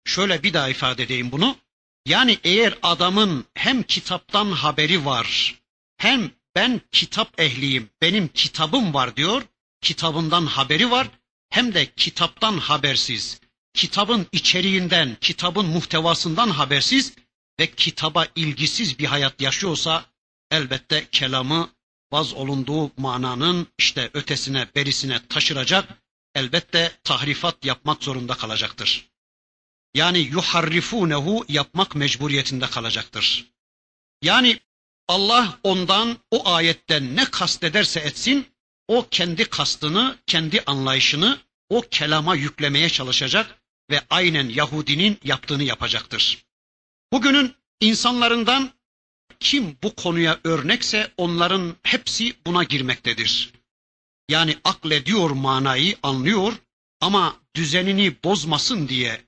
Şöyle 0.05 0.43
bir 0.43 0.53
daha 0.53 0.69
ifade 0.69 1.03
edeyim 1.03 1.32
bunu. 1.32 1.57
Yani 2.05 2.38
eğer 2.43 2.77
adamın 2.84 3.45
hem 3.53 3.84
kitaptan 3.84 4.51
haberi 4.51 5.05
var, 5.05 5.55
hem 5.97 6.32
ben 6.60 6.82
kitap 6.91 7.39
ehliyim, 7.39 7.89
benim 8.01 8.28
kitabım 8.28 8.93
var 8.93 9.16
diyor, 9.16 9.41
kitabından 9.82 10.45
haberi 10.45 10.91
var, 10.91 11.07
hem 11.49 11.74
de 11.74 11.93
kitaptan 11.93 12.57
habersiz, 12.57 13.41
kitabın 13.74 14.28
içeriğinden, 14.32 15.18
kitabın 15.22 15.66
muhtevasından 15.66 16.49
habersiz 16.49 17.14
ve 17.60 17.72
kitaba 17.72 18.28
ilgisiz 18.36 18.99
bir 18.99 19.05
hayat 19.05 19.41
yaşıyorsa 19.41 20.05
elbette 20.51 21.07
kelamı 21.12 21.70
vaz 22.12 22.34
olunduğu 22.34 22.91
mananın 22.97 23.68
işte 23.78 24.10
ötesine 24.14 24.68
berisine 24.76 25.28
taşıracak, 25.28 25.89
elbette 26.36 26.91
tahrifat 27.03 27.66
yapmak 27.66 28.03
zorunda 28.03 28.34
kalacaktır. 28.34 29.10
Yani 29.93 30.20
yuharrifunehu 30.20 31.45
yapmak 31.47 31.95
mecburiyetinde 31.95 32.66
kalacaktır. 32.68 33.45
Yani 34.22 34.60
Allah 35.10 35.60
ondan 35.64 36.18
o 36.32 36.49
ayetten 36.49 37.16
ne 37.16 37.26
kastederse 37.26 37.99
etsin, 37.99 38.47
o 38.88 39.07
kendi 39.12 39.45
kastını, 39.45 40.18
kendi 40.28 40.62
anlayışını 40.62 41.39
o 41.70 41.82
kelama 41.82 42.36
yüklemeye 42.36 42.89
çalışacak 42.89 43.62
ve 43.91 44.01
aynen 44.10 44.49
Yahudinin 44.49 45.18
yaptığını 45.24 45.64
yapacaktır. 45.64 46.45
Bugünün 47.14 47.53
insanlarından 47.80 48.72
kim 49.39 49.78
bu 49.84 49.95
konuya 49.95 50.39
örnekse 50.43 51.12
onların 51.18 51.76
hepsi 51.84 52.36
buna 52.45 52.64
girmektedir. 52.64 53.53
Yani 54.30 54.57
aklediyor 54.64 55.30
manayı, 55.30 55.97
anlıyor 56.03 56.53
ama 57.01 57.36
düzenini 57.55 58.16
bozmasın 58.24 58.88
diye, 58.88 59.22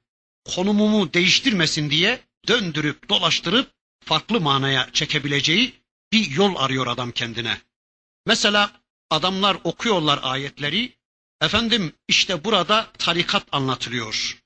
konumumu 0.46 1.14
değiştirmesin 1.14 1.90
diye 1.90 2.20
döndürüp 2.48 3.10
dolaştırıp 3.10 3.72
farklı 4.06 4.42
manaya 4.42 4.90
çekebileceği 4.94 5.74
bir 6.14 6.32
yol 6.32 6.56
arıyor 6.56 6.88
adam 6.88 7.12
kendine. 7.12 7.62
Mesela 8.26 8.72
adamlar 9.10 9.58
okuyorlar 9.64 10.20
ayetleri, 10.24 10.98
efendim 11.42 11.94
işte 12.08 12.44
burada 12.44 12.88
tarikat 12.98 13.44
anlatılıyor. 13.52 14.42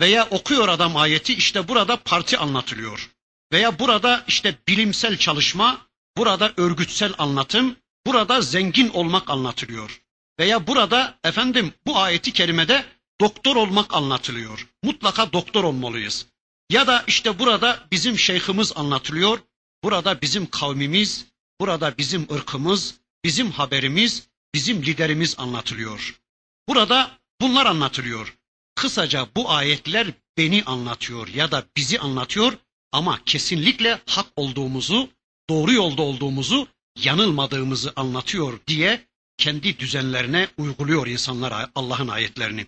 Veya 0.00 0.28
okuyor 0.30 0.68
adam 0.68 0.96
ayeti 0.96 1.34
işte 1.34 1.68
burada 1.68 1.96
parti 1.96 2.38
anlatılıyor. 2.38 3.10
Veya 3.52 3.78
burada 3.78 4.24
işte 4.28 4.54
bilimsel 4.68 5.16
çalışma, 5.16 5.86
burada 6.16 6.52
örgütsel 6.56 7.14
anlatım, 7.18 7.76
burada 8.06 8.40
zengin 8.40 8.88
olmak 8.88 9.30
anlatılıyor. 9.30 10.02
Veya 10.38 10.66
burada 10.66 11.18
efendim 11.24 11.72
bu 11.86 11.98
ayeti 11.98 12.32
kerimede 12.32 12.84
doktor 13.20 13.56
olmak 13.56 13.94
anlatılıyor. 13.94 14.68
Mutlaka 14.82 15.32
doktor 15.32 15.64
olmalıyız. 15.64 16.26
Ya 16.70 16.86
da 16.86 17.04
işte 17.06 17.38
burada 17.38 17.86
bizim 17.92 18.18
şeyhimiz 18.18 18.72
anlatılıyor. 18.76 19.38
Burada 19.84 20.20
bizim 20.20 20.50
kavmimiz, 20.50 21.26
burada 21.60 21.98
bizim 21.98 22.26
ırkımız, 22.32 22.94
bizim 23.24 23.50
haberimiz, 23.50 24.28
bizim 24.54 24.82
liderimiz 24.82 25.34
anlatılıyor. 25.38 26.20
Burada 26.68 27.18
bunlar 27.40 27.66
anlatılıyor. 27.66 28.36
Kısaca 28.74 29.28
bu 29.36 29.50
ayetler 29.50 30.06
beni 30.36 30.64
anlatıyor 30.64 31.28
ya 31.28 31.50
da 31.50 31.64
bizi 31.76 31.98
anlatıyor 31.98 32.52
ama 32.92 33.20
kesinlikle 33.26 34.00
hak 34.06 34.26
olduğumuzu, 34.36 35.10
doğru 35.48 35.72
yolda 35.72 36.02
olduğumuzu, 36.02 36.68
yanılmadığımızı 36.98 37.92
anlatıyor 37.96 38.60
diye 38.66 39.06
kendi 39.36 39.78
düzenlerine 39.78 40.48
uyguluyor 40.58 41.06
insanlar 41.06 41.70
Allah'ın 41.74 42.08
ayetlerini. 42.08 42.66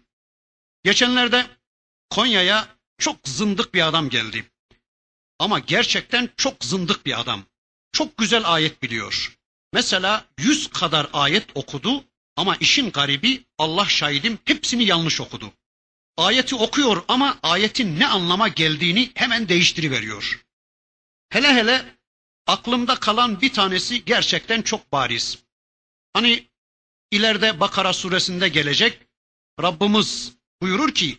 Geçenlerde 0.84 1.46
Konya'ya 2.10 2.68
çok 3.02 3.28
zındık 3.28 3.74
bir 3.74 3.88
adam 3.88 4.08
geldi. 4.08 4.50
Ama 5.38 5.58
gerçekten 5.58 6.30
çok 6.36 6.64
zındık 6.64 7.06
bir 7.06 7.20
adam. 7.20 7.44
Çok 7.92 8.16
güzel 8.16 8.52
ayet 8.52 8.82
biliyor. 8.82 9.38
Mesela 9.72 10.24
yüz 10.38 10.70
kadar 10.70 11.10
ayet 11.12 11.46
okudu 11.54 12.04
ama 12.36 12.56
işin 12.56 12.90
garibi 12.90 13.44
Allah 13.58 13.88
şahidim 13.88 14.38
hepsini 14.44 14.84
yanlış 14.84 15.20
okudu. 15.20 15.52
Ayeti 16.16 16.54
okuyor 16.54 17.04
ama 17.08 17.38
ayetin 17.42 18.00
ne 18.00 18.06
anlama 18.06 18.48
geldiğini 18.48 19.10
hemen 19.14 19.48
değiştiriveriyor. 19.48 20.44
Hele 21.28 21.54
hele 21.54 21.96
aklımda 22.46 22.94
kalan 22.94 23.40
bir 23.40 23.52
tanesi 23.52 24.04
gerçekten 24.04 24.62
çok 24.62 24.92
bariz. 24.92 25.38
Hani 26.12 26.48
ileride 27.10 27.60
Bakara 27.60 27.92
suresinde 27.92 28.48
gelecek 28.48 28.98
Rabbimiz 29.62 30.32
buyurur 30.62 30.94
ki 30.94 31.18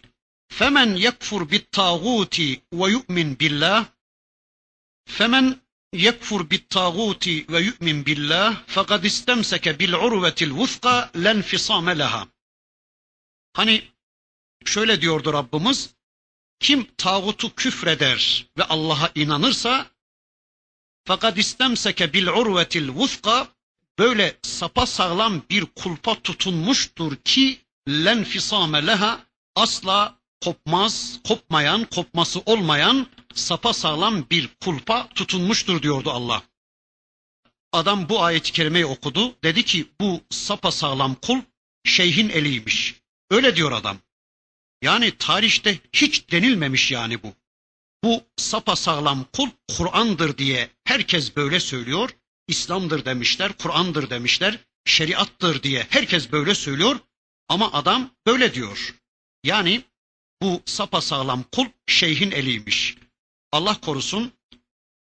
Billah 3.40 3.86
Femen 5.06 5.60
yekfur 5.94 6.50
bit 6.50 6.70
tağuti 6.70 7.46
ve 7.50 7.60
yu'min 7.60 8.06
billah 8.06 8.64
fekad 8.68 9.04
istemseke 9.04 9.80
bil 9.80 9.94
urvetil 9.94 10.52
vufka 10.52 11.12
len 11.24 11.42
fisame 11.42 12.00
leha. 12.00 12.28
Hani 13.54 13.84
şöyle 14.66 15.02
diyordu 15.02 15.34
Rabbimiz 15.34 15.90
kim 16.60 16.88
tağutu 16.98 17.56
küfreder 17.56 18.48
ve 18.58 18.64
Allah'a 18.64 19.12
inanırsa 19.16 19.88
fakat 21.06 21.38
istemseke 21.38 22.14
bil 22.14 22.28
urvetil 22.28 22.90
vufka 22.90 23.48
böyle 24.00 24.38
sapa 24.42 24.86
sağlam 24.86 25.42
bir 25.50 25.66
kulpa 25.66 26.22
tutunmuştur 26.22 27.16
ki 27.16 27.62
len 27.88 28.24
fisame 28.24 28.88
leha 28.88 29.20
asla 29.56 30.23
kopmaz, 30.44 31.20
kopmayan, 31.28 31.86
kopması 31.86 32.40
olmayan 32.46 33.08
sapa 33.34 33.74
sağlam 33.74 34.30
bir 34.30 34.50
kulpa 34.62 35.10
tutunmuştur 35.16 35.82
diyordu 35.82 36.12
Allah. 36.12 36.44
Adam 37.72 38.10
bu 38.10 38.24
ayet-i 38.24 38.52
kerimeyi 38.52 38.86
okudu. 38.86 39.36
Dedi 39.44 39.66
ki 39.66 39.88
bu 40.02 40.22
sapa 40.30 40.72
sağlam 40.72 41.16
kul 41.16 41.42
şeyhin 41.84 42.30
eliymiş. 42.30 42.96
Öyle 43.32 43.56
diyor 43.56 43.72
adam. 43.72 43.98
Yani 44.82 45.18
tarihte 45.18 45.80
hiç 45.94 46.32
denilmemiş 46.32 46.92
yani 46.92 47.24
bu. 47.24 47.34
Bu 48.04 48.24
sapa 48.38 48.76
sağlam 48.76 49.26
kul 49.34 49.50
Kur'an'dır 49.78 50.38
diye 50.38 50.70
herkes 50.84 51.36
böyle 51.36 51.60
söylüyor. 51.60 52.10
İslam'dır 52.48 53.06
demişler, 53.06 53.54
Kur'an'dır 53.54 54.10
demişler, 54.10 54.60
şeriattır 54.86 55.64
diye 55.64 55.88
herkes 55.90 56.32
böyle 56.32 56.56
söylüyor. 56.56 57.00
Ama 57.50 57.74
adam 57.74 58.10
böyle 58.28 58.54
diyor. 58.54 58.96
Yani 59.44 59.84
bu 60.44 60.62
sapa 60.66 61.02
sağlam 61.02 61.44
kul 61.44 61.66
şeyhin 61.88 62.32
eliymiş. 62.32 62.98
Allah 63.52 63.82
korusun 63.82 64.34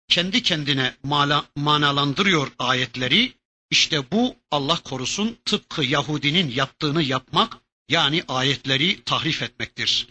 kendi 0.08 0.42
kendine 0.42 0.94
mala, 1.02 1.46
manalandırıyor 1.56 2.52
ayetleri. 2.58 3.32
İşte 3.70 4.10
bu 4.10 4.36
Allah 4.50 4.82
korusun 4.82 5.38
tıpkı 5.44 5.84
Yahudinin 5.84 6.50
yaptığını 6.50 7.02
yapmak 7.02 7.56
yani 7.88 8.24
ayetleri 8.28 9.04
tahrif 9.04 9.42
etmektir. 9.42 10.08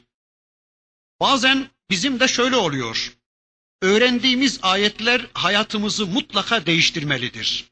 Bazen 1.20 1.70
bizim 1.90 2.20
de 2.20 2.28
şöyle 2.28 2.56
oluyor. 2.56 3.14
Öğrendiğimiz 3.82 4.60
ayetler 4.62 5.28
hayatımızı 5.34 6.08
mutlaka 6.08 6.66
değiştirmelidir. 6.66 7.72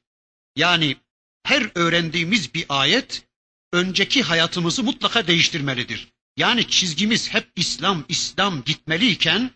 Yani 0.56 0.97
her 1.43 1.72
öğrendiğimiz 1.76 2.54
bir 2.54 2.66
ayet 2.70 3.28
önceki 3.74 4.24
hayatımızı 4.24 4.84
mutlaka 4.84 5.28
değiştirmelidir. 5.28 6.12
Yani 6.38 6.68
çizgimiz 6.68 7.34
hep 7.34 7.52
İslam, 7.56 8.06
İslam 8.08 8.64
gitmeliyken 8.64 9.52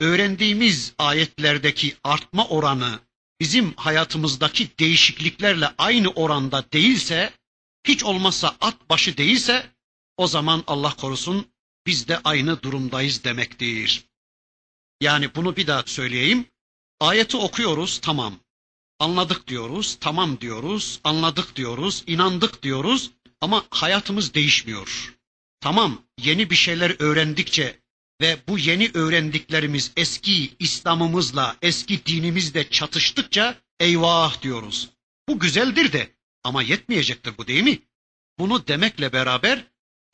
öğrendiğimiz 0.00 0.92
ayetlerdeki 0.98 1.96
artma 2.04 2.48
oranı 2.48 3.00
bizim 3.40 3.74
hayatımızdaki 3.74 4.78
değişikliklerle 4.78 5.70
aynı 5.78 6.10
oranda 6.10 6.72
değilse, 6.72 7.32
hiç 7.84 8.04
olmazsa 8.04 8.56
at 8.60 8.90
başı 8.90 9.16
değilse 9.16 9.66
o 10.16 10.26
zaman 10.26 10.64
Allah 10.66 10.96
korusun 10.96 11.46
biz 11.86 12.08
de 12.08 12.20
aynı 12.24 12.62
durumdayız 12.62 13.24
demektir. 13.24 14.04
Yani 15.00 15.34
bunu 15.34 15.56
bir 15.56 15.66
daha 15.66 15.82
söyleyeyim. 15.86 16.46
Ayeti 17.00 17.36
okuyoruz 17.36 17.98
tamam. 17.98 18.34
Anladık 18.98 19.48
diyoruz, 19.48 19.96
tamam 20.00 20.40
diyoruz, 20.40 21.00
anladık 21.04 21.56
diyoruz, 21.56 22.04
inandık 22.06 22.62
diyoruz 22.62 23.10
ama 23.40 23.64
hayatımız 23.70 24.34
değişmiyor. 24.34 25.15
Tamam, 25.60 26.02
yeni 26.18 26.50
bir 26.50 26.56
şeyler 26.56 26.96
öğrendikçe 26.98 27.80
ve 28.20 28.36
bu 28.48 28.58
yeni 28.58 28.90
öğrendiklerimiz 28.94 29.92
eski 29.96 30.56
İslam'ımızla, 30.58 31.56
eski 31.62 32.06
dinimizle 32.06 32.70
çatıştıkça 32.70 33.54
eyvah 33.80 34.42
diyoruz. 34.42 34.90
Bu 35.28 35.38
güzeldir 35.38 35.92
de 35.92 36.16
ama 36.44 36.62
yetmeyecektir 36.62 37.38
bu 37.38 37.46
değil 37.46 37.62
mi? 37.62 37.78
Bunu 38.38 38.66
demekle 38.66 39.12
beraber 39.12 39.64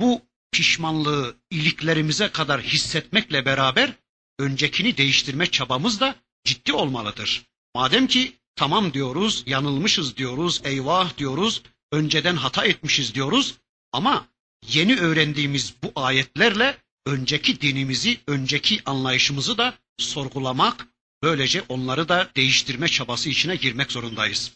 bu 0.00 0.22
pişmanlığı 0.52 1.36
iliklerimize 1.50 2.28
kadar 2.28 2.62
hissetmekle 2.62 3.44
beraber 3.44 3.92
öncekini 4.38 4.96
değiştirme 4.96 5.46
çabamız 5.46 6.00
da 6.00 6.14
ciddi 6.44 6.72
olmalıdır. 6.72 7.46
Madem 7.74 8.06
ki 8.06 8.32
tamam 8.56 8.92
diyoruz, 8.92 9.44
yanılmışız 9.46 10.16
diyoruz, 10.16 10.60
eyvah 10.64 11.18
diyoruz, 11.18 11.62
önceden 11.92 12.36
hata 12.36 12.64
etmişiz 12.64 13.14
diyoruz 13.14 13.54
ama 13.92 14.26
yeni 14.68 14.96
öğrendiğimiz 14.96 15.74
bu 15.82 15.92
ayetlerle 15.96 16.76
önceki 17.06 17.60
dinimizi, 17.60 18.20
önceki 18.26 18.82
anlayışımızı 18.86 19.58
da 19.58 19.74
sorgulamak, 19.98 20.86
böylece 21.22 21.62
onları 21.68 22.08
da 22.08 22.30
değiştirme 22.36 22.88
çabası 22.88 23.28
içine 23.28 23.56
girmek 23.56 23.92
zorundayız. 23.92 24.52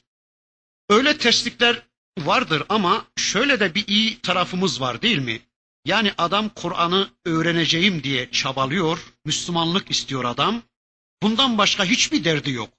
Öyle 0.89 1.19
terslikler 1.19 1.83
vardır 2.19 2.63
ama 2.69 3.07
şöyle 3.17 3.61
de 3.61 3.75
bir 3.75 3.87
iyi 3.89 4.21
tarafımız 4.21 4.81
var 4.81 5.03
değil 5.03 5.19
mi? 5.19 5.41
Yani 5.85 6.13
adam 6.19 6.49
Kur'an'ı 6.49 7.11
öğreneceğim 7.25 8.03
diye 8.03 8.31
çabalıyor, 8.31 9.13
Müslümanlık 9.25 9.91
istiyor 9.91 10.25
adam. 10.25 10.63
Bundan 11.23 11.59
başka 11.59 11.85
hiçbir 11.85 12.25
derdi 12.25 12.51
yok. 12.51 12.71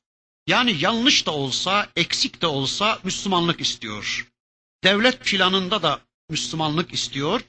Yani 0.47 0.75
yanlış 0.79 1.25
da 1.25 1.31
olsa, 1.31 1.89
eksik 1.95 2.41
de 2.41 2.47
olsa 2.47 2.99
Müslümanlık 3.03 3.61
istiyor. 3.61 4.27
Devlet 4.83 5.25
planında 5.25 5.81
da 5.81 6.01
Müslümanlık 6.29 6.93
istiyor. 6.93 7.41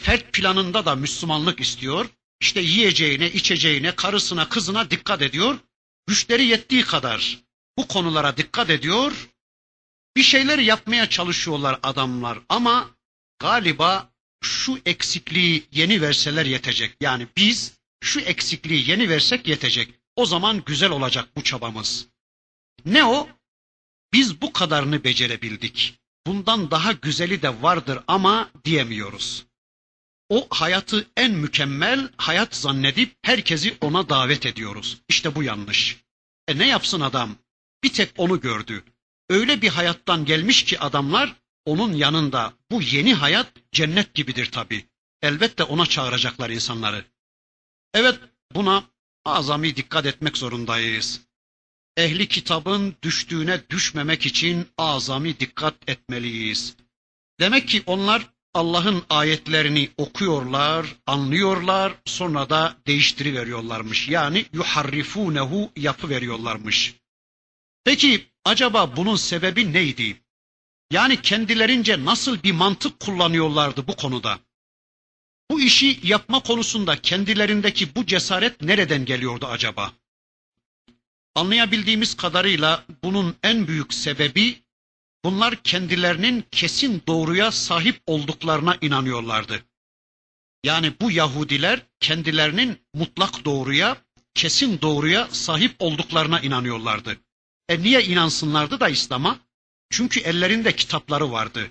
Fert 0.00 0.32
planında 0.32 0.86
da 0.86 0.94
Müslümanlık 0.94 1.60
istiyor. 1.60 2.06
İşte 2.40 2.60
yiyeceğine, 2.60 3.30
içeceğine, 3.30 3.94
karısına, 3.94 4.48
kızına 4.48 4.90
dikkat 4.90 5.22
ediyor. 5.22 5.58
Güçleri 6.06 6.44
yettiği 6.44 6.82
kadar 6.82 7.38
bu 7.78 7.88
konulara 7.88 8.36
dikkat 8.36 8.70
ediyor. 8.70 9.28
Bir 10.16 10.22
şeyler 10.22 10.58
yapmaya 10.58 11.08
çalışıyorlar 11.08 11.80
adamlar 11.82 12.38
ama 12.48 12.90
galiba 13.38 14.10
şu 14.42 14.78
eksikliği 14.86 15.66
yeni 15.72 16.02
verseler 16.02 16.46
yetecek. 16.46 16.96
Yani 17.00 17.26
biz 17.36 17.72
şu 18.00 18.20
eksikliği 18.20 18.90
yeni 18.90 19.08
versek 19.08 19.48
yetecek. 19.48 19.94
O 20.16 20.26
zaman 20.26 20.62
güzel 20.66 20.90
olacak 20.90 21.28
bu 21.36 21.44
çabamız. 21.44 22.08
Ne 22.84 23.04
o? 23.04 23.28
Biz 24.12 24.40
bu 24.40 24.52
kadarını 24.52 25.04
becerebildik. 25.04 25.94
Bundan 26.26 26.70
daha 26.70 26.92
güzeli 26.92 27.42
de 27.42 27.62
vardır 27.62 27.98
ama 28.06 28.50
diyemiyoruz. 28.64 29.46
O 30.28 30.46
hayatı 30.50 31.06
en 31.16 31.32
mükemmel 31.32 32.08
hayat 32.16 32.56
zannedip 32.56 33.16
herkesi 33.22 33.76
ona 33.80 34.08
davet 34.08 34.46
ediyoruz. 34.46 35.00
İşte 35.08 35.34
bu 35.34 35.42
yanlış. 35.42 35.96
E 36.48 36.58
ne 36.58 36.66
yapsın 36.66 37.00
adam? 37.00 37.36
Bir 37.84 37.92
tek 37.92 38.12
onu 38.16 38.40
gördü. 38.40 38.84
Öyle 39.28 39.62
bir 39.62 39.68
hayattan 39.68 40.24
gelmiş 40.24 40.64
ki 40.64 40.80
adamlar 40.80 41.36
onun 41.64 41.92
yanında 41.92 42.52
bu 42.70 42.82
yeni 42.82 43.14
hayat 43.14 43.52
cennet 43.72 44.14
gibidir 44.14 44.50
tabi. 44.50 44.86
Elbette 45.22 45.62
ona 45.62 45.86
çağıracaklar 45.86 46.50
insanları. 46.50 47.04
Evet 47.94 48.20
buna 48.54 48.84
azami 49.24 49.76
dikkat 49.76 50.06
etmek 50.06 50.36
zorundayız. 50.36 51.25
Ehli 51.96 52.28
kitabın 52.28 52.96
düştüğüne 53.02 53.60
düşmemek 53.70 54.26
için 54.26 54.68
azami 54.78 55.40
dikkat 55.40 55.74
etmeliyiz. 55.86 56.76
Demek 57.40 57.68
ki 57.68 57.82
onlar 57.86 58.26
Allah'ın 58.54 59.04
ayetlerini 59.10 59.90
okuyorlar, 59.96 60.86
anlıyorlar, 61.06 61.94
sonra 62.04 62.50
da 62.50 62.76
değiştiriveriyorlarmış. 62.86 64.08
Yani 64.08 64.44
yuharrifunehu 64.52 65.72
yapı 65.76 66.08
veriyorlarmış. 66.08 66.94
Peki 67.84 68.26
acaba 68.44 68.96
bunun 68.96 69.16
sebebi 69.16 69.72
neydi? 69.72 70.22
Yani 70.90 71.22
kendilerince 71.22 72.04
nasıl 72.04 72.42
bir 72.42 72.52
mantık 72.52 73.00
kullanıyorlardı 73.00 73.88
bu 73.88 73.96
konuda? 73.96 74.38
Bu 75.50 75.60
işi 75.60 76.00
yapma 76.02 76.40
konusunda 76.40 76.96
kendilerindeki 77.02 77.94
bu 77.94 78.06
cesaret 78.06 78.62
nereden 78.62 79.04
geliyordu 79.04 79.46
acaba? 79.46 79.92
Anlayabildiğimiz 81.36 82.14
kadarıyla 82.14 82.84
bunun 83.04 83.36
en 83.42 83.68
büyük 83.68 83.94
sebebi 83.94 84.62
bunlar 85.24 85.56
kendilerinin 85.62 86.44
kesin 86.50 87.02
doğruya 87.06 87.52
sahip 87.52 88.02
olduklarına 88.06 88.76
inanıyorlardı. 88.80 89.64
Yani 90.64 90.92
bu 91.00 91.10
Yahudiler 91.10 91.82
kendilerinin 92.00 92.78
mutlak 92.94 93.44
doğruya, 93.44 93.96
kesin 94.34 94.80
doğruya 94.80 95.28
sahip 95.32 95.76
olduklarına 95.78 96.40
inanıyorlardı. 96.40 97.16
E 97.68 97.82
niye 97.82 98.04
inansınlardı 98.04 98.80
da 98.80 98.88
İslam'a? 98.88 99.38
Çünkü 99.90 100.20
ellerinde 100.20 100.76
kitapları 100.76 101.32
vardı. 101.32 101.70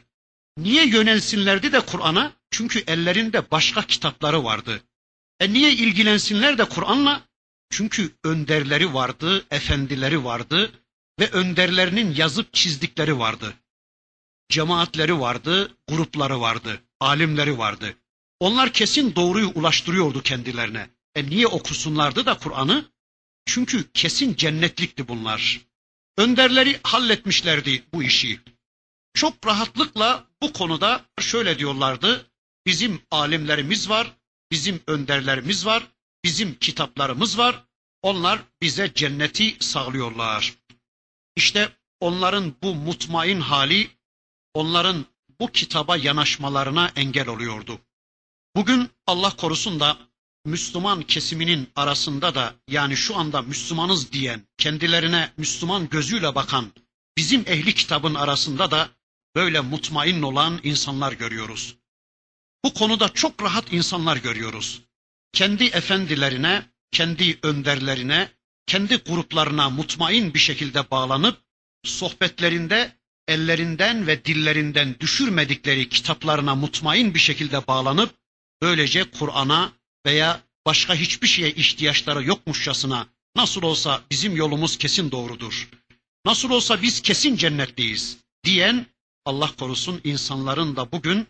Niye 0.58 0.88
yönelsinlerdi 0.88 1.72
de 1.72 1.80
Kur'an'a? 1.80 2.32
Çünkü 2.52 2.84
ellerinde 2.88 3.52
başka 3.52 3.82
kitapları 3.82 4.44
vardı. 4.44 4.82
E 5.40 5.54
niye 5.54 5.72
ilgilensinler 5.72 6.58
de 6.58 6.66
Kur'an'la? 6.66 7.22
Çünkü 7.70 8.12
önderleri 8.24 8.94
vardı, 8.94 9.46
efendileri 9.52 10.24
vardı 10.24 10.72
ve 11.20 11.30
önderlerinin 11.30 12.16
yazıp 12.16 12.54
çizdikleri 12.54 13.20
vardı. 13.20 13.54
Cemaatleri 14.50 15.20
vardı, 15.20 15.78
grupları 15.88 16.42
vardı, 16.42 16.82
alimleri 17.00 17.58
vardı. 17.58 17.96
Onlar 18.40 18.74
kesin 18.74 19.16
doğruyu 19.16 19.48
ulaştırıyordu 19.48 20.22
kendilerine. 20.22 20.90
E 21.16 21.26
niye 21.26 21.48
okusunlardı 21.48 22.26
da 22.26 22.38
Kur'an'ı? 22.38 22.92
Çünkü 23.46 23.92
kesin 23.92 24.36
cennetlikti 24.36 25.08
bunlar. 25.08 25.62
Önderleri 26.18 26.80
halletmişlerdi 26.84 27.84
bu 27.94 28.04
işi. 28.04 28.40
Çok 29.14 29.48
rahatlıkla 29.48 30.28
bu 30.42 30.54
konuda 30.54 31.06
şöyle 31.20 31.60
diyorlardı. 31.60 32.32
Bizim 32.66 33.02
alimlerimiz 33.12 33.90
var, 33.90 34.16
bizim 34.52 34.82
önderlerimiz 34.88 35.66
var, 35.66 35.88
bizim 36.26 36.56
kitaplarımız 36.56 37.38
var. 37.38 37.64
Onlar 38.02 38.44
bize 38.62 38.92
cenneti 38.96 39.58
sağlıyorlar. 39.60 40.54
İşte 41.36 41.70
onların 42.00 42.56
bu 42.64 42.76
mutmain 42.76 43.42
hali, 43.42 43.90
onların 44.54 45.06
bu 45.40 45.52
kitaba 45.52 45.98
yanaşmalarına 45.98 46.92
engel 46.96 47.28
oluyordu. 47.28 47.80
Bugün 48.56 48.90
Allah 49.08 49.30
korusun 49.30 49.80
da 49.80 49.98
Müslüman 50.46 51.04
kesiminin 51.04 51.70
arasında 51.76 52.36
da 52.36 52.56
yani 52.68 52.98
şu 52.98 53.16
anda 53.16 53.42
Müslümanız 53.42 54.12
diyen, 54.12 54.48
kendilerine 54.58 55.32
Müslüman 55.38 55.90
gözüyle 55.90 56.36
bakan 56.36 56.72
bizim 57.18 57.42
ehli 57.48 57.74
kitabın 57.74 58.14
arasında 58.14 58.72
da 58.72 58.90
böyle 59.36 59.60
mutmain 59.60 60.22
olan 60.22 60.60
insanlar 60.64 61.12
görüyoruz. 61.14 61.76
Bu 62.64 62.74
konuda 62.74 63.10
çok 63.10 63.44
rahat 63.44 63.74
insanlar 63.74 64.18
görüyoruz. 64.18 64.85
Kendi 65.36 65.64
efendilerine, 65.64 66.66
kendi 66.92 67.40
önderlerine, 67.44 68.30
kendi 68.68 68.96
gruplarına 68.96 69.70
mutmain 69.70 70.34
bir 70.34 70.40
şekilde 70.40 70.92
bağlanıp 70.92 71.42
sohbetlerinde 71.84 72.96
ellerinden 73.28 74.08
ve 74.08 74.26
dillerinden 74.26 74.96
düşürmedikleri 75.00 75.90
kitaplarına 75.90 76.56
mutmain 76.56 77.14
bir 77.14 77.20
şekilde 77.20 77.68
bağlanıp 77.68 78.16
böylece 78.62 79.04
Kur'an'a 79.04 79.72
veya 80.06 80.42
başka 80.66 80.96
hiçbir 80.96 81.28
şeye 81.28 81.52
ihtiyaçları 81.52 82.24
yokmuşçasına 82.24 83.08
nasıl 83.36 83.64
olsa 83.64 84.02
bizim 84.12 84.36
yolumuz 84.36 84.78
kesin 84.78 85.12
doğrudur. 85.12 85.70
Nasıl 86.26 86.50
olsa 86.50 86.82
biz 86.82 87.02
kesin 87.02 87.36
cennetliyiz 87.36 88.18
diyen 88.44 88.86
Allah 89.26 89.52
korusun 89.60 90.02
insanların 90.04 90.76
da 90.76 90.92
bugün 90.92 91.28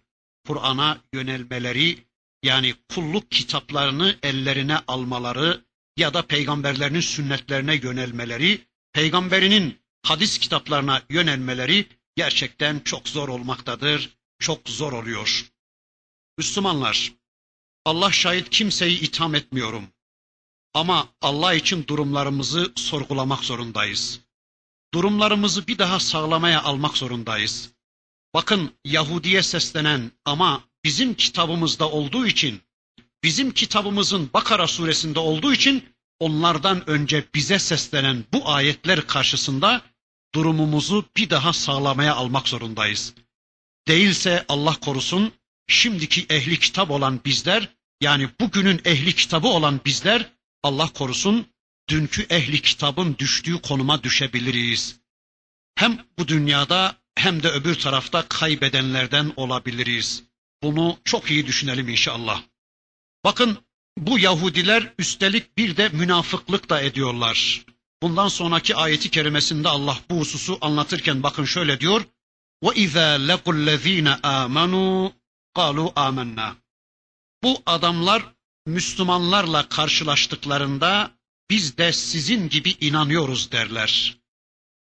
Kur'an'a 0.48 0.98
yönelmeleri 1.14 1.98
yani 2.44 2.74
kulluk 2.90 3.32
kitaplarını 3.32 4.20
ellerine 4.24 4.78
almaları 4.88 5.66
ya 5.98 6.14
da 6.14 6.22
peygamberlerinin 6.22 7.00
sünnetlerine 7.00 7.76
yönelmeleri, 7.76 8.68
peygamberinin 8.94 9.82
hadis 10.04 10.38
kitaplarına 10.38 11.02
yönelmeleri 11.10 11.88
gerçekten 12.16 12.80
çok 12.80 13.10
zor 13.10 13.30
olmaktadır, 13.30 14.18
çok 14.40 14.70
zor 14.70 14.94
oluyor. 14.94 15.52
Müslümanlar, 16.38 17.14
Allah 17.86 18.12
şahit 18.12 18.50
kimseyi 18.50 19.00
itham 19.00 19.36
etmiyorum. 19.36 19.88
Ama 20.74 21.08
Allah 21.22 21.54
için 21.54 21.88
durumlarımızı 21.88 22.74
sorgulamak 22.76 23.44
zorundayız. 23.44 24.20
Durumlarımızı 24.94 25.68
bir 25.68 25.78
daha 25.78 26.00
sağlamaya 26.00 26.64
almak 26.64 26.98
zorundayız. 26.98 27.72
Bakın 28.34 28.72
Yahudiye 28.86 29.44
seslenen 29.44 30.12
ama 30.26 30.64
bizim 30.86 31.14
kitabımızda 31.14 31.90
olduğu 31.92 32.28
için, 32.28 32.62
bizim 33.24 33.52
kitabımızın 33.52 34.30
Bakara 34.34 34.68
suresinde 34.68 35.20
olduğu 35.20 35.54
için 35.54 35.84
onlardan 36.20 36.90
önce 36.90 37.26
bize 37.36 37.60
seslenen 37.60 38.26
bu 38.34 38.50
ayetler 38.50 39.08
karşısında 39.08 39.82
durumumuzu 40.36 41.06
bir 41.18 41.30
daha 41.30 41.54
sağlamaya 41.54 42.16
almak 42.16 42.48
zorundayız. 42.48 43.14
Değilse 43.88 44.46
Allah 44.48 44.76
korusun 44.76 45.32
şimdiki 45.68 46.26
ehli 46.30 46.60
kitap 46.60 46.92
olan 46.92 47.20
bizler 47.26 47.70
yani 48.02 48.30
bugünün 48.40 48.82
ehli 48.86 49.16
kitabı 49.16 49.48
olan 49.48 49.80
bizler 49.86 50.30
Allah 50.64 50.88
korusun 50.88 51.48
dünkü 51.90 52.22
ehli 52.30 52.62
kitabın 52.62 53.16
düştüğü 53.20 53.62
konuma 53.62 54.04
düşebiliriz. 54.04 54.96
Hem 55.76 56.06
bu 56.20 56.28
dünyada 56.28 56.96
hem 57.16 57.44
de 57.44 57.50
öbür 57.50 57.76
tarafta 57.76 58.28
kaybedenlerden 58.28 59.34
olabiliriz. 59.36 60.24
Bunu 60.65 60.99
çok 61.05 61.31
iyi 61.31 61.47
düşünelim 61.47 61.89
inşallah. 61.89 62.43
Bakın 63.25 63.59
bu 63.99 64.19
Yahudiler 64.19 64.95
üstelik 64.99 65.59
bir 65.59 65.77
de 65.77 65.89
münafıklık 65.89 66.71
da 66.71 66.81
ediyorlar. 66.81 67.65
Bundan 68.03 68.29
sonraki 68.29 68.77
ayeti 68.77 69.11
kerimesinde 69.11 69.69
Allah 69.69 69.99
bu 70.11 70.21
hususu 70.21 70.59
anlatırken 70.61 71.23
bakın 71.23 71.45
şöyle 71.45 71.81
diyor. 71.81 72.05
وَاِذَا 72.65 73.29
لَقُوا 73.29 73.55
الَّذ۪ينَ 73.59 74.21
آمَنُوا 74.21 75.13
قَالُوا 75.57 75.93
آمَنَّا 75.93 76.53
Bu 77.43 77.63
adamlar 77.67 78.23
Müslümanlarla 78.67 79.69
karşılaştıklarında 79.69 81.11
biz 81.51 81.79
de 81.79 81.93
sizin 81.93 82.49
gibi 82.49 82.71
inanıyoruz 82.71 83.53
derler. 83.53 84.19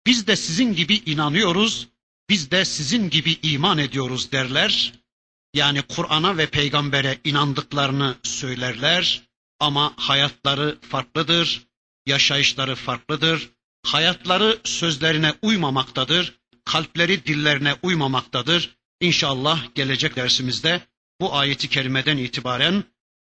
Biz 0.06 0.28
de 0.28 0.36
sizin 0.36 0.74
gibi 0.74 0.96
inanıyoruz, 0.96 1.88
biz 2.30 2.52
de 2.52 2.66
sizin 2.66 3.10
gibi 3.10 3.38
iman 3.44 3.78
ediyoruz 3.78 4.32
derler. 4.32 4.94
Yani 5.55 5.83
Kur'an'a 5.83 6.37
ve 6.37 6.47
peygambere 6.47 7.19
inandıklarını 7.25 8.15
söylerler 8.23 9.23
ama 9.61 9.93
hayatları 9.97 10.79
farklıdır, 10.91 11.63
yaşayışları 12.07 12.75
farklıdır. 12.75 13.51
Hayatları 13.87 14.59
sözlerine 14.65 15.35
uymamaktadır, 15.43 16.39
kalpleri 16.65 17.27
dillerine 17.27 17.77
uymamaktadır. 17.83 18.77
İnşallah 19.01 19.75
gelecek 19.75 20.17
dersimizde 20.17 20.81
bu 21.21 21.35
ayeti 21.37 21.69
kerimeden 21.69 22.17
itibaren 22.17 22.85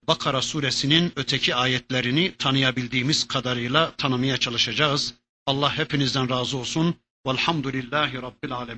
Bakara 0.09 0.43
suresinin 0.43 1.13
öteki 1.17 1.55
ayetlerini 1.55 2.35
tanıyabildiğimiz 2.39 3.29
kadarıyla 3.29 3.97
tanımaya 3.97 4.37
çalışacağız. 4.37 5.15
Allah 5.47 5.79
hepinizden 5.79 6.31
razı 6.31 6.57
olsun. 6.59 6.95
Velhamdülillahi 7.27 8.23
Rabbil 8.23 8.53
Alemin. 8.53 8.69